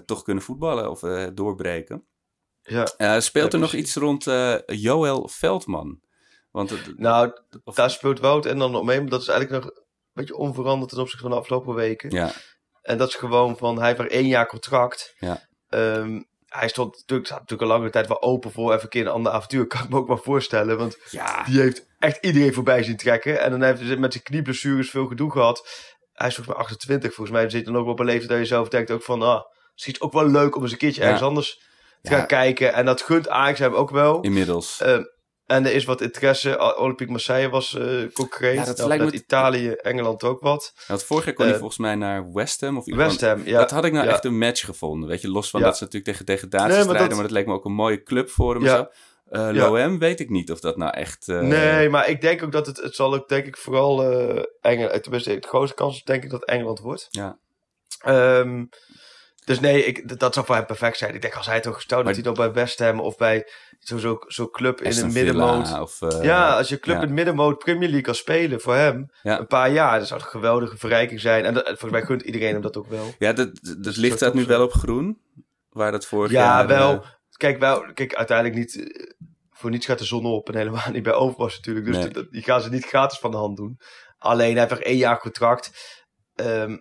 toch 0.05 0.23
kunnen 0.23 0.43
voetballen 0.43 0.89
of 0.89 0.99
doorbreken. 1.33 2.05
Ja. 2.61 2.85
Speelt 3.19 3.51
Ja, 3.51 3.57
er 3.57 3.63
nog 3.63 3.73
iets 3.73 3.95
rond 3.95 4.23
Joël 4.65 5.27
Veldman? 5.27 5.99
Want 6.51 6.69
het, 6.69 6.97
Nou, 6.97 7.31
of- 7.63 7.75
daar 7.75 7.89
speelt 7.91 8.19
Wout 8.19 8.45
en 8.45 8.57
dan 8.57 8.75
omheen. 8.75 9.09
Dat 9.09 9.21
is 9.21 9.27
eigenlijk 9.27 9.63
nog 9.63 9.73
een 9.75 9.83
beetje 10.13 10.35
onveranderd 10.37 10.89
ten 10.91 10.99
opzichte 10.99 11.21
van 11.23 11.31
de 11.31 11.37
afgelopen 11.37 11.75
weken. 11.75 12.09
ja, 12.09 12.31
En 12.81 12.97
dat 12.97 13.07
is 13.07 13.15
gewoon 13.15 13.57
van, 13.57 13.77
hij 13.77 13.85
heeft 13.85 13.97
maar 13.97 14.07
één 14.07 14.27
jaar 14.27 14.47
contract. 14.47 15.15
Ja. 15.19 15.47
Ehm, 15.67 16.21
hij 16.59 16.67
stond 16.67 16.95
natuurlijk, 16.95 17.27
staat 17.27 17.39
natuurlijk 17.39 17.69
al 17.69 17.75
langere 17.75 17.91
tijd 17.91 18.07
wel 18.07 18.21
open 18.21 18.51
voor 18.51 18.71
even 18.71 18.83
een 18.83 18.89
keer 18.89 19.01
een 19.05 19.11
ander 19.11 19.31
avontuur. 19.31 19.67
Kan 19.73 19.83
ik 19.83 19.89
me 19.89 19.97
ook 19.97 20.07
wel 20.07 20.17
voorstellen. 20.17 20.77
Want 20.77 20.97
ja, 21.09 21.43
die 21.43 21.59
heeft 21.61 21.85
echt 21.99 22.17
iedereen 22.25 22.53
voorbij 22.53 22.83
zien 22.83 22.97
trekken. 22.97 23.41
En 23.41 23.51
dan 23.51 23.61
heeft 23.61 23.81
hij 23.81 23.95
met 23.97 24.11
zijn 24.11 24.23
knieblessures 24.23 24.89
veel 24.89 25.05
gedoe 25.07 25.31
gehad. 25.31 25.67
Hij 26.13 26.27
is 26.27 26.35
volgens 26.35 26.55
mij 26.55 26.65
28. 26.65 27.13
Volgens 27.13 27.37
mij 27.37 27.49
zit 27.49 27.65
dan 27.65 27.77
ook 27.77 27.87
op 27.87 27.99
een 27.99 28.05
leeftijd 28.05 28.29
dat 28.29 28.37
je 28.39 28.45
zelf 28.45 28.67
denkt 28.67 28.91
ook 28.91 29.03
van... 29.03 29.21
Ah, 29.21 29.41
misschien 29.71 29.93
is 29.93 29.99
het 29.99 30.01
ook 30.01 30.13
wel 30.13 30.27
leuk 30.27 30.55
om 30.55 30.61
eens 30.61 30.71
een 30.71 30.77
keertje 30.77 31.01
Ja. 31.01 31.07
ergens 31.07 31.27
anders 31.27 31.59
te 32.01 32.11
Ja. 32.11 32.17
gaan 32.17 32.27
kijken. 32.27 32.73
En 32.73 32.85
dat 32.85 33.01
gunt 33.01 33.29
Ajax 33.29 33.59
hem 33.59 33.73
ook 33.73 33.89
wel. 33.89 34.21
inmiddels. 34.21 34.81
Ehm, 34.81 35.03
en 35.51 35.65
er 35.65 35.73
is 35.73 35.85
wat 35.85 36.01
interesse. 36.01 36.77
Olympique 36.77 37.11
Marseille 37.11 37.49
was 37.49 37.75
eh 37.77 38.11
concreet. 38.13 38.55
Ja, 38.55 38.65
dat 38.65 38.77
Nou, 38.77 38.87
lijkt 38.89 39.03
me- 39.03 39.11
Italië, 39.11 39.69
Engeland 39.71 40.23
ook 40.23 40.41
wat. 40.41 40.73
Want 40.87 41.03
vorig 41.03 41.25
jaar 41.25 41.33
kon 41.33 41.43
hij 41.45 41.53
eh, 41.53 41.59
volgens 41.59 41.79
mij 41.79 41.95
naar 41.95 42.31
West 42.33 42.61
Ham. 42.61 42.77
Of 42.77 42.85
West 42.95 43.21
Ham, 43.21 43.41
ja. 43.45 43.59
dat 43.59 43.71
had 43.71 43.85
ik 43.85 43.91
nou 43.91 44.05
ja. 44.05 44.11
echt 44.11 44.25
een 44.25 44.37
match 44.37 44.65
gevonden. 44.65 45.09
Weet 45.09 45.21
je, 45.21 45.29
los 45.29 45.49
van 45.49 45.59
Ja. 45.59 45.65
dat 45.65 45.77
ze 45.77 45.83
natuurlijk 45.83 46.11
tegen 46.11 46.25
degradatie 46.25 46.67
Nee, 46.67 46.75
maar 46.75 46.83
strijden. 46.85 47.07
dat- 47.07 47.17
Maar 47.17 47.27
dat 47.27 47.37
leek 47.37 47.45
me 47.45 47.53
ook 47.53 47.65
een 47.65 47.73
mooie 47.73 48.03
club 48.03 48.29
voor 48.29 48.53
hem. 48.53 48.63
Ja. 48.63 48.75
Zo. 48.75 48.87
Uh, 49.37 49.53
Ja. 49.53 49.69
Loem 49.71 49.99
weet 49.99 50.19
ik 50.19 50.29
niet 50.29 50.51
of 50.51 50.59
dat 50.59 50.77
nou 50.77 50.93
echt... 50.93 51.27
eh, 51.27 51.39
Nee, 51.39 51.89
maar 51.89 52.09
ik 52.09 52.21
denk 52.21 52.43
ook 52.43 52.51
dat 52.51 52.65
het, 52.65 52.77
het 52.81 52.95
zal 52.95 53.13
ook 53.13 53.27
denk 53.29 53.45
ik 53.45 53.57
vooral 53.57 54.03
eh 54.11 54.43
Engeland, 54.61 55.03
tenminste 55.03 55.39
de 55.39 55.47
grootste 55.47 55.75
kans 55.75 55.95
is 55.95 56.03
denk 56.03 56.23
ik 56.23 56.29
dat 56.29 56.45
Engeland 56.45 56.79
wordt. 56.79 57.07
Ja. 57.09 57.37
Ehm, 58.01 58.63
dus 59.45 59.59
nee, 59.59 59.83
ik, 59.83 60.19
dat 60.19 60.33
zou 60.33 60.45
voor 60.45 60.55
hem 60.55 60.65
perfect 60.65 60.97
zijn. 60.97 61.13
Ik 61.15 61.21
denk 61.21 61.35
als 61.35 61.45
hij 61.45 61.59
toch 61.59 61.81
stout 61.81 62.03
Maar- 62.03 62.13
dat 62.13 62.23
hij 62.23 62.33
dan 62.33 62.45
bij 62.45 62.53
West 62.53 62.79
Ham 62.79 62.99
of 62.99 63.17
bij 63.17 63.47
zo'n 63.79 63.99
zo, 63.99 64.19
zo 64.27 64.49
club 64.49 64.81
in 64.81 64.97
een 64.97 65.11
middenmoot. 65.13 65.79
Of, 65.79 66.01
eh, 66.01 66.23
ja, 66.23 66.57
als 66.57 66.69
je 66.69 66.79
club 66.79 66.95
ja. 66.95 67.01
in 67.01 67.07
het 67.07 67.15
middenmoot 67.15 67.57
Premier 67.57 67.87
League 67.87 68.01
kan 68.01 68.15
spelen 68.15 68.61
voor 68.61 68.75
hem 68.75 69.11
Ja. 69.23 69.39
een 69.39 69.47
paar 69.47 69.71
jaar, 69.71 69.99
dat 69.99 70.07
zou 70.07 70.19
het 70.19 70.33
een 70.33 70.39
geweldige 70.39 70.77
verrijking 70.77 71.19
zijn. 71.19 71.45
En 71.45 71.53
dat, 71.53 71.65
volgens 71.67 71.91
mij 71.91 72.01
gunt 72.03 72.21
iedereen 72.21 72.51
hem 72.53 72.61
dat 72.61 72.77
ook 72.77 72.87
wel. 72.87 73.13
Ja, 73.19 73.33
dat, 73.33 73.49
dat 73.61 73.93
zou 73.93 73.99
ligt 73.99 74.17
top 74.17 74.33
nu 74.33 74.45
wel 74.45 74.63
op 74.63 74.71
groen. 74.73 75.21
Waar 75.69 75.91
dat 75.91 76.05
vorig 76.05 76.31
Ja, 76.31 76.37
jaar... 76.39 76.67
wel. 76.67 76.91
eh, 76.93 77.09
Kijk, 77.37 77.59
wel, 77.59 77.85
kijk, 77.93 78.13
uiteindelijk 78.15 78.57
niet. 78.57 78.75
eh, 78.93 79.09
Voor 79.51 79.69
niets 79.69 79.85
gaat 79.85 79.99
de 79.99 80.05
zon 80.05 80.25
op 80.25 80.49
en 80.49 80.55
helemaal 80.57 80.91
niet 80.91 81.03
bij 81.03 81.13
Overmars 81.13 81.55
natuurlijk. 81.55 81.85
Dus 81.85 81.95
Nee. 81.97 82.09
die, 82.09 82.27
die 82.29 82.43
gaan 82.43 82.61
ze 82.61 82.69
niet 82.69 82.85
gratis 82.85 83.19
van 83.19 83.31
de 83.31 83.37
hand 83.37 83.57
doen. 83.57 83.79
Alleen 84.17 84.57
hij 84.57 84.67
heeft 84.69 84.81
één 84.81 84.97
jaar 84.97 85.19
contract. 85.19 85.71
Ehm, 86.35 86.77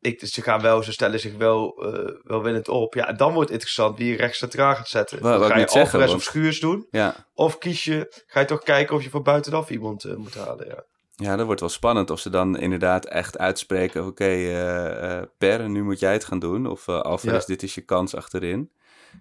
ik, 0.00 0.20
dus 0.20 0.32
ze 0.32 0.42
gaan 0.42 0.60
wel, 0.60 0.82
ze 0.82 0.92
stellen 0.92 1.20
zich 1.20 1.36
wel, 1.36 1.84
eh 1.92 2.14
wel 2.22 2.42
winnend 2.42 2.68
op. 2.68 2.94
Ja, 2.94 3.08
en 3.08 3.16
dan 3.16 3.28
wordt 3.32 3.50
het 3.50 3.58
interessant 3.58 3.98
wie 3.98 4.10
je 4.10 4.16
rechts 4.16 4.38
centraal 4.38 4.74
gaat 4.74 4.88
zetten. 4.88 5.20
Wou 5.22 5.44
ik 5.44 5.50
ga 5.52 5.58
je 5.58 5.66
Alvarez 5.66 6.06
want- 6.06 6.18
of 6.18 6.22
Schuurs 6.22 6.60
doen? 6.60 6.86
ja. 6.90 7.14
Of 7.34 7.58
kies 7.58 7.84
je, 7.84 8.22
ga 8.26 8.40
je 8.40 8.46
toch 8.46 8.62
kijken 8.62 8.96
of 8.96 9.02
je 9.02 9.10
van 9.10 9.22
buitenaf 9.22 9.70
iemand 9.70 10.04
eh, 10.04 10.14
moet 10.16 10.34
halen? 10.34 10.66
Ja. 10.66 10.84
ja, 11.14 11.36
dat 11.36 11.46
wordt 11.46 11.60
wel 11.60 11.68
spannend 11.68 12.10
of 12.10 12.20
ze 12.20 12.30
dan 12.30 12.58
inderdaad 12.58 13.04
echt 13.06 13.38
uitspreken... 13.38 14.06
Oké, 14.06 14.24
eh, 14.24 15.16
eh, 15.18 15.22
Per, 15.38 15.68
nu 15.68 15.82
moet 15.82 15.98
jij 15.98 16.12
het 16.12 16.24
gaan 16.24 16.38
doen. 16.38 16.66
Of 16.66 16.88
eh 16.88 17.00
Alvarez, 17.00 17.40
Ja. 17.40 17.46
dit 17.46 17.62
is 17.62 17.74
je 17.74 17.80
kans 17.80 18.14
achterin. 18.14 18.70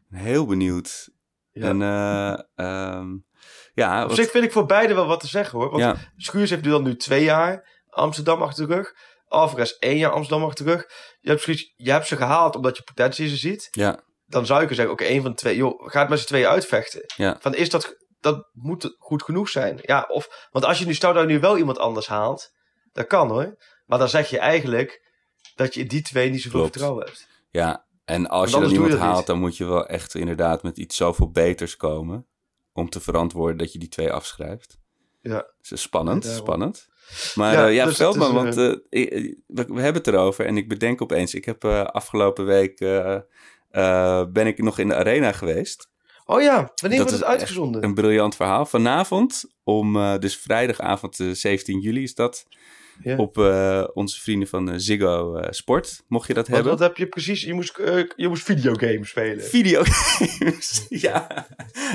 Heel 0.10 0.46
benieuwd. 0.46 1.10
Ja. 1.52 1.68
En 1.68 1.82
eh, 1.82 2.40
ehm, 2.66 3.08
ja, 3.74 4.02
Op 4.02 4.08
wat- 4.08 4.18
zich 4.18 4.32
vind 4.32 4.44
ik 4.44 4.52
voor 4.52 4.66
beide 4.66 4.94
wel 4.94 5.08
wat 5.08 5.20
te 5.20 5.28
zeggen 5.28 5.60
hoor. 5.60 5.70
Want 5.80 5.98
Schuurs 6.18 6.50
heeft 6.50 6.64
nu 6.64 6.70
dan 6.70 6.84
nu 6.84 6.96
twee 6.96 7.24
jaar 7.24 7.76
Amsterdam 7.90 8.42
achter 8.42 8.68
de 8.68 8.74
rug. 8.76 8.94
Alvarez 9.28 9.72
één 9.80 9.98
jaar 9.98 10.12
Amsterdam 10.12 10.48
achter 10.48 10.66
de 10.66 10.72
rug. 10.72 10.86
Je 11.20 11.30
hebt, 11.30 11.42
zoiets- 11.42 11.74
je 11.76 11.92
hebt 11.92 12.08
ze 12.08 12.16
gehaald 12.16 12.56
omdat 12.56 12.78
je 12.78 12.84
potentie 12.84 13.28
ze 13.30 13.36
ziet. 13.36 13.68
ja, 13.72 14.00
Dan 14.26 14.46
zou 14.46 14.62
ik 14.64 14.68
zeggen, 14.68 14.92
oké, 14.92 15.04
één 15.04 15.22
van 15.22 15.32
de 15.32 15.38
twee. 15.38 15.56
Joh, 15.56 15.88
ga 15.92 16.00
het 16.00 16.10
met 16.10 16.20
z'n 16.20 16.26
tweeën 16.26 16.48
uitvechten. 16.48 17.02
ja, 17.16 17.38
Van 17.40 17.56
is 17.56 17.70
dat, 17.70 17.96
dat 18.20 18.50
moet 18.54 18.96
goed 19.00 19.24
genoeg 19.24 19.50
zijn. 19.50 19.80
Ja, 19.82 20.06
of, 20.10 20.48
want 20.52 20.66
als 20.66 20.80
je 20.80 20.86
nu 20.86 20.96
je 21.00 21.24
nu 21.26 21.40
wel 21.40 21.58
iemand 21.58 21.80
anders 21.80 22.08
haalt. 22.08 22.50
Dat 22.92 23.08
kan 23.08 23.30
hoor. 23.30 23.56
Maar 23.86 24.00
dan 24.00 24.10
zeg 24.10 24.30
je 24.30 24.40
eigenlijk 24.40 25.12
dat 25.56 25.74
je 25.74 25.80
in 25.82 25.88
die 25.88 26.02
twee 26.02 26.30
niet 26.30 26.42
zoveel 26.42 26.60
Klopt. 26.60 26.72
vertrouwen 26.74 27.06
hebt. 27.06 27.28
ja. 27.50 27.86
En 28.06 28.28
als 28.28 28.50
je 28.52 28.60
dan 28.60 28.68
je 28.70 28.74
iemand 28.74 28.98
haalt, 28.98 29.18
niet. 29.18 29.26
dan 29.26 29.40
moet 29.40 29.58
je 29.58 29.66
wel 29.66 29.86
echt 29.88 30.16
inderdaad 30.16 30.64
met 30.64 30.78
iets 30.78 30.96
zoveel 30.96 31.32
beters 31.32 31.76
komen. 31.76 32.28
Om 32.74 32.90
te 32.90 33.00
verantwoorden 33.00 33.58
dat 33.58 33.74
je 33.74 33.80
die 33.80 33.88
twee 33.90 34.12
afschrijft. 34.12 34.78
Ja. 35.22 35.38
Dus 35.58 35.70
dat 35.70 35.78
is 35.78 35.82
spannend, 35.82 36.24
Ja, 36.24 36.32
spannend. 36.34 36.88
Maar 37.36 37.72
Ja, 37.74 37.86
dus 37.86 37.96
Veldman, 37.96 38.46
het 38.46 38.56
is, 38.58 38.64
want 38.64 38.82
eh, 38.90 39.02
ik- 39.04 39.36
we, 39.48 39.66
we 39.68 39.82
hebben 39.82 40.02
het 40.04 40.08
erover 40.08 40.46
en 40.46 40.58
ik 40.58 40.68
bedenk 40.70 41.02
opeens, 41.02 41.34
ik 41.34 41.46
heb 41.46 41.64
eh, 41.64 41.82
afgelopen 41.84 42.46
week, 42.46 42.80
eh, 42.80 43.16
eh, 43.72 44.26
ben 44.30 44.48
ik 44.48 44.58
nog 44.64 44.80
in 44.80 44.88
de 44.88 44.96
arena 44.96 45.32
geweest. 45.32 45.90
Oh 46.26 46.42
ja, 46.42 46.72
wanneer 46.76 47.00
Dat 47.00 47.10
wordt 47.10 47.12
het 47.12 47.24
uitgezonden? 47.24 47.84
Een 47.84 47.94
briljant 47.94 48.36
verhaal. 48.36 48.66
Vanavond, 48.66 49.46
om 49.64 49.96
eh, 49.96 50.18
dus 50.18 50.38
vrijdagavond 50.38 51.20
eh, 51.20 51.28
17 51.32 51.80
juli 51.80 52.04
is 52.04 52.16
dat, 52.16 52.46
Op 53.18 53.38
eh, 53.38 53.84
onze 53.94 54.22
vrienden 54.22 54.48
van 54.48 54.70
eh, 54.70 54.76
Ziggo 54.78 55.36
eh, 55.36 55.52
Sport, 55.52 56.04
mocht 56.08 56.28
je 56.28 56.34
dat 56.34 56.48
hebben. 56.48 56.72
wat 56.72 56.80
heb 56.80 56.98
je 56.98 57.08
precies? 57.08 57.42
Je 57.42 57.54
moest, 57.54 57.78
je 58.16 58.28
moest 58.28 58.44
videogames 58.44 59.10
spelen. 59.10 59.44
Videogames. 59.44 60.86
ja. 61.08 61.48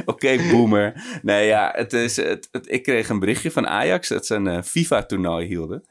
Oké, 0.04 0.36
boomer. 0.50 1.04
Nee, 1.22 1.46
ja, 1.46 1.72
het 1.76 1.92
is, 1.92 2.16
het, 2.16 2.48
het- 2.50 2.70
ik 2.72 2.82
kreeg 2.82 3.08
een 3.08 3.18
berichtje 3.18 3.50
van 3.50 3.66
Ajax 3.66 4.08
dat 4.08 4.26
ze 4.26 4.34
een 4.34 4.64
FIFA-toernooi 4.64 5.46
hielden. 5.46 5.84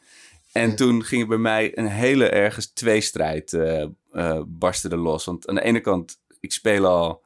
En 0.51 0.75
toen 0.75 1.03
ging 1.03 1.21
er 1.21 1.27
bij 1.27 1.37
mij 1.37 1.77
een 1.77 1.87
hele 1.87 2.29
ergens 2.29 2.71
tweestrijd 2.73 3.53
eh 3.53 3.85
eh 4.11 4.41
barsten 4.47 4.91
er 4.91 4.97
los. 4.97 5.25
Want 5.25 5.47
aan 5.47 5.55
de 5.55 5.63
ene 5.63 5.79
kant, 5.79 6.19
ik 6.39 6.51
speel 6.51 6.85
al 6.85 7.23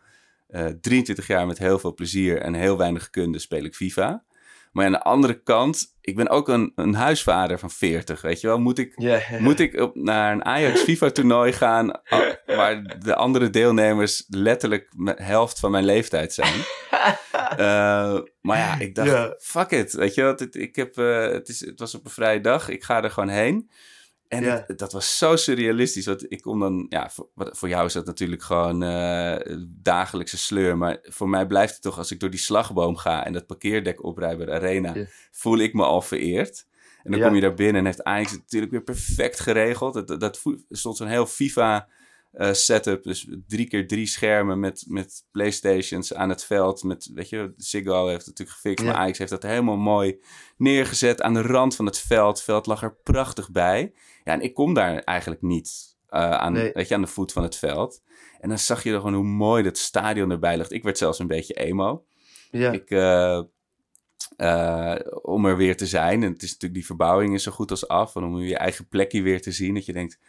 eh 0.48 0.66
23 0.82 1.28
jaar 1.28 1.48
met 1.48 1.58
heel 1.58 1.80
veel 1.80 1.94
plezier 1.94 2.42
en 2.42 2.54
heel 2.54 2.78
weinig 2.78 3.10
kunde 3.10 3.40
speel 3.40 3.64
ik 3.64 3.76
FIFA. 3.76 4.24
Maar 4.76 4.86
aan 4.86 4.92
de 4.92 5.02
andere 5.02 5.42
kant, 5.44 5.96
ik 6.02 6.16
ben 6.16 6.30
ook 6.30 6.48
een, 6.48 6.72
een 6.76 6.94
huisvader 6.94 7.60
van 7.60 7.70
40, 7.72 8.22
weet 8.22 8.42
je 8.42 8.48
wel. 8.48 8.60
Moet 8.60 8.78
ik 8.78 8.94
moet 9.42 9.60
ik 9.60 9.80
op, 9.82 9.96
naar 9.96 10.32
een 10.32 10.46
Ajax 10.46 10.82
FIFA-toernooi 10.82 11.52
gaan 11.54 11.90
a- 12.14 12.38
waar 12.46 12.98
de 13.00 13.16
andere 13.16 13.50
deelnemers 13.50 14.26
letterlijk 14.28 14.88
de 14.98 15.14
helft 15.18 15.60
van 15.60 15.72
mijn 15.72 15.86
leeftijd 15.86 16.34
zijn? 16.34 16.54
Eh, 17.58 18.18
maar 18.42 18.58
ja, 18.58 18.80
ik 18.80 18.96
dacht, 18.96 19.08
fuck 19.40 19.70
it, 19.72 19.94
weet 19.94 20.14
je 20.14 20.22
wel. 20.22 20.32
Het, 20.36 20.56
ik 20.56 20.76
heb, 20.76 20.98
eh, 20.98 21.22
het, 21.28 21.48
is, 21.48 21.60
het 21.60 21.80
was 21.80 21.96
op 21.96 22.06
een 22.06 22.12
vrije 22.12 22.42
dag, 22.42 22.70
ik 22.70 22.84
ga 22.84 23.04
er 23.04 23.12
gewoon 23.12 23.30
heen. 23.30 23.70
En 24.36 24.44
Ja. 24.44 24.64
het- 24.68 24.78
dat 24.78 24.92
was 24.94 25.18
zo 25.18 25.36
surrealistisch. 25.36 26.06
Want 26.06 26.32
ik 26.32 26.42
kom 26.42 26.60
dan, 26.60 26.86
ja, 26.90 27.10
voor, 27.10 27.28
voor 27.36 27.70
jou 27.70 27.86
is 27.86 27.94
dat 27.94 28.06
natuurlijk 28.06 28.44
gewoon 28.44 28.84
eh, 28.84 29.56
dagelijkse 29.68 30.38
sleur. 30.38 30.78
Maar 30.78 30.98
voor 31.02 31.30
mij 31.30 31.48
blijft 31.48 31.74
het 31.74 31.82
toch, 31.82 31.98
als 31.98 32.12
ik 32.12 32.20
door 32.20 32.30
die 32.30 32.40
slagboom 32.40 32.96
ga 32.98 33.26
en 33.26 33.34
dat 33.34 33.46
parkeerdek 33.48 34.04
oprij 34.04 34.38
bij 34.38 34.46
de 34.46 34.52
arena, 34.52 34.96
Ja. 34.96 35.06
voel 35.32 35.58
ik 35.58 35.74
me 35.74 35.84
al 35.84 36.02
vereerd. 36.02 36.66
En 37.04 37.12
dan 37.12 37.20
Ja. 37.20 37.26
kom 37.26 37.36
je 37.36 37.42
daar 37.42 37.54
binnen 37.54 37.76
en 37.76 37.86
heeft 37.86 38.04
Ajax 38.04 38.32
het 38.32 38.40
natuurlijk 38.42 38.72
weer 38.72 38.84
perfect 38.84 39.40
geregeld. 39.40 39.94
Dat, 40.08 40.20
dat, 40.20 40.42
stond 40.70 40.98
zo'n 40.98 41.08
heel 41.08 41.26
FIFA 41.26 41.88
eh, 42.36 42.54
setup. 42.54 43.04
Dus 43.04 43.28
drie 43.48 43.68
keer 43.68 43.88
drie 43.88 44.06
schermen 44.06 44.60
met, 44.60 44.86
met 44.88 45.24
Playstations 45.32 46.14
aan 46.14 46.30
het 46.30 46.44
veld. 46.46 46.84
Met, 46.84 47.10
weet 47.14 47.30
je, 47.30 47.54
Ziggo 47.58 48.08
heeft 48.08 48.26
het 48.26 48.28
natuurlijk 48.28 48.58
gefixt. 48.58 48.86
Ja. 48.86 48.92
Maar 48.92 49.02
Ajax 49.02 49.18
heeft 49.18 49.30
dat 49.30 49.44
helemaal 49.44 49.78
mooi 49.78 50.20
neergezet 50.58 51.22
aan 51.22 51.34
de 51.34 51.42
rand 51.42 51.76
van 51.76 51.86
het 51.86 52.00
veld. 52.00 52.36
Het 52.36 52.46
veld 52.46 52.66
lag 52.66 52.82
er 52.84 52.96
prachtig 53.04 53.52
bij. 53.52 53.94
Ja, 54.24 54.34
en 54.34 54.42
ik 54.42 54.54
kom 54.54 54.74
daar 54.74 55.00
eigenlijk 55.00 55.42
niet 55.42 55.98
eh, 56.08 56.32
aan, 56.32 56.54
Nee. 56.54 56.72
weet 56.74 56.88
je, 56.88 56.96
aan 56.96 57.02
de 57.02 57.08
voet 57.08 57.32
van 57.32 57.44
het 57.44 57.56
veld. 57.56 58.02
En 58.40 58.50
dan 58.50 58.60
zag 58.60 58.84
je 58.84 58.90
er 58.92 58.98
gewoon 59.00 59.14
hoe 59.14 59.24
mooi 59.24 59.64
dat 59.64 59.78
stadion 59.78 60.32
erbij 60.32 60.58
ligt. 60.58 60.72
Ik 60.72 60.84
werd 60.84 60.98
zelfs 60.98 61.20
een 61.20 61.28
beetje 61.28 61.54
emo. 61.54 62.06
ja. 62.52 62.72
Ik, 62.72 62.90
eh, 62.92 63.42
om 65.22 65.46
er 65.46 65.58
weer 65.58 65.78
te 65.78 65.86
zijn. 65.86 66.24
En 66.24 66.32
het 66.32 66.44
is 66.44 66.50
natuurlijk, 66.52 66.74
die 66.74 66.86
verbouwing 66.86 67.34
is 67.34 67.44
zo 67.44 67.52
goed 67.52 67.72
als 67.72 67.88
af. 67.88 68.16
En 68.16 68.24
om 68.24 68.40
je 68.40 68.58
eigen 68.58 68.88
plekje 68.88 69.22
weer 69.22 69.42
te 69.42 69.52
zien. 69.52 69.74
Dat 69.74 69.86
je 69.86 69.94
denkt, 69.94 70.20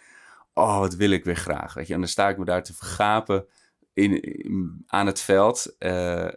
oh, 0.56 0.78
wat 0.78 0.94
wil 0.94 1.10
ik 1.10 1.24
weer 1.24 1.36
graag. 1.36 1.74
Weet 1.74 1.86
je? 1.86 1.94
En 1.94 2.00
dan 2.00 2.08
sta 2.08 2.28
ik 2.28 2.38
me 2.38 2.44
daar 2.44 2.62
te 2.62 2.74
vergapen 2.74 3.46
in, 3.92 4.22
in- 4.22 4.82
aan 4.86 5.06
het 5.06 5.20
veld. 5.20 5.74
Eh, 5.78 6.28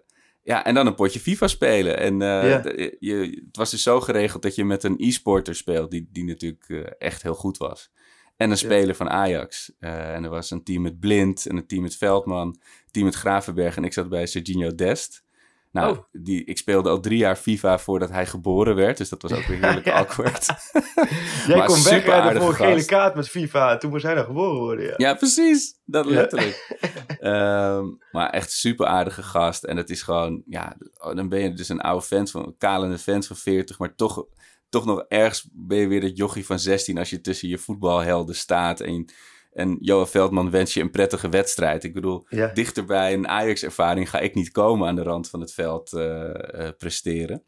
ja, 0.41 0.65
en 0.65 0.73
dan 0.73 0.87
een 0.87 0.95
potje 0.95 1.19
FIFA 1.19 1.47
spelen. 1.47 1.97
En 1.97 2.21
eh, 2.21 2.49
Ja. 2.49 2.61
je, 2.99 3.43
het 3.45 3.57
was 3.57 3.71
dus 3.71 3.83
zo 3.83 4.01
geregeld 4.01 4.41
dat 4.41 4.55
je 4.55 4.65
met 4.65 4.83
een 4.83 4.95
e-sporter 4.97 5.55
speelt. 5.55 5.91
Die, 5.91 6.09
die 6.11 6.23
natuurlijk 6.25 6.65
eh, 6.67 6.79
echt 6.97 7.21
heel 7.23 7.33
goed 7.35 7.57
was. 7.57 7.91
En 8.37 8.51
een 8.51 8.57
speler 8.57 8.95
van 8.95 9.09
Ajax. 9.09 9.71
En 9.79 10.23
er 10.23 10.29
was 10.29 10.51
een 10.51 10.63
team 10.63 10.81
met 10.81 10.99
Blind 10.99 11.45
en 11.45 11.57
een 11.57 11.67
team 11.67 11.81
met 11.81 11.95
Veldman. 11.95 12.47
Een 12.47 12.61
team 12.91 13.05
met 13.05 13.15
Gravenberg. 13.15 13.75
En 13.77 13.83
ik 13.83 13.93
zat 13.93 14.09
bij 14.09 14.25
Serginho 14.25 14.75
Dest. 14.75 15.23
Nou, 15.71 15.97
Oh. 15.97 16.03
die, 16.11 16.43
ik 16.45 16.57
speelde 16.57 16.89
al 16.89 16.99
drie 16.99 17.17
jaar 17.17 17.35
FIFA 17.35 17.79
voordat 17.79 18.09
hij 18.09 18.25
geboren 18.25 18.75
werd. 18.75 18.97
Dus 18.97 19.09
dat 19.09 19.21
was 19.21 19.31
ook 19.31 19.43
weer 19.43 19.61
heerlijk 19.61 19.87
awkward. 19.99 20.45
Jij 21.47 21.65
kon 21.65 22.11
aardige 22.11 22.39
voor 22.39 22.49
een 22.49 22.55
gele 22.55 22.85
kaart 22.85 23.15
met 23.15 23.29
FIFA. 23.29 23.77
Toen 23.77 23.89
moest 23.89 24.03
hij 24.03 24.13
nog 24.13 24.25
geboren 24.25 24.59
worden. 24.59 24.85
Ja. 24.85 24.93
Ja, 24.97 25.13
precies. 25.13 25.79
Dat 25.85 26.05
letterlijk. 26.05 26.77
Ehm, 27.19 27.85
maar 28.11 28.29
echt 28.29 28.51
super 28.51 28.85
aardige 28.85 29.23
gast. 29.23 29.63
En 29.63 29.77
het 29.77 29.89
is 29.89 30.01
gewoon, 30.01 30.43
ja, 30.45 30.77
oh, 30.97 31.15
dan 31.15 31.29
ben 31.29 31.39
je 31.39 31.53
dus 31.53 31.69
een 31.69 31.81
oude 31.81 32.05
vent 32.05 32.31
van, 32.31 32.45
een 32.45 32.57
kalende 32.57 32.97
vent 32.97 33.27
van 33.27 33.35
40, 33.35 33.79
maar 33.79 33.95
toch, 33.95 34.25
toch 34.69 34.85
nog 34.85 35.05
ergens 35.07 35.49
ben 35.51 35.77
je 35.77 35.87
weer 35.87 36.01
dat 36.01 36.17
jochie 36.17 36.45
van 36.45 36.59
16 36.59 36.97
als 36.97 37.09
je 37.09 37.21
tussen 37.21 37.49
je 37.49 37.57
voetbalhelden 37.57 38.35
staat. 38.35 38.79
En, 38.79 39.11
en 39.59 39.77
Johan 39.79 40.07
Veldman 40.07 40.51
wens 40.51 40.73
je 40.73 40.81
een 40.81 40.91
prettige 40.91 41.29
wedstrijd. 41.29 41.83
Ik 41.83 41.93
bedoel, 41.93 42.25
Ja. 42.29 42.47
dichter 42.53 42.85
bij 42.85 43.13
een 43.13 43.27
Ajax-ervaring 43.27 44.09
ga 44.09 44.19
ik 44.19 44.35
niet 44.35 44.51
komen 44.51 44.87
aan 44.87 44.95
de 44.95 45.03
rand 45.03 45.29
van 45.29 45.39
het 45.39 45.53
veld 45.53 45.93
eh, 45.93 46.65
eh, 46.67 46.73
presteren. 46.77 47.43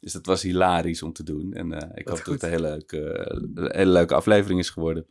Dus 0.00 0.12
dat 0.12 0.26
was 0.26 0.42
hilarisch 0.42 1.02
om 1.02 1.12
te 1.12 1.22
doen. 1.22 1.52
En 1.52 1.72
eh, 1.72 1.88
ik 1.94 2.06
Dat 2.06 2.16
hoop 2.16 2.24
dat 2.24 2.34
het 2.34 2.42
een 2.42 2.48
hele 2.50 2.68
leuke, 2.68 3.26
hele 3.76 3.90
leuke 3.90 4.14
aflevering 4.14 4.60
is 4.60 4.70
geworden. 4.70 5.06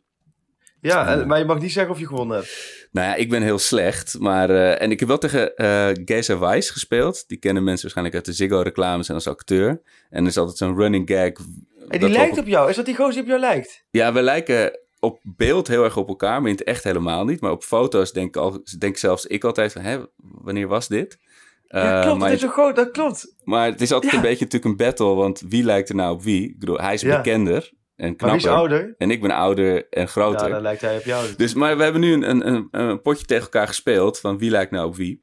Ja, 0.80 1.06
en- 1.20 1.26
maar 1.26 1.38
je 1.38 1.44
mag 1.44 1.60
niet 1.60 1.72
zeggen 1.72 1.92
of 1.92 1.98
je 2.00 2.06
gewonnen 2.06 2.36
hebt. 2.36 2.88
Nou 2.92 3.06
ja, 3.08 3.14
ik 3.14 3.30
ben 3.30 3.42
heel 3.42 3.58
slecht. 3.58 4.18
Maar, 4.18 4.50
en 4.50 4.90
ik 4.90 4.98
heb 5.00 5.08
wel 5.08 5.18
tegen 5.18 5.56
eh 5.56 5.88
Geza 6.04 6.38
Weiss 6.38 6.70
gespeeld. 6.70 7.28
Die 7.28 7.38
kennen 7.38 7.64
mensen 7.64 7.82
waarschijnlijk 7.82 8.16
uit 8.16 8.24
de 8.24 8.32
Ziggo-reclames 8.32 9.08
en 9.08 9.14
als 9.14 9.26
acteur. 9.26 9.82
En 10.10 10.22
er 10.22 10.28
is 10.28 10.36
altijd 10.36 10.56
zo'n 10.56 10.76
running 10.76 11.08
gag. 11.08 11.32
Dat 11.32 12.00
die 12.00 12.08
lijkt 12.08 12.32
op- 12.32 12.38
op 12.38 12.46
jou. 12.46 12.70
Is 12.70 12.76
dat 12.76 12.84
die 12.86 12.94
gozer 12.96 13.12
die 13.12 13.22
op 13.22 13.28
jou 13.28 13.40
lijkt? 13.40 13.84
Ja, 13.90 14.12
we 14.12 14.22
lijken 14.22 14.78
op 15.00 15.20
beeld 15.22 15.68
heel 15.68 15.84
erg 15.84 15.96
op 15.96 16.08
elkaar, 16.08 16.40
maar 16.40 16.50
in 16.50 16.56
het 16.56 16.64
echt 16.66 16.84
helemaal 16.84 17.24
niet. 17.24 17.40
Maar 17.40 17.50
op 17.50 17.62
foto's 17.62 18.12
denk, 18.12 18.36
al, 18.36 18.62
denk 18.78 18.96
zelfs 18.96 19.26
ik 19.26 19.44
altijd 19.44 19.72
van, 19.72 19.82
hè, 19.82 19.98
wanneer 20.16 20.68
was 20.68 20.88
dit? 20.88 21.18
ja, 21.66 21.96
Eh, 21.96 22.02
klopt. 22.02 22.18
maar, 22.18 22.28
dat 22.28 22.38
is 22.38 22.44
zo 22.44 22.50
groot. 22.50 22.76
Dat 22.76 22.90
klopt. 22.90 23.34
maar 23.44 23.66
het 23.70 23.80
is 23.80 23.92
altijd 23.92 24.12
Ja. 24.12 24.18
een 24.18 24.24
beetje 24.24 24.44
natuurlijk 24.44 24.70
een 24.70 24.86
battle, 24.86 25.14
want 25.14 25.40
wie 25.48 25.64
lijkt 25.64 25.88
er 25.88 25.94
nou 25.94 26.14
op 26.14 26.22
wie? 26.22 26.48
Ik 26.48 26.58
bedoel, 26.58 26.78
hij 26.80 26.94
is 26.94 27.00
Ja. 27.00 27.16
bekender 27.16 27.72
en 27.96 28.16
knapper. 28.16 28.38
is 28.40 28.46
ouder? 28.46 28.94
En 28.98 29.10
ik 29.10 29.20
ben 29.20 29.30
ouder 29.30 29.88
en 29.90 30.00
Ja, 30.00 30.06
groter. 30.06 30.48
dan 30.50 30.62
lijkt 30.62 30.80
hij 30.80 30.96
op 30.96 31.02
jou. 31.04 31.26
Dus, 31.36 31.54
maar 31.54 31.76
we 31.76 31.82
hebben 31.82 32.00
nu 32.00 32.12
een, 32.12 32.30
een, 32.30 32.46
een, 32.48 32.68
een 32.70 33.02
potje 33.02 33.24
tegen 33.24 33.42
elkaar 33.44 33.66
gespeeld 33.66 34.18
van 34.20 34.38
wie 34.38 34.50
lijkt 34.50 34.70
nou 34.70 34.86
op 34.86 34.96
wie. 34.96 35.20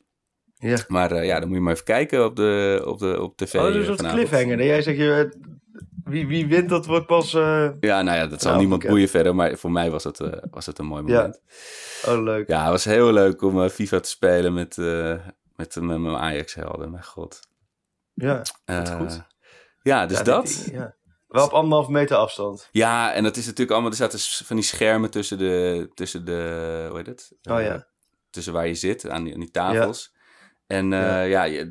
Ja. 0.60 0.78
Maar 0.88 1.12
eh, 1.12 1.26
ja, 1.26 1.40
dan 1.40 1.48
moet 1.48 1.58
je 1.58 1.64
maar 1.64 1.74
even 1.74 1.86
kijken 1.86 2.26
op, 2.26 2.36
de, 2.36 2.82
op, 2.86 3.00
de, 3.00 3.22
op 3.22 3.38
tv. 3.38 3.56
Oh, 3.56 3.76
is 3.76 3.88
een 3.88 3.98
eh, 3.98 4.12
cliffhanger. 4.14 4.64
Jij 4.64 4.82
zegt, 4.82 4.98
je, 4.98 5.32
wie, 6.08 6.28
wie 6.28 6.48
wint, 6.48 6.70
dat 6.70 6.86
wordt 6.86 7.06
pas... 7.06 7.34
eh, 7.34 7.70
Ja, 7.80 8.02
nou 8.02 8.18
ja, 8.18 8.28
dat 8.28 8.42
zal 8.42 8.50
Nou, 8.52 8.62
niemand 8.62 8.88
boeien 8.88 9.10
verder, 9.10 9.36
maar 9.36 9.58
voor 9.58 9.72
mij 9.72 9.92
was 9.92 10.04
het, 10.04 10.20
eh, 10.20 10.32
was 10.52 10.66
het 10.66 10.80
een 10.80 10.86
mooi 10.86 11.04
Ja. 11.06 11.16
moment. 11.16 11.42
Oh, 12.06 12.24
leuk. 12.24 12.48
Ja, 12.48 12.62
het 12.62 12.70
was 12.72 12.86
heel 12.86 13.12
leuk 13.14 13.42
om 13.42 13.64
eh, 13.64 13.70
FIFA 13.70 14.00
te 14.00 14.10
spelen 14.10 14.54
met, 14.54 14.78
met, 15.56 15.76
met 15.76 16.00
mijn 16.00 16.16
Ajax-helden, 16.16 16.92
mijn 16.92 17.04
god. 17.04 17.40
Ja, 18.14 18.42
goed. 18.98 19.26
Ja, 19.82 20.06
dus 20.06 20.18
Ja, 20.18 20.24
dat. 20.24 20.68
ja. 20.72 20.96
Wel 21.28 21.46
op 21.46 21.52
anderhalf 21.52 21.88
meter 21.88 22.18
afstand. 22.18 22.70
Ja, 22.72 23.14
en 23.14 23.24
dat 23.24 23.36
is 23.38 23.44
natuurlijk 23.46 23.72
allemaal... 23.72 23.90
Er 23.92 23.98
zaten 23.98 24.20
van 24.46 24.56
die 24.56 24.66
schermen 24.66 25.10
tussen 25.10 25.38
de... 25.38 25.90
Tussen 25.94 26.26
de 26.26 26.86
hoe 26.90 26.98
heet 26.98 27.06
het? 27.08 27.32
Oh 27.52 27.62
ja. 27.62 27.88
tussen 28.30 28.54
waar 28.54 28.68
je 28.68 28.76
zit, 28.76 29.10
aan 29.10 29.24
die, 29.24 29.34
aan 29.34 29.40
die 29.40 29.52
tafels. 29.52 30.16
En 30.68 30.94
eh, 30.94 31.30
ja, 31.30 31.44
ja, 31.44 31.66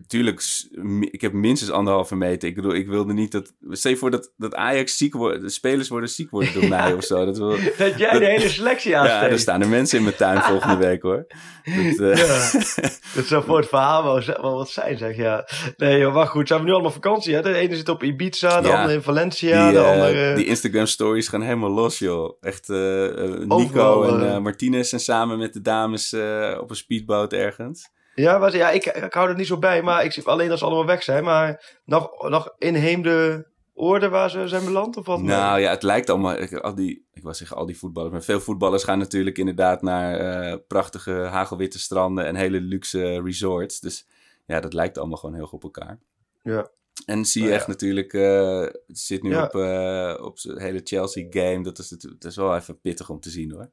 mi- 0.71 1.09
ik 1.11 1.21
heb 1.21 1.33
minstens 1.33 1.71
anderhalve 1.71 2.17
meter. 2.17 2.49
Ik 2.49 2.55
bedoel, 2.55 2.75
ik 2.75 2.87
wilde 2.87 3.13
niet 3.13 3.33
dat... 3.33 3.53
Stel 3.71 3.91
je 3.91 3.97
voor 3.97 4.11
dat, 4.11 4.33
dat 4.37 4.55
Ajax 4.55 4.97
ziek 4.97 5.15
wordt, 5.15 5.41
de 5.41 5.49
spelers 5.49 5.89
worden 5.89 6.09
ziek 6.09 6.31
worden 6.31 6.53
door 6.55 6.69
mij 6.79 6.93
of 6.93 7.05
zo. 7.05 7.25
Dat 7.25 7.39
wil, 7.39 7.49
Dat 7.79 7.99
jij 7.99 8.11
dat- 8.11 8.21
de 8.21 8.27
hele 8.27 8.49
selectie 8.49 8.91
ja, 8.91 9.01
aansteekt. 9.01 9.33
er 9.33 9.39
staan 9.39 9.61
er 9.63 9.69
mensen 9.69 9.99
in 9.99 10.05
mijn 10.05 10.17
tuin 10.17 10.43
volgende 10.43 10.77
week 10.77 11.03
hoor. 11.03 11.27
Dat, 11.65 11.99
eh, 12.11 12.17
Ja. 12.17 12.51
Dat 13.15 13.25
zou 13.27 13.45
voor 13.45 13.57
het 13.59 13.69
verhaal 13.69 14.03
wel, 14.27 14.55
wat 14.57 14.71
zijn, 14.71 14.99
zeg 14.99 15.17
ja. 15.17 15.49
Nee, 15.77 15.99
joh, 15.99 16.15
maar 16.15 16.27
goed. 16.27 16.49
Zijn 16.49 16.61
we 16.61 16.67
nu 16.67 16.73
allemaal 16.73 16.91
vakantie? 16.91 17.35
Hè? 17.35 17.43
De 17.43 17.55
ene 17.55 17.77
zit 17.77 17.89
op 17.89 18.03
Ibiza, 18.03 18.61
de 18.61 18.69
Ja. 18.69 18.75
andere 18.77 18.95
in 18.95 19.03
Valencia, 19.03 19.65
die, 19.65 19.73
de 19.79 19.85
eh, 19.85 19.93
andere... 19.93 20.35
die 20.35 20.45
Instagram 20.47 20.87
stories 20.87 21.29
gaan 21.29 21.43
helemaal 21.43 21.71
los, 21.71 21.99
joh. 21.99 22.37
Echt, 22.41 22.69
Nico 22.69 23.81
Overal, 23.81 24.21
en 24.21 24.43
Martinez 24.43 24.89
zijn 24.89 25.01
samen 25.01 25.39
met 25.39 25.53
de 25.53 25.61
dames 25.61 26.13
op 26.61 26.71
een 26.71 26.77
speedboot 26.77 27.33
ergens. 27.33 27.95
Ja, 28.23 28.39
maar, 28.39 28.57
ja 28.57 28.71
ik, 28.71 28.85
ik 28.85 29.13
hou 29.15 29.29
er 29.29 29.37
niet 29.37 29.47
zo 29.47 29.59
bij, 29.59 29.83
maar 29.83 30.05
ik 30.05 30.13
zie 30.13 30.25
alleen 30.27 30.51
als 30.51 30.59
ze 30.59 30.65
allemaal 30.67 30.87
weg 30.87 31.03
zijn. 31.03 31.25
Maar 31.25 31.79
nog, 31.85 32.29
nog 32.29 32.55
inheemde 32.59 33.47
orde 33.75 34.09
waar 34.09 34.31
ze 34.31 34.49
zijn 34.49 34.65
beland? 34.65 34.97
Of 34.97 35.07
wat? 35.07 35.23
Nou 35.23 35.61
ja, 35.61 35.71
het 35.71 35.83
lijkt 35.83 36.11
allemaal. 36.11 36.37
ik- 36.39 36.53
Al 36.59 36.75
die, 36.75 37.07
ik 37.13 37.23
wil 37.23 37.35
zeggen 37.35 37.57
al 37.57 37.67
die 37.67 37.79
voetballers, 37.79 38.13
maar 38.13 38.23
veel 38.23 38.41
voetballers 38.41 38.85
gaan 38.85 38.99
natuurlijk 38.99 39.39
inderdaad 39.39 39.83
naar 39.83 40.15
eh, 40.19 40.57
prachtige 40.69 41.11
hagelwitte 41.13 41.79
stranden 41.79 42.27
en 42.27 42.35
hele 42.37 42.61
luxe 42.61 43.23
resorts. 43.23 43.81
Dus 43.81 44.07
ja, 44.47 44.61
dat 44.61 44.73
lijkt 44.73 44.99
allemaal 44.99 45.19
gewoon 45.19 45.35
heel 45.35 45.47
goed 45.47 45.65
op 45.65 45.77
elkaar. 45.77 45.99
Ja. 46.43 46.69
En 47.07 47.25
zie 47.25 47.43
je 47.43 47.49
ja. 47.49 47.55
echt 47.55 47.67
natuurlijk, 47.67 48.13
eh, 48.13 48.61
het 48.87 48.99
zit 48.99 49.23
nu 49.23 49.31
Ja. 49.31 49.45
op, 49.45 49.55
eh 49.55 50.25
op 50.25 50.39
zijn 50.39 50.59
hele 50.61 50.81
Chelsea 50.85 51.27
game. 51.31 51.63
Dat 51.63 51.79
is, 51.79 51.91
natuurlijk- 51.91 52.23
dat 52.23 52.31
is 52.31 52.37
wel 52.37 52.57
even 52.57 52.81
pittig 52.81 53.11
om 53.11 53.21
te 53.21 53.31
zien 53.31 53.53
hoor. 53.53 53.71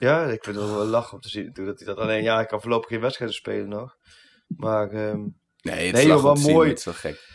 Ja, 0.00 0.24
ik 0.24 0.44
vind 0.44 0.56
het 0.56 0.64
wel 0.70 0.84
lachen 0.84 1.12
om 1.14 1.20
te 1.20 1.28
zien 1.28 1.50
dat 1.52 1.78
hij 1.78 1.86
dat 1.86 1.98
alleen... 1.98 2.22
Ja, 2.22 2.40
ik 2.40 2.48
kan 2.48 2.60
voorlopig 2.60 2.88
geen 2.88 3.00
wedstrijden 3.00 3.36
spelen 3.36 3.68
nog. 3.68 3.96
Maar 4.46 4.90
ehm, 4.90 5.18
Nee, 5.62 5.86
het 5.86 5.92
Nee, 5.94 6.02
is 6.02 6.08
joh, 6.08 6.22
wel 6.22 6.36
zien, 6.36 6.52
mooi. 6.52 6.68
het 6.68 6.78
is 6.78 6.84
wel 6.84 6.94
gek. 6.94 7.28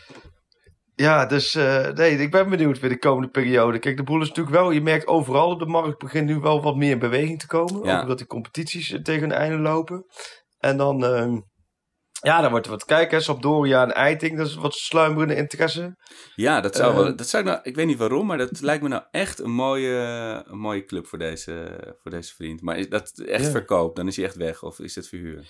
ja, 0.94 1.26
dus 1.26 1.54
eh, 1.54 1.88
nee, 1.88 2.16
ik 2.18 2.30
ben 2.30 2.50
benieuwd 2.50 2.78
voor 2.78 2.88
de 2.88 2.98
komende 2.98 3.28
periode. 3.28 3.78
Kijk, 3.78 3.96
de 3.96 4.02
boel 4.02 4.20
is 4.20 4.28
natuurlijk 4.28 4.56
wel... 4.56 4.70
Je 4.70 4.80
merkt 4.80 5.06
overal 5.06 5.50
op 5.50 5.58
de 5.58 5.66
markt 5.66 5.98
begint 5.98 6.26
nu 6.26 6.38
wel 6.38 6.62
wat 6.62 6.76
meer 6.76 6.90
in 6.90 6.98
beweging 6.98 7.38
te 7.38 7.46
komen. 7.46 7.84
Ja. 7.84 7.96
Ook 7.96 8.02
omdat 8.02 8.18
die 8.18 8.26
competities 8.26 8.90
eh, 8.92 9.00
tegen 9.02 9.22
een 9.22 9.32
einde 9.36 9.58
lopen. 9.58 10.04
En 10.58 10.76
dan... 10.76 11.04
ehm, 11.04 11.40
ja, 12.22 12.40
dan 12.40 12.50
wordt 12.50 12.66
er 12.66 12.72
wat 12.72 12.84
kijken. 12.84 13.22
Sampdoria 13.22 13.82
en 13.82 13.94
Eiting, 13.94 14.36
dat 14.36 14.46
is 14.46 14.54
wat 14.54 14.74
sluimerende 14.74 15.34
interesse. 15.34 15.96
Ja, 16.34 16.60
dat 16.60 16.76
zou 16.76 16.90
Eh, 16.90 16.98
wel. 17.02 17.16
Dat 17.16 17.26
zou 17.28 17.42
ik, 17.44 17.48
nou, 17.48 17.60
ik 17.62 17.74
weet 17.76 17.86
niet 17.86 17.98
waarom, 17.98 18.26
maar 18.26 18.38
dat 18.38 18.60
lijkt 18.60 18.82
me 18.82 18.88
nou 18.88 19.02
echt 19.10 19.38
een 19.38 19.50
mooie, 19.50 19.94
een 20.46 20.58
mooie 20.58 20.84
club 20.84 21.06
voor 21.06 21.18
deze, 21.18 21.78
voor 22.02 22.10
deze 22.10 22.34
vriend. 22.34 22.62
Maar 22.62 22.78
is 22.78 22.88
dat 22.88 23.18
echt 23.26 23.44
Ja. 23.44 23.50
verkoop? 23.50 23.96
Dan 23.96 24.06
is 24.06 24.16
hij 24.16 24.24
echt 24.24 24.36
weg 24.36 24.62
of 24.62 24.78
is 24.78 24.94
het 24.94 25.08
verhuur? 25.08 25.48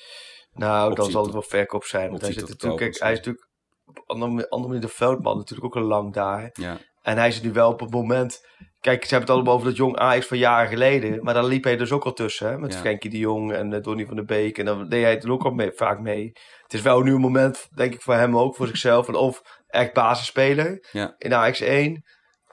Nou, 0.53 0.95
dan 0.95 1.11
zal 1.11 1.23
het 1.23 1.33
wel 1.33 1.43
verkoop 1.43 1.85
zijn. 1.85 2.11
Want 2.11 2.23
hij, 2.23 2.33
zit 2.33 2.49
natuurlijk, 2.49 2.81
kijk, 2.81 2.99
hij 2.99 3.13
is 3.13 3.17
natuurlijk 3.19 3.49
op 3.85 4.03
andere, 4.07 4.49
andere 4.51 4.73
manier 4.73 4.89
de 4.89 4.95
veldman 4.95 5.37
natuurlijk 5.37 5.67
ook 5.67 5.83
al 5.83 5.89
lang 5.89 6.13
daar. 6.13 6.51
Ja, 6.53 6.79
En 7.03 7.17
hij 7.17 7.31
zit 7.31 7.43
nu 7.43 7.53
wel 7.53 7.71
op 7.71 7.81
het 7.81 7.91
moment... 7.91 8.41
Kijk, 8.87 9.05
ze 9.05 9.11
hebben 9.11 9.29
het 9.29 9.37
allemaal 9.37 9.55
over 9.55 9.67
dat 9.69 9.77
jong 9.77 9.97
Ajax 9.97 10.27
van 10.27 10.39
jaren 10.39 10.69
geleden. 10.69 11.23
Maar 11.25 11.35
daar 11.35 11.45
liep 11.45 11.65
hij 11.65 11.77
dus 11.77 11.93
ook 11.93 12.05
al 12.05 12.13
tussen. 12.13 12.49
Hè? 12.49 12.59
Met 12.59 12.73
Ja. 12.73 12.79
Frenkie 12.79 13.11
de 13.11 13.19
Jong 13.19 13.53
en 13.53 13.73
eh, 13.73 13.83
Donny 13.83 14.07
van 14.07 14.17
der 14.17 14.25
Beek. 14.25 14.59
En 14.59 14.65
dan 14.65 14.89
deed 14.89 15.03
hij 15.03 15.11
het 15.11 15.29
ook 15.29 15.45
al 15.45 15.51
mee, 15.51 15.73
vaak 15.75 16.01
mee. 16.01 16.31
Het 16.63 16.75
is 16.75 16.83
wel 16.83 17.01
nu 17.03 17.15
een 17.15 17.21
moment, 17.21 17.67
denk 17.75 17.95
ik, 17.95 18.03
voor 18.03 18.15
hem 18.15 18.37
ook, 18.39 18.57
voor 18.57 18.67
zichzelf. 18.67 19.07
Van 19.07 19.15
of 19.15 19.41
echt 19.67 19.93
basisspeler 19.93 20.87
Ja. 20.93 21.15
in 21.19 21.35
Ajax 21.35 21.61
1. 21.61 22.03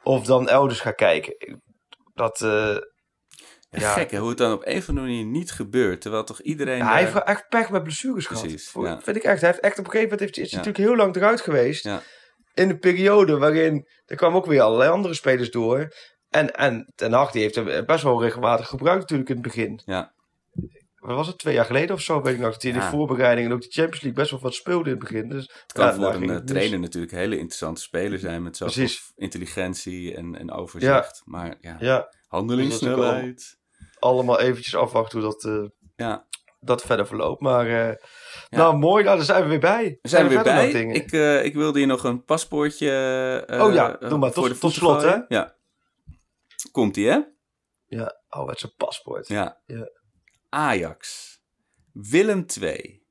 Of 0.03 0.25
dan 0.25 0.49
elders 0.49 0.79
gaan 0.79 0.95
kijken. 0.95 1.59
Dat... 2.13 2.41
eh, 2.41 2.77
Ja, 3.69 3.79
Ja. 3.79 3.93
gek 3.93 4.11
hè, 4.11 4.17
hoe 4.17 4.29
het 4.29 4.37
dan 4.37 4.53
op 4.53 4.65
een 4.65 4.77
of 4.77 4.89
andere 4.89 5.07
manier 5.07 5.25
niet 5.25 5.51
gebeurt. 5.51 6.01
Terwijl 6.01 6.23
toch 6.23 6.41
iedereen. 6.41 6.77
Ja, 6.77 6.91
hij 6.91 7.03
heeft 7.03 7.23
echt 7.23 7.47
pech 7.49 7.69
met 7.69 7.83
blessures 7.83 8.25
gehad. 8.25 8.41
Precies, 8.43 8.73
ja. 8.73 9.01
Vind 9.01 9.15
ik 9.17 9.23
echt. 9.23 9.41
Hij 9.41 9.49
heeft 9.49 9.61
echt 9.61 9.79
op 9.79 9.85
een 9.85 9.91
gegeven 9.91 10.09
moment 10.11 10.19
heeft, 10.19 10.37
is 10.45 10.51
hij 10.51 10.59
natuurlijk 10.59 10.89
heel 10.89 10.97
lang 10.97 11.15
eruit 11.15 11.41
geweest. 11.41 11.89
In 12.53 12.67
de 12.67 12.77
periode 12.77 13.37
waarin 13.37 13.87
er 14.05 14.15
kwamen 14.15 14.37
ook 14.37 14.45
weer 14.45 14.61
allerlei 14.61 14.89
andere 14.91 15.13
spelers 15.13 15.49
door. 15.51 15.87
En, 16.33 16.51
en 16.55 16.91
Ten 16.95 17.13
Hag 17.13 17.31
die 17.31 17.41
heeft 17.41 17.55
hem 17.55 17.85
best 17.85 18.03
wel 18.03 18.21
regelmatig 18.21 18.67
gebruikt 18.67 19.01
natuurlijk 19.01 19.29
in 19.29 19.35
het 19.35 19.43
begin. 19.45 19.81
Ja. 19.85 20.13
Wat 20.95 21.15
was 21.15 21.27
het, 21.27 21.37
twee 21.37 21.53
jaar 21.53 21.65
geleden 21.65 21.95
of 21.95 22.01
zo? 22.01 22.21
Weet 22.21 22.33
ik 22.33 22.39
nog. 22.39 22.51
Dat 22.53 22.61
hij 22.61 22.71
in 22.71 22.77
Ja. 22.77 22.83
de 22.83 22.89
voorbereiding 22.97 23.47
en 23.47 23.53
ook 23.53 23.61
de 23.61 23.67
Champions 23.71 24.01
League 24.01 24.19
best 24.21 24.31
wel 24.31 24.39
wat 24.39 24.53
speelde 24.53 24.83
in 24.89 24.89
het 24.95 24.99
begin. 24.99 25.29
Dus, 25.29 25.41
Het 25.61 25.71
kan 25.73 25.85
ja, 25.85 25.93
voor 25.93 26.13
een 26.13 26.29
eh, 26.29 26.35
het 26.35 26.47
trainer 26.47 26.79
natuurlijk 26.79 27.11
een 27.13 27.17
hele 27.19 27.35
interessante 27.37 27.81
speler 27.81 28.19
zijn. 28.19 28.43
Met 28.43 28.57
zoveel 28.57 28.87
intelligentie 29.15 30.15
en, 30.15 30.35
en 30.39 30.51
overzicht. 30.51 31.21
Maar 31.25 31.55
ja, 31.61 31.75
Ja, 31.79 32.09
handelingssnelheid. 32.27 33.57
allemaal 33.99 34.39
eventjes 34.39 34.75
afwachten 34.75 35.19
hoe 35.19 35.29
dat, 35.29 35.43
eh, 35.45 35.63
Ja, 35.95 36.25
dat 36.59 36.81
verder 36.81 37.07
verloopt. 37.07 37.41
Maar 37.41 37.67
eh, 37.89 37.95
nou 38.49 38.77
mooi, 38.77 39.03
nou, 39.03 39.15
daar 39.17 39.25
zijn 39.25 39.43
we 39.43 39.49
weer 39.49 39.59
bij. 39.59 39.97
we 40.01 40.09
zijn 40.09 40.27
weer 40.27 40.43
bij. 40.43 40.71
Ik, 40.71 41.11
ik 41.45 41.53
wilde 41.53 41.77
hier 41.79 41.87
nog 41.87 42.03
een 42.03 42.23
paspoortje. 42.23 42.87
Oh 43.47 43.73
ja, 43.73 43.97
doe 43.99 44.17
maar. 44.17 44.31
voor 44.31 44.43
Tot- 44.43 44.53
de 44.53 44.59
tot 44.59 44.73
slot, 44.73 45.01
gooien. 45.01 45.25
Ja. 45.27 45.55
Komt 46.71 46.97
ie, 46.97 47.07
hè? 47.07 47.19
Ja, 47.85 48.21
oh, 48.29 48.47
het 48.47 48.55
is 48.57 48.63
een 48.63 48.75
paspoort. 48.77 49.27
Ja. 49.27 49.61
Ja. 49.65 49.89
Ajax. 50.49 51.29
Willem 51.91 52.45
II. 52.61 53.05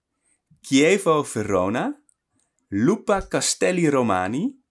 Chievo 0.61 1.23
Verona. 1.23 2.03
Lupa 2.69 3.27
Castelli 3.29 3.91
Romani. 3.91 4.62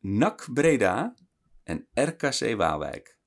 NAC 0.00 0.48
Breda. 0.52 1.14
En 1.62 1.88
RKC 1.94 2.56
Waalwijk. 2.56 3.20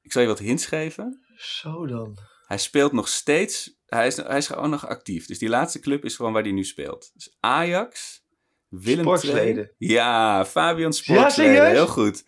Ik 0.00 0.12
zal 0.12 0.22
je 0.22 0.28
wat 0.28 0.38
hints 0.38 0.66
geven. 0.66 1.26
Zo 1.36 1.86
dan. 1.86 2.18
Hij 2.46 2.58
speelt 2.58 2.92
nog 2.92 3.08
steeds. 3.08 3.76
Hij 3.86 4.06
is, 4.06 4.16
hij 4.16 4.36
is 4.36 4.46
gewoon 4.46 4.70
nog 4.70 4.86
actief. 4.86 5.26
Dus 5.26 5.38
die 5.38 5.48
laatste 5.48 5.80
club 5.80 6.04
is 6.04 6.16
gewoon 6.16 6.32
waar 6.32 6.42
hij 6.42 6.52
nu 6.52 6.64
speelt. 6.64 7.10
Dus 7.14 7.36
Ajax, 7.40 8.22
Willem 8.68 9.04
Sportsleden. 9.04 9.70
Ja, 9.78 10.44
Fabian 10.46 10.92
Sportsleden. 10.92 11.54
serieus? 11.54 11.72
Heel 11.72 11.86
goed. 11.86 12.24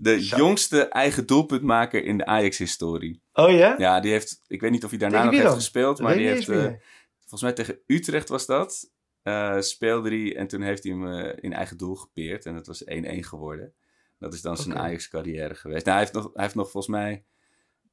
De 0.00 0.24
jongste 0.24 0.82
eigen 0.88 1.26
doelpuntmaker 1.26 2.04
in 2.04 2.18
de 2.18 2.26
Ajax-historie. 2.26 3.20
Oh 3.32 3.50
ja? 3.50 3.74
Ja, 3.78 4.00
die 4.00 4.10
heeft. 4.10 4.42
Ik 4.46 4.60
weet 4.60 4.70
niet 4.70 4.84
of 4.84 4.90
hij 4.90 4.98
daarna 4.98 5.24
nog 5.24 5.34
heeft 5.34 5.52
gespeeld. 5.54 6.00
Maar 6.00 6.16
die 6.16 6.26
heeft. 6.26 6.48
eh, 6.48 6.72
volgens 7.20 7.42
mij 7.42 7.52
tegen 7.52 7.78
Utrecht 7.86 8.28
was 8.28 8.46
dat. 8.46 8.90
eh, 9.22 9.60
speelde 9.60 10.08
hij. 10.08 10.36
En 10.36 10.46
toen 10.46 10.62
heeft 10.62 10.82
hij 10.84 10.92
hem 10.92 11.06
eh, 11.12 11.32
in 11.40 11.52
eigen 11.52 11.76
doel 11.76 11.94
gepeerd. 11.94 12.46
En 12.46 12.54
dat 12.54 12.66
was 12.66 12.84
1-1 12.84 12.88
geworden. 13.20 13.72
Dat 14.18 14.34
is 14.34 14.40
dan 14.42 14.56
zijn. 14.56 14.78
Ajax-carrière 14.78 15.54
geweest. 15.54 15.84
Nou, 15.84 15.96
hij, 15.96 16.06
heeft 16.06 16.12
nog, 16.16 16.30
hij 16.34 16.42
heeft 16.42 16.54
nog 16.54 16.70
volgens 16.70 16.94
mij 16.96 17.24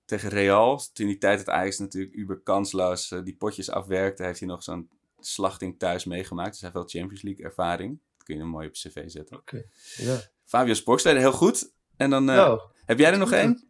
tegen 0.05 0.29
Real, 0.29 0.81
toen 0.93 1.07
die 1.07 1.17
tijd 1.17 1.37
dat 1.37 1.49
Ajax 1.49 1.79
natuurlijk 1.79 2.13
uber 2.15 2.39
kansloos 2.41 3.15
die 3.23 3.35
potjes 3.35 3.69
afwerkte, 3.71 4.23
heeft 4.23 4.39
hij 4.39 4.47
nog 4.47 4.63
zo'n 4.63 4.89
slachting 5.27 5.79
thuis 5.79 6.05
meegemaakt. 6.05 6.51
Dus 6.51 6.59
hij 6.61 6.69
heeft 6.73 6.81
wel 6.81 7.01
Champions 7.01 7.23
League 7.23 7.45
ervaring. 7.45 8.01
Dat 8.17 8.23
kun 8.25 8.35
je 8.35 8.41
hem 8.41 8.49
mooi 8.49 8.67
op 8.67 8.73
cv 8.73 9.03
zetten. 9.05 9.37
Oké. 9.37 9.63
Ja. 9.95 10.19
Fabio 10.45 10.73
Sporkstede, 10.73 11.19
heel 11.19 11.31
goed. 11.31 11.71
En 11.97 12.09
dan, 12.09 12.29
eh, 12.29 12.35
nou, 12.35 12.61
heb 12.85 12.99
jij 12.99 13.11
er 13.11 13.17
nog 13.17 13.31
één? 13.31 13.69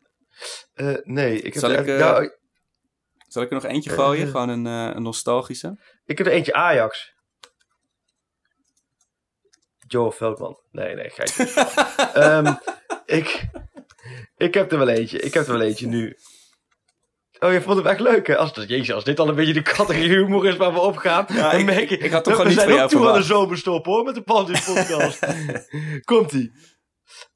eh, 0.73 0.95
nee, 1.03 1.37
ik 1.37 1.53
heb, 1.53 1.63
Zal 1.63 1.71
er, 1.71 1.79
ik, 1.79 1.87
eh, 1.87 1.97
nou, 1.99 2.31
Zal 3.27 3.41
ik 3.41 3.47
er 3.49 3.55
nog 3.55 3.65
eentje 3.65 3.89
gooien? 3.89 4.27
Gewoon 4.27 4.49
een, 4.49 4.65
een 4.65 5.01
nostalgische. 5.01 5.77
ik 6.05 6.17
heb 6.17 6.27
er 6.27 6.33
eentje 6.33 6.53
Ajax. 6.53 7.11
Joe 9.87 10.11
Veldman. 10.11 10.59
Nee, 10.71 10.95
nee, 10.95 11.09
ga 11.09 11.23
Ehm 12.13 12.55
ik, 13.05 13.49
ik 14.37 14.53
heb 14.53 14.71
er 14.71 14.77
wel 14.77 14.87
eentje. 14.89 15.19
Ik 15.19 15.33
heb 15.33 15.45
er 15.45 15.51
wel 15.51 15.61
eentje 15.61 15.87
nu. 15.87 16.17
Oh, 17.43 17.51
je 17.51 17.61
vond 17.61 17.77
hem 17.77 17.87
echt 17.87 17.99
leuk, 17.99 18.27
hè? 18.27 18.37
Als, 18.37 18.53
dat- 18.53 18.67
jezus, 18.69 18.91
als 18.95 19.03
dit 19.03 19.19
al 19.19 19.29
een 19.29 19.35
beetje 19.35 19.53
de 19.53 19.61
categorie 19.61 20.09
humor 20.09 20.47
is 20.47 20.55
waar 20.55 20.73
we 20.73 20.79
op 20.79 20.97
gaan, 20.97 21.25
Ja, 21.27 21.51
dan 21.51 21.59
ik- 21.59 21.65
merk 21.65 21.89
ik- 21.89 22.01
ik 22.03 22.11
had 22.11 22.23
toch 22.23 22.33
we 22.33 22.39
gewoon 22.39 22.47
niet 22.47 22.59
zijn 22.59 22.71
ook 22.71 22.77
jou 22.77 22.89
toe 22.89 23.07
aan 23.07 23.13
de 23.17 23.23
zomerstop, 23.23 23.85
hoor, 23.85 24.03
met 24.03 24.15
de 24.15 24.21
Panties 24.21 24.63
podcast. 24.65 25.25
Komt-ie. 26.11 26.51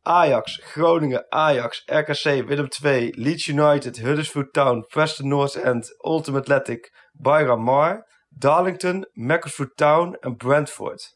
Ajax, 0.02 0.60
Groningen, 0.64 1.26
Ajax, 1.32 1.84
RKC, 1.86 2.48
Willem 2.48 2.68
II, 2.84 3.12
Leeds 3.16 3.48
United, 3.48 3.98
Huddersfield 3.98 4.54
Town, 4.54 4.86
Preston 4.88 5.28
North 5.28 5.56
End, 5.56 5.90
Ultimate 6.06 6.40
Athletic, 6.54 7.10
Bayram 7.12 7.64
Mar, 7.64 8.08
Darlington, 8.30 9.08
Macclesfield 9.14 9.76
Town 9.76 10.18
en 10.20 10.36
Brentford. 10.36 11.16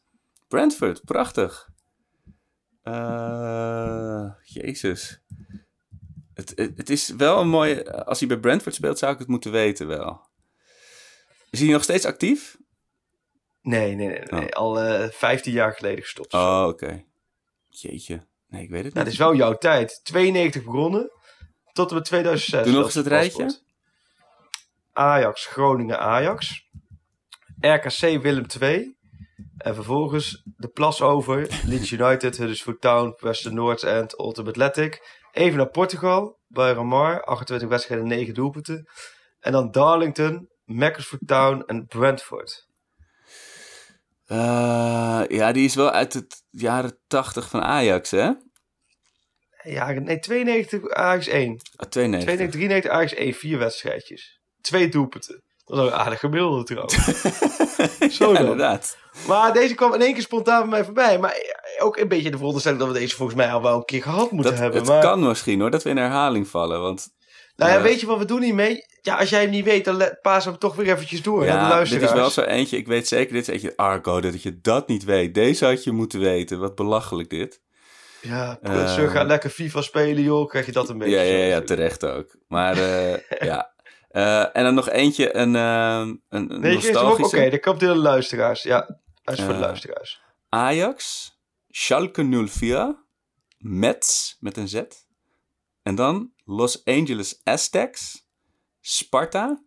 Het, 6.42 6.58
het, 6.58 6.76
het 6.76 6.90
is 6.90 7.08
wel 7.08 7.40
een 7.40 7.48
mooi... 7.48 7.82
Als 7.82 8.18
hij 8.18 8.28
bij 8.28 8.38
Brentford 8.38 8.74
speelt, 8.74 8.98
zou 8.98 9.12
ik 9.12 9.18
het 9.18 9.28
moeten 9.28 9.50
weten 9.52 9.86
wel. 9.86 10.30
Is 11.50 11.60
hij 11.60 11.68
nog 11.68 11.82
steeds 11.82 12.04
actief? 12.04 12.56
Nee, 13.60 13.94
nee, 13.94 14.08
nee. 14.08 14.22
nee. 14.24 14.48
Oh. 14.48 14.50
Al 14.50 14.80
eh 14.80 15.08
15 15.10 15.52
jaar 15.52 15.72
geleden 15.72 16.02
gestopt. 16.02 16.32
Oh, 16.32 16.64
oké. 16.68 17.04
Jeetje. 17.68 18.26
Nee, 18.48 18.62
ik 18.62 18.70
weet 18.70 18.84
het 18.84 18.94
Nou, 18.94 18.94
niet. 18.94 18.94
dat 18.94 19.06
is 19.06 19.18
wel 19.18 19.34
jouw 19.34 19.54
tijd. 19.58 20.00
92 20.02 20.64
begonnen. 20.64 21.10
Tot 21.72 21.88
en 21.88 21.94
met 21.94 22.04
2006. 22.04 22.64
Doe 22.64 22.72
nog 22.72 22.84
eens 22.84 22.94
het 22.94 23.06
rijtje. 23.06 23.60
Ajax, 24.92 25.46
Groningen, 25.46 25.98
Ajax. 25.98 26.68
RKC, 27.60 28.22
Willem 28.22 28.46
2. 28.46 28.96
En 29.56 29.74
vervolgens 29.74 30.42
de 30.56 30.68
plas 30.68 31.02
over. 31.02 31.60
Leeds 31.66 31.90
United, 31.90 32.36
Huddersfield 32.38 32.80
Town, 32.80 33.16
Western 33.18 33.54
North 33.54 33.82
End, 33.82 34.18
Ultimate 34.18 34.64
Athletic. 34.64 35.20
Even 35.32 35.56
naar 35.56 35.70
Portugal, 35.70 36.38
bij 36.46 36.72
Ramar. 36.72 37.24
28 37.24 37.68
wedstrijden, 37.68 38.06
9 38.06 38.34
doelpunten. 38.34 38.88
En 39.40 39.52
dan 39.52 39.70
Darlington, 39.70 40.48
Macclesfield 40.64 41.26
Town 41.26 41.62
en 41.66 41.86
Brentford. 41.86 42.66
Eh, 44.26 45.22
ja, 45.28 45.52
die 45.52 45.64
is 45.64 45.74
wel 45.74 45.90
uit 45.90 46.12
de 46.12 46.26
jaren 46.50 46.98
80 47.06 47.48
van 47.48 47.62
Ajax, 47.62 48.10
hè? 48.10 48.30
Ja, 49.62 49.90
nee, 49.90 50.18
92 50.18 50.90
Ajax 50.90 51.26
1. 51.26 51.60
Ah, 51.76 51.88
92. 51.88 51.90
92, 51.90 52.50
93 52.50 52.90
Ajax 52.90 53.14
1. 53.14 53.34
Vier 53.34 53.58
wedstrijdjes. 53.58 54.40
Twee 54.60 54.88
doelpunten. 54.88 55.42
Dat 55.64 55.78
is 55.78 55.84
ook 55.84 55.90
een 55.90 55.96
aardig 55.98 56.20
gemiddelde 56.20 56.64
trouwens. 56.64 56.94
Zo 58.18 58.32
Ja, 58.32 58.38
inderdaad. 58.38 58.96
Maar 59.26 59.52
deze 59.52 59.74
kwam 59.74 59.94
in 59.94 60.00
één 60.00 60.12
keer 60.12 60.22
spontaan 60.22 60.60
bij 60.60 60.68
mij 60.68 60.84
voorbij. 60.84 61.18
Maar 61.18 61.36
ook 61.78 61.96
een 61.96 62.08
beetje 62.08 62.30
de 62.30 62.36
veronderstelling 62.36 62.80
dat 62.80 62.92
we 62.92 62.98
deze 62.98 63.16
volgens 63.16 63.38
mij 63.38 63.52
al 63.52 63.62
wel 63.62 63.76
een 63.76 63.84
keer 63.84 64.02
gehad 64.02 64.30
moeten 64.30 64.50
Dat, 64.52 64.60
hebben. 64.60 64.80
het 64.80 64.88
maar, 64.88 65.00
kan 65.02 65.20
misschien 65.20 65.60
hoor, 65.60 65.70
dat 65.70 65.82
we 65.82 65.90
in 65.90 65.96
herhaling 65.96 66.48
vallen. 66.48 66.80
Want 66.80 67.08
nou 67.56 67.70
ja, 67.70 67.76
ja. 67.76 67.82
weet 67.82 68.00
je 68.00 68.06
wat 68.06 68.18
we 68.18 68.24
doen 68.24 68.40
niet 68.40 68.54
mee? 68.54 68.84
Ja, 69.00 69.16
als 69.18 69.28
jij 69.30 69.40
hem 69.40 69.50
niet 69.50 69.64
weet, 69.64 69.84
dan 69.84 70.16
paas 70.22 70.44
hem 70.44 70.58
toch 70.58 70.74
weer 70.74 70.92
eventjes 70.92 71.22
door. 71.22 71.44
ja, 71.44 71.84
dit 71.84 72.02
is 72.02 72.12
wel 72.12 72.30
zo 72.30 72.40
eentje. 72.40 72.76
Ik 72.76 72.86
weet 72.86 73.08
zeker, 73.08 73.32
dit 73.32 73.42
is 73.42 73.54
eentje 73.54 73.72
Arco, 73.76 74.20
dat 74.20 74.42
je 74.42 74.60
dat 74.60 74.88
niet 74.88 75.04
weet. 75.04 75.34
Deze 75.34 75.64
had 75.64 75.84
je 75.84 75.92
moeten 75.92 76.20
weten. 76.20 76.60
Wat 76.60 76.74
belachelijk 76.74 77.30
dit. 77.30 77.60
Ja, 78.20 78.58
Eh, 78.62 78.94
Sir 78.94 79.08
gaat 79.08 79.26
lekker 79.26 79.50
FIFA 79.50 79.80
spelen, 79.80 80.22
joh. 80.22 80.48
Krijg 80.48 80.66
je 80.66 80.72
dat 80.72 80.88
een 80.88 80.98
beetje. 80.98 81.14
Ja, 81.16 81.22
ja, 81.22 81.44
ja, 81.44 81.60
terecht 81.60 82.04
ook. 82.04 82.36
Maar 82.48 82.76
eh, 82.76 83.18
ja. 83.48 83.71
Eh, 84.12 84.56
en 84.56 84.64
dan 84.64 84.74
nog 84.74 84.88
eentje, 84.88 85.36
een, 85.36 85.56
eh, 85.56 86.14
een, 86.28 86.46
Nee, 86.46 86.46
op? 86.46 86.56
Oké, 86.56 86.72
nostalgische. 86.72 87.50
dat 87.50 87.60
komt 87.60 87.80
de 87.80 87.94
luisteraars. 87.94 88.62
Ja, 88.62 89.00
hij 89.22 89.34
is 89.34 89.40
voor 89.40 89.48
de 89.48 89.54
Eh, 89.54 89.60
luisteraars. 89.60 90.20
Ajax, 90.48 91.30
Schalke 91.68 92.46
04, 92.46 93.04
Mets 93.58 94.36
met 94.40 94.56
een 94.56 94.68
Z. 94.68 94.82
En 95.82 95.94
dan 95.94 96.32
Los 96.44 96.84
Angeles 96.84 97.40
Aztecs, 97.44 98.26
Sparta, 98.80 99.64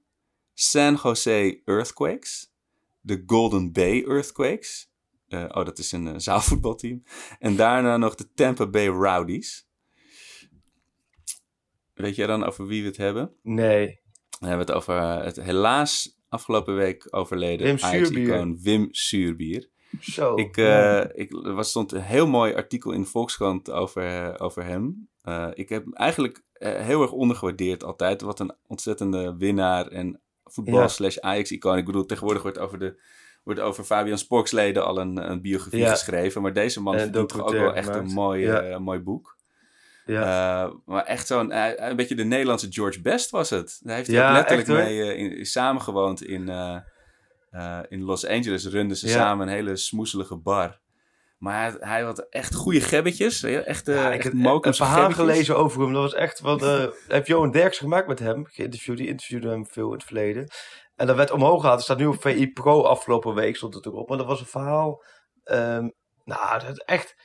San 0.54 1.00
Jose 1.04 1.62
Earthquakes, 1.66 2.54
de 3.02 3.24
Golden 3.26 3.72
Bay 3.72 4.04
Earthquakes. 4.04 4.89
Eh, 5.28 5.43
oh, 5.48 5.66
dat 5.66 5.78
is 5.78 5.91
een 5.91 6.22
zaalvoetbalteam. 6.22 7.04
En 7.39 7.56
daarna 7.56 7.98
nog 7.98 8.16
de 8.16 8.32
Tampa 8.34 8.68
Bay 8.68 8.88
Rowdies. 8.88 9.68
Weet 11.93 12.16
jij 12.16 12.28
dan 12.28 12.43
over 12.43 12.68
wie 12.68 12.82
we 12.82 12.88
het 12.88 12.98
hebben? 12.98 13.36
Nee. 13.41 14.04
Dan 14.40 14.50
hebben 14.50 14.66
we 14.68 14.74
het 14.74 14.82
over 14.82 14.98
eh, 14.98 15.24
het 15.24 15.36
helaas 15.42 16.18
afgelopen 16.30 16.76
week 16.76 17.08
overleden 17.10 17.82
Ajax-icoon 17.82 18.60
Wim 18.62 18.88
Suurbier. 18.92 19.70
Zo. 20.02 20.36
Ik, 20.36 20.56
ja. 20.56 21.02
eh, 21.04 21.22
ik, 21.22 21.32
er 21.46 21.54
was, 21.54 21.70
stond 21.70 21.92
een 21.92 22.02
heel 22.02 22.28
mooi 22.28 22.54
artikel 22.54 22.92
in 22.92 23.02
de 23.02 23.08
Volkskrant 23.08 23.72
over, 23.72 24.04
eh, 24.04 24.34
over 24.46 24.64
hem. 24.64 25.10
Ik 25.54 25.70
heb 25.70 25.94
eigenlijk 25.94 26.44
heel 26.60 27.02
erg 27.02 27.12
ondergewaardeerd 27.12 27.84
altijd. 27.84 28.22
Wat 28.22 28.40
een 28.40 28.54
ontzettende 28.68 29.36
winnaar 29.38 29.88
en 29.88 30.22
voetbal 30.44 30.80
Ja. 30.80 30.88
slash 30.88 31.18
Ajax-icoon. 31.18 31.78
Ik 31.78 31.86
bedoel, 31.86 32.06
tegenwoordig 32.06 32.44
wordt 32.44 32.60
over, 32.60 32.80
de, 32.80 33.00
wordt 33.44 33.60
over 33.60 33.84
Fabian 33.84 34.18
Sporksleden 34.18 34.86
al 34.86 35.00
een, 35.00 35.32
een 35.32 35.42
biografie 35.42 35.80
Ja. 35.80 35.90
geschreven. 35.90 36.42
Maar 36.42 36.54
deze 36.54 36.82
man 36.82 37.12
toch 37.12 37.40
ook 37.42 37.50
wel 37.52 37.74
echt 37.74 37.96
een 37.96 38.06
mooi, 38.14 38.42
Ja. 38.46 38.80
mooi 38.80 39.00
boek. 39.00 39.35
Ja. 40.06 40.64
Eh, 40.66 40.72
maar 40.86 41.03
echt 41.03 41.28
zo'n, 41.28 41.51
eh, 41.51 41.89
een 41.89 41.95
beetje 41.95 42.16
de 42.16 42.24
Nederlandse 42.26 42.72
George 42.72 43.01
Best 43.01 43.30
was 43.30 43.49
het. 43.49 43.80
Daar 43.84 43.95
heeft 43.95 44.08
hij 44.08 44.16
Ja, 44.16 44.32
letterlijk 44.32 44.68
echt, 44.68 44.78
mee 44.78 45.01
eh, 45.01 45.20
in, 45.20 45.38
in- 45.38 45.45
samengewoond 45.45 46.24
in, 46.24 46.49
eh, 46.49 46.78
eh, 47.51 47.80
in 47.89 48.03
Los 48.03 48.28
Angeles. 48.28 48.66
Runden 48.68 48.97
ze 48.97 49.08
Ja. 49.08 49.14
samen 49.14 49.47
een 49.47 49.53
hele 49.53 49.76
smoeselige 49.76 50.36
bar. 50.38 50.80
Maar 51.38 51.62
hij, 51.62 51.76
hij 51.80 52.01
had 52.01 52.20
echt 52.30 52.56
goede 52.56 52.82
gebbetjes. 52.82 53.43
Echt, 53.43 53.88
eh 53.88 53.95
Ja, 53.95 54.12
ik 54.14 54.24
heb 54.24 54.34
een 54.34 54.74
verhaal 54.74 55.12
gelezen 55.12 55.58
over 55.58 55.82
hem. 55.82 55.93
Dat 55.93 56.01
was 56.01 56.14
echt 56.14 56.39
wat. 56.39 56.64
eh 56.64 56.86
heeft 57.08 57.28
Johan 57.28 57.51
Derks 57.51 57.78
gemaakt 57.78 58.08
met 58.08 58.20
hem. 58.20 58.45
Geïnterviewd. 58.45 58.97
Die 58.97 59.08
interviewde 59.08 59.49
hem 59.49 59.68
veel 59.68 59.88
in 59.88 59.93
het 59.93 60.03
verleden. 60.03 60.47
En 60.95 61.08
dat 61.08 61.16
werd 61.16 61.32
omhoog 61.32 61.60
gehaald. 61.60 61.76
Het 61.76 61.86
staat 61.86 61.97
nu 61.97 62.06
op 62.06 62.22
VI 62.22 62.51
Pro 62.51 62.82
afgelopen 62.84 63.34
week. 63.34 63.56
Stond 63.56 63.74
het 63.74 63.86
erop. 63.86 64.10
Maar 64.10 64.18
dat 64.18 64.28
was 64.28 64.39
een 64.39 64.45
verhaal. 64.45 65.03
ehm, 65.43 65.89
nou, 66.24 66.60
dat 66.60 66.84
echt. 66.84 67.16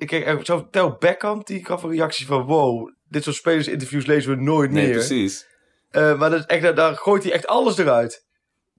Ik 0.00 0.06
kreeg 0.06 0.46
zo 0.46 0.68
Tel 0.70 0.96
Beckham. 0.98 1.40
Die 1.44 1.64
gaf 1.64 1.82
een 1.82 1.90
reactie 1.90 2.26
van: 2.26 2.42
wow. 2.42 2.90
Dit 3.08 3.22
soort 3.22 3.36
spelersinterviews 3.36 4.06
lezen 4.06 4.36
we 4.36 4.42
nooit 4.42 4.70
Nee, 4.70 4.84
meer. 4.84 4.94
precies. 4.94 5.46
Eh, 5.90 6.18
maar 6.18 6.30
dat 6.30 6.38
is 6.38 6.46
echt, 6.46 6.76
daar 6.76 6.96
gooit 6.96 7.22
hij 7.22 7.32
echt 7.32 7.46
alles 7.46 7.78
eruit. 7.78 8.28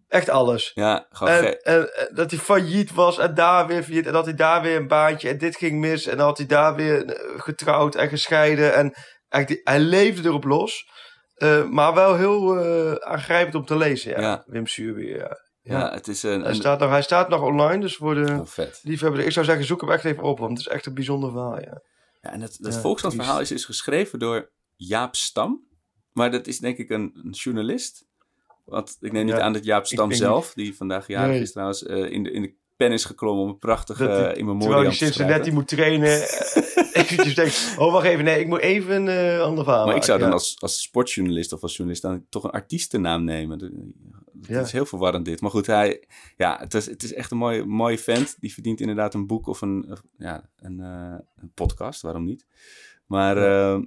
Echt 0.07 0.29
alles. 0.29 0.71
Ja, 0.73 1.07
gewoon 1.09 1.33
En, 1.33 1.61
en, 1.61 1.95
en 1.95 2.15
dat 2.15 2.31
hij 2.31 2.39
failliet 2.39 2.93
was 2.93 3.17
en 3.17 3.33
daar 3.33 3.67
weer 3.67 3.83
failliet. 3.83 4.05
En 4.07 4.13
dat 4.13 4.25
hij 4.25 4.35
daar 4.35 4.61
weer 4.61 4.75
een 4.75 4.87
baantje 4.87 5.29
en 5.29 5.37
dit 5.37 5.55
ging 5.55 5.79
mis. 5.79 6.05
En 6.05 6.17
dan 6.17 6.25
had 6.25 6.37
hij 6.37 6.47
daar 6.47 6.75
weer 6.75 7.05
eh, 7.05 7.39
getrouwd 7.41 7.95
en 7.95 8.09
gescheiden. 8.09 8.73
En 8.73 8.93
eigenlijk, 9.29 9.67
hij 9.67 9.79
leefde 9.79 10.27
erop 10.27 10.43
los. 10.43 10.89
Eh, 11.35 11.63
maar 11.63 11.93
wel 11.93 12.15
heel 12.15 12.57
eh, 12.57 12.93
aangrijpend 12.93 13.55
om 13.55 13.65
te 13.65 13.77
lezen. 13.77 14.11
Ja. 14.11 14.21
Ja. 14.21 14.43
Wim 14.45 14.67
Suurbier, 14.67 15.17
ja. 15.17 15.37
Ja. 15.63 15.93
het 15.93 16.07
is 16.07 16.23
een... 16.23 16.39
Hij, 16.41 16.49
een 16.49 16.55
staat 16.55 16.79
nog, 16.79 16.89
hij 16.89 17.01
staat 17.01 17.29
nog 17.29 17.41
online, 17.41 17.79
dus 17.81 17.95
voor 17.95 18.15
de 18.15 18.31
oh, 18.31 18.45
vet. 18.45 18.79
liefhebbers. 18.83 19.25
Ik 19.25 19.31
zou 19.31 19.45
zeggen, 19.45 19.65
zoek 19.65 19.81
hem 19.81 19.89
echt 19.91 20.05
even 20.05 20.23
op, 20.23 20.39
want 20.39 20.51
het 20.51 20.59
is 20.59 20.67
echt 20.67 20.85
een 20.85 20.93
bijzonder 20.93 21.31
verhaal. 21.31 21.59
Ja. 21.59 21.81
Ja, 22.21 22.31
en 22.31 22.39
dat, 22.39 22.57
dat 22.59 22.73
Ja, 22.73 22.79
Volkskrant-verhaal 22.79 23.39
is, 23.39 23.51
is 23.51 23.65
geschreven 23.65 24.19
door 24.19 24.49
Jaap 24.75 25.15
Stam. 25.15 25.63
Maar 26.13 26.31
dat 26.31 26.47
is 26.47 26.59
denk 26.59 26.77
ik 26.77 26.89
een, 26.89 27.19
een 27.23 27.31
journalist. 27.31 28.05
Want 28.65 28.97
ik 28.99 29.11
neem 29.11 29.25
niet 29.25 29.33
aan 29.33 29.53
dat 29.53 29.63
Jaap 29.65 29.81
ik 29.81 29.87
Stam 29.87 30.11
zelf, 30.11 30.53
die 30.53 30.75
vandaag 30.75 31.07
jarig 31.07 31.31
Nee. 31.31 31.41
is 31.41 31.51
trouwens, 31.51 31.83
eh, 31.85 32.11
in, 32.11 32.23
de, 32.23 32.31
in 32.31 32.41
de 32.41 32.53
pen 32.77 32.91
is 32.91 33.05
geklommen 33.05 33.43
om 33.43 33.49
een 33.49 33.57
prachtige 33.57 34.03
Dat 34.03 34.15
die- 34.15 34.21
uh, 34.23 34.27
in 34.29 34.33
Terwijl 34.35 34.55
memoriam 34.57 34.81
hij 34.81 34.89
te 34.91 34.95
Cincinnati 34.97 35.33
schrijven. 35.33 35.53
moet 35.53 35.67
trainen. 35.67 36.21
eh, 36.27 36.63
eventjes 37.01 37.35
denkt, 37.35 37.75
oh 37.77 37.91
wacht 37.91 38.05
even, 38.05 38.23
nee, 38.25 38.39
ik 38.39 38.47
moet 38.47 38.59
even 38.59 38.95
een 39.07 39.35
eh, 39.37 39.41
ander 39.41 39.63
verhaal 39.63 39.85
Maar 39.85 39.95
ik 39.95 40.03
zou 40.03 40.19
dan 40.19 40.31
als, 40.31 40.55
als 40.59 40.81
sportjournalist 40.81 41.53
of 41.53 41.61
als 41.61 41.71
journalist 41.75 42.01
dan 42.03 42.25
toch 42.29 42.43
een 42.43 42.49
artiestennaam 42.51 43.23
nemen. 43.23 43.93
Ja. 44.47 44.61
is 44.61 44.71
heel 44.71 44.85
verwarrend 44.85 45.25
dit. 45.25 45.41
Maar 45.41 45.51
goed, 45.51 45.65
hij, 45.65 46.03
ja, 46.37 46.57
het, 46.59 46.73
is, 46.73 46.85
het 46.85 47.03
is 47.03 47.13
echt 47.13 47.31
een 47.31 47.37
mooie, 47.37 47.65
mooie 47.65 47.97
vent. 47.97 48.35
Die 48.39 48.53
verdient 48.53 48.79
inderdaad 48.79 49.13
een 49.13 49.27
boek 49.27 49.47
of 49.47 49.61
een, 49.61 49.97
ja, 50.17 50.49
een, 50.57 50.79
eh, 50.79 51.19
een 51.35 51.51
podcast, 51.53 52.01
waarom 52.01 52.23
niet. 52.23 52.45
Maar 53.05 53.37
eh, 53.37 53.81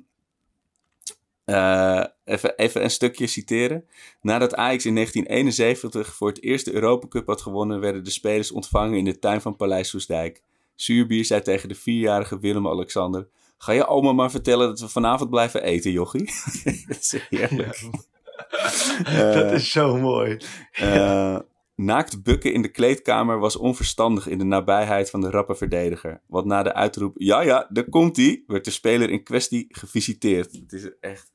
eh, 1.45 2.07
even, 2.25 2.57
even 2.57 2.83
een 2.83 2.91
stukje 2.91 3.27
citeren. 3.27 3.85
Nadat 4.21 4.55
Ajax 4.55 4.87
in 4.87 4.95
1971 4.95 6.15
voor 6.15 6.29
het 6.29 6.43
eerst 6.43 6.65
de 6.65 6.73
Europa 6.73 7.09
Cup 7.09 7.27
had 7.27 7.43
gewonnen, 7.43 7.81
werden 7.81 8.05
de 8.05 8.11
spelers 8.11 8.53
ontvangen 8.53 8.99
in 8.99 9.05
de 9.05 9.19
tuin 9.19 9.41
van 9.41 9.57
Paleis 9.57 9.89
Soesdijk. 9.89 10.43
Zuurbier 10.75 11.25
zei 11.25 11.43
tegen 11.43 11.69
de 11.69 11.75
vierjarige 11.75 12.39
Willem-Alexander... 12.39 13.29
Ga 13.59 13.73
je 13.73 13.87
oma 13.87 14.13
maar 14.13 14.31
vertellen 14.31 14.69
dat 14.69 14.81
we 14.81 14.89
vanavond 14.89 15.31
blijven 15.31 15.63
eten, 15.63 15.91
jochie? 15.91 16.25
dat 16.89 16.99
is 17.01 17.17
heerlijk. 17.29 17.77
ja. 17.77 17.91
Dat 19.35 19.53
is 19.53 19.71
zo 19.71 19.97
mooi. 19.97 20.39
Eh, 20.73 21.39
naakt 21.75 22.23
bukken 22.23 22.53
in 22.53 22.63
de 22.63 22.71
kleedkamer 22.71 23.39
was 23.39 23.57
onverstandig 23.57 24.27
in 24.27 24.39
de 24.39 24.45
nabijheid 24.45 25.11
van 25.11 25.21
de 25.21 25.31
rappe 25.31 25.55
verdediger. 25.55 26.21
Want 26.27 26.47
na 26.47 26.63
de 26.63 26.75
uitroep, 26.75 27.15
ja 27.19 27.41
ja, 27.41 27.67
daar 27.69 27.89
komt 27.89 28.17
hij, 28.17 28.43
werd 28.47 28.65
de 28.65 28.71
speler 28.71 29.11
in 29.11 29.23
kwestie 29.23 29.67
gevisiteerd. 29.69 30.53
Het 30.53 30.73
is 30.73 30.91
echt, 31.01 31.33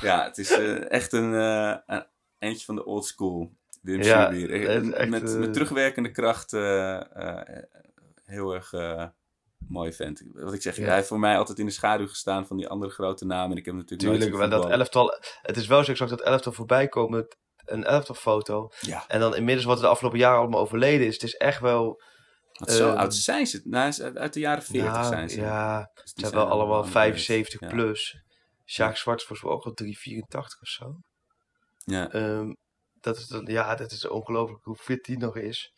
ja, 0.00 0.24
het 0.24 0.38
is 0.38 0.50
eh, 0.50 0.90
echt 0.90 1.12
een, 1.12 1.34
eh, 1.34 1.76
een 1.86 2.04
eentje 2.38 2.64
van 2.64 2.74
de 2.74 2.84
old 2.84 3.04
school. 3.04 3.52
Wim 3.82 4.02
Ja, 4.02 4.32
echt, 4.32 5.08
met, 5.08 5.32
eh, 5.32 5.38
met 5.38 5.52
terugwerkende 5.52 6.10
kracht 6.10 6.52
eh, 6.52 7.00
eh, 7.16 7.62
heel 8.24 8.54
erg 8.54 8.72
eh, 8.72 9.06
mooi 9.68 9.92
vent. 9.92 10.22
Wat 10.32 10.54
ik 10.54 10.62
zeg, 10.62 10.76
Ja. 10.76 10.84
hij 10.84 10.94
heeft 10.94 11.08
voor 11.08 11.18
mij 11.18 11.38
altijd 11.38 11.58
in 11.58 11.66
de 11.66 11.72
schaduw 11.72 12.06
gestaan 12.08 12.46
van 12.46 12.56
die 12.56 12.68
andere 12.68 12.92
grote 12.92 13.24
namen. 13.24 13.50
En 13.50 13.56
ik 13.56 13.64
heb 13.64 13.74
natuurlijk 13.74 14.10
Tuurlijk, 14.10 14.36
maar 14.38 14.50
dat 14.50 14.70
elftal... 14.70 15.18
Het 15.42 15.56
is 15.56 15.66
wel 15.66 15.84
zo, 15.84 15.90
ik 15.90 15.96
zag 15.96 16.08
dat 16.08 16.20
elftal 16.20 16.52
voorbij 16.52 16.88
komen. 16.88 17.26
Een 17.64 17.84
elftalfoto. 17.84 18.70
Ja, 18.80 19.04
En 19.08 19.20
dan 19.20 19.36
inmiddels 19.36 19.66
wat 19.66 19.76
er 19.76 19.82
de 19.82 19.88
afgelopen 19.88 20.18
jaren 20.18 20.38
allemaal 20.38 20.60
overleden 20.60 21.06
is. 21.06 21.12
Het 21.14 21.22
is 21.22 21.34
echt 21.34 21.60
wel... 21.60 22.02
zo 22.52 22.88
eh, 22.90 22.96
oud 22.96 23.14
zijn 23.14 23.46
ze. 23.46 23.60
Nou, 23.64 23.92
uit 24.14 24.32
de 24.32 24.40
jaren 24.40 24.62
40 24.62 24.92
ja, 24.92 25.02
zijn 25.02 25.30
ze. 25.30 25.40
Ja, 25.40 25.90
Dus 25.94 26.12
ze 26.14 26.20
zijn 26.20 26.32
wel 26.32 26.48
allemaal 26.48 26.82
dood. 26.82 26.90
75 26.90 27.60
Ja. 27.60 27.68
plus. 27.68 28.22
Sjaak 28.66 28.96
Zwart 28.96 29.20
is 29.20 29.26
volgens 29.26 29.48
mij 29.48 29.56
ook 29.56 29.64
al 29.64 29.72
384 29.72 30.60
of 30.60 30.68
zo. 30.68 30.96
Ja. 31.84 32.10
Ehm, 32.10 32.54
dat 33.00 33.16
is, 33.16 33.40
ja, 33.44 33.74
dat 33.74 33.90
is 33.92 34.08
ongelooflijk 34.08 34.64
hoe 34.64 34.76
fit 34.76 35.04
die 35.04 35.18
nog 35.18 35.36
is. 35.36 35.72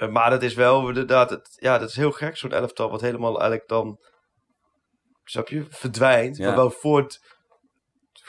Eh, 0.00 0.08
maar 0.08 0.30
dat 0.30 0.42
is 0.42 0.54
wel 0.54 0.88
inderdaad... 0.88 1.30
Het, 1.30 1.56
ja, 1.56 1.78
dat 1.78 1.88
is 1.88 1.96
heel 1.96 2.12
gek, 2.12 2.36
zo'n 2.36 2.52
elftal. 2.52 2.90
Wat 2.90 3.00
helemaal 3.00 3.38
eigenlijk 3.38 3.68
dan... 3.68 3.98
Snap 5.24 5.48
je? 5.48 5.66
Verdwijnt. 5.68 6.36
Ja. 6.36 6.46
Maar 6.46 6.56
wel 6.56 6.70
voort, 6.70 7.20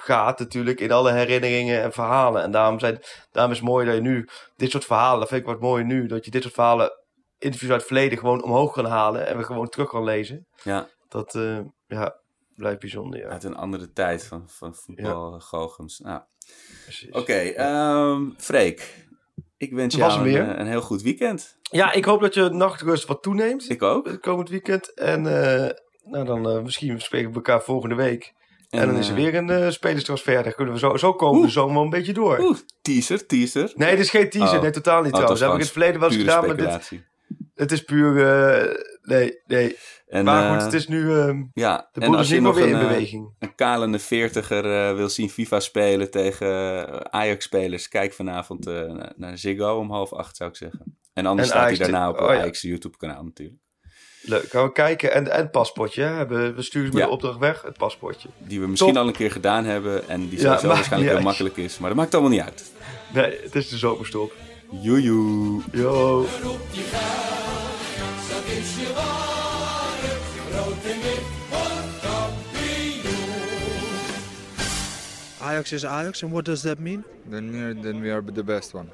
gaat 0.02 0.40
natuurlijk 0.40 0.80
in 0.80 0.92
alle 0.92 1.12
herinneringen 1.12 1.82
en 1.82 1.92
verhalen. 1.92 2.42
En 2.42 2.52
daarom, 2.52 2.80
zijn, 2.80 3.00
daarom 3.32 3.52
is 3.52 3.60
het 3.60 3.68
mooi 3.68 3.86
dat 3.86 3.96
je 3.96 4.02
nu 4.02 4.28
dit 4.56 4.72
soort 4.72 4.86
verhalen, 4.86 5.20
dat 5.20 5.28
vind 5.28 5.42
ik 5.42 5.48
wat 5.48 5.60
mooi 5.60 5.84
nu, 5.84 6.08
dat 6.08 6.26
je 6.26 6.32
dit 6.32 6.42
soort 6.42 6.54
verhalen, 6.54 6.92
interviews 7.38 7.72
uit 7.72 7.82
het 7.82 7.90
verleden 7.90 8.18
gewoon 8.18 8.44
omhoog 8.44 8.74
kan 8.74 8.86
halen 8.86 9.28
en 9.28 9.38
we 9.38 9.44
gewoon 9.44 9.70
terug 9.70 9.90
kan 9.90 10.04
lezen. 10.04 10.48
Ja, 10.64 10.88
Dat 11.08 11.36
eh, 11.36 11.60
ja, 11.88 12.16
blijft 12.56 12.80
bijzonder, 12.80 13.20
ja. 13.20 13.28
uit 13.28 13.44
een 13.44 13.56
andere 13.56 13.92
tijd 13.92 14.26
van, 14.26 14.50
van 14.50 14.76
voetbal, 14.76 15.40
goochems. 15.40 16.00
Nou. 16.00 16.22
Oké, 17.12 17.34
ehm, 17.34 18.30
Freek. 18.38 19.10
Ik 19.62 19.72
wens 19.74 19.96
jou 19.96 20.14
een, 20.14 20.24
weer. 20.24 20.50
eh, 20.50 20.60
een 20.60 20.68
heel 20.68 20.82
goed 20.82 21.02
weekend. 21.02 21.58
Ja, 21.62 21.92
ik 21.92 22.06
hoop 22.06 22.22
dat 22.22 22.34
je 22.34 22.50
nachtrust 22.50 23.06
wat 23.06 23.22
toeneemt 23.24 23.70
Ik 23.70 23.82
ook. 23.82 24.08
het 24.08 24.20
komend 24.20 24.50
weekend. 24.50 24.94
En 24.94 25.26
eh, 25.28 25.70
nou, 26.04 26.26
dan 26.26 26.50
eh, 26.50 26.62
misschien 26.62 27.02
spreken 27.02 27.30
we 27.30 27.36
elkaar 27.36 27.62
volgende 27.62 27.96
week. 27.96 28.34
En, 28.70 28.88
dan 28.88 28.98
is 28.98 29.10
er 29.10 29.16
weer 29.16 29.36
een 29.36 29.50
uh, 29.52 29.70
spelerstransfer. 29.70 30.44
Daar 30.44 30.54
kunnen 30.54 30.74
we 30.74 30.80
zo, 30.80 30.98
zo 30.98 31.14
komen 31.14 31.40
we 31.40 31.46
de 31.46 31.52
zomer 31.52 31.74
wel 31.74 31.84
een 31.84 31.90
beetje 31.90 32.14
door. 32.14 32.40
Oeh, 32.40 32.58
teaser, 32.82 33.26
teaser. 33.26 33.72
Nee, 33.76 33.90
dit 33.90 34.00
is 34.00 34.10
geen 34.10 34.30
teaser. 34.30 34.56
Oh. 34.56 34.62
nee, 34.62 34.72
totaal 34.72 35.02
niet 35.02 35.12
Oh, 35.14 35.18
trouwens. 35.18 35.40
dat 35.40 35.50
heb 35.50 35.60
ik 35.60 35.66
in 35.66 35.66
het 35.66 35.72
verleden 35.78 36.00
wel 36.00 36.10
eens 36.10 36.20
gedaan. 36.20 36.48
Maar 36.48 36.58
dit, 36.90 37.02
het 37.56 37.72
is 37.72 37.84
puur... 37.84 38.14
nee, 39.02 39.40
nee. 39.48 39.78
En, 40.12 40.24
maar 40.26 40.46
eh, 40.46 40.54
goed, 40.54 40.62
het 40.64 40.74
is 40.74 40.88
nu... 40.88 41.12
ehm, 41.20 41.44
ja, 41.54 41.90
de 41.92 42.00
en 42.02 42.08
boel 42.08 42.18
als 42.18 42.26
is 42.26 42.34
je 42.36 42.42
niet 42.42 42.44
meer 42.44 42.52
nog 42.54 42.56
weer 42.64 42.74
een, 42.74 42.80
in 42.80 42.86
eh, 42.88 42.88
beweging. 42.94 43.36
een 43.40 43.56
kalende 43.56 44.00
veertiger 44.00 44.88
eh, 44.90 44.96
wil 44.96 45.10
zien 45.10 45.30
FIFA 45.30 45.60
spelen 45.60 46.12
tegen 46.12 47.12
Ajax-spelers, 47.14 47.88
kijk 47.88 48.14
vanavond 48.14 48.68
eh, 48.68 48.92
naar- 49.16 49.38
Ziggo 49.38 49.78
om 49.78 49.92
half 49.92 50.14
acht, 50.14 50.36
zou 50.38 50.50
ik 50.50 50.56
zeggen. 50.56 50.98
En 51.14 51.26
anders 51.26 51.48
En 51.48 51.54
staat 51.54 51.66
Ajax 51.66 51.80
hij 51.80 51.88
daarna 51.92 52.10
op 52.10 52.20
oh 52.20 52.28
ja. 52.28 52.40
Ajax 52.40 52.62
YouTube-kanaal 52.62 53.24
natuurlijk. 53.24 53.60
Leuk, 54.22 54.50
gaan 54.50 54.64
we 54.66 54.72
kijken. 54.72 55.14
En, 55.14 55.32
en 55.32 55.38
het 55.42 55.52
paspoortje. 55.52 56.04
hè. 56.04 56.28
We, 56.28 56.54
we 56.54 56.62
sturen 56.62 56.88
ze 56.88 56.94
met 56.94 57.02
Ja. 57.04 57.08
de 57.10 57.14
opdracht 57.14 57.40
weg. 57.40 57.62
Het 57.62 57.78
paspoortje. 57.78 58.30
Die 58.38 58.60
we 58.60 58.68
misschien 58.68 58.94
Top. 58.94 59.02
al 59.02 59.08
een 59.08 59.14
keer 59.16 59.32
gedaan 59.32 59.66
hebben 59.66 60.10
en 60.10 60.30
die 60.30 60.40
Ja, 60.42 60.62
waarschijnlijk 60.62 61.12
heel 61.12 61.22
makkelijk 61.22 61.58
is. 61.58 61.78
Maar 61.78 61.90
dat 61.90 61.98
maakt 61.98 62.14
allemaal 62.14 62.32
niet 62.32 62.42
uit. 62.42 62.72
Nee, 63.14 63.40
het 63.44 63.56
is 63.56 63.70
de 63.70 63.78
zomerstop. 63.78 64.34
Joejoe. 64.82 65.62
Yo. 65.72 66.26
Ajax 75.52 75.74
is 75.74 75.84
Ajax, 75.84 76.24
and 76.24 76.32
what 76.32 76.46
does 76.46 76.64
that 76.64 76.80
mean? 76.80 77.04
Then 77.26 77.82
then 77.82 78.02
we 78.02 78.10
are 78.10 78.22
the 78.22 78.44
best 78.44 78.74
one. 78.74 78.88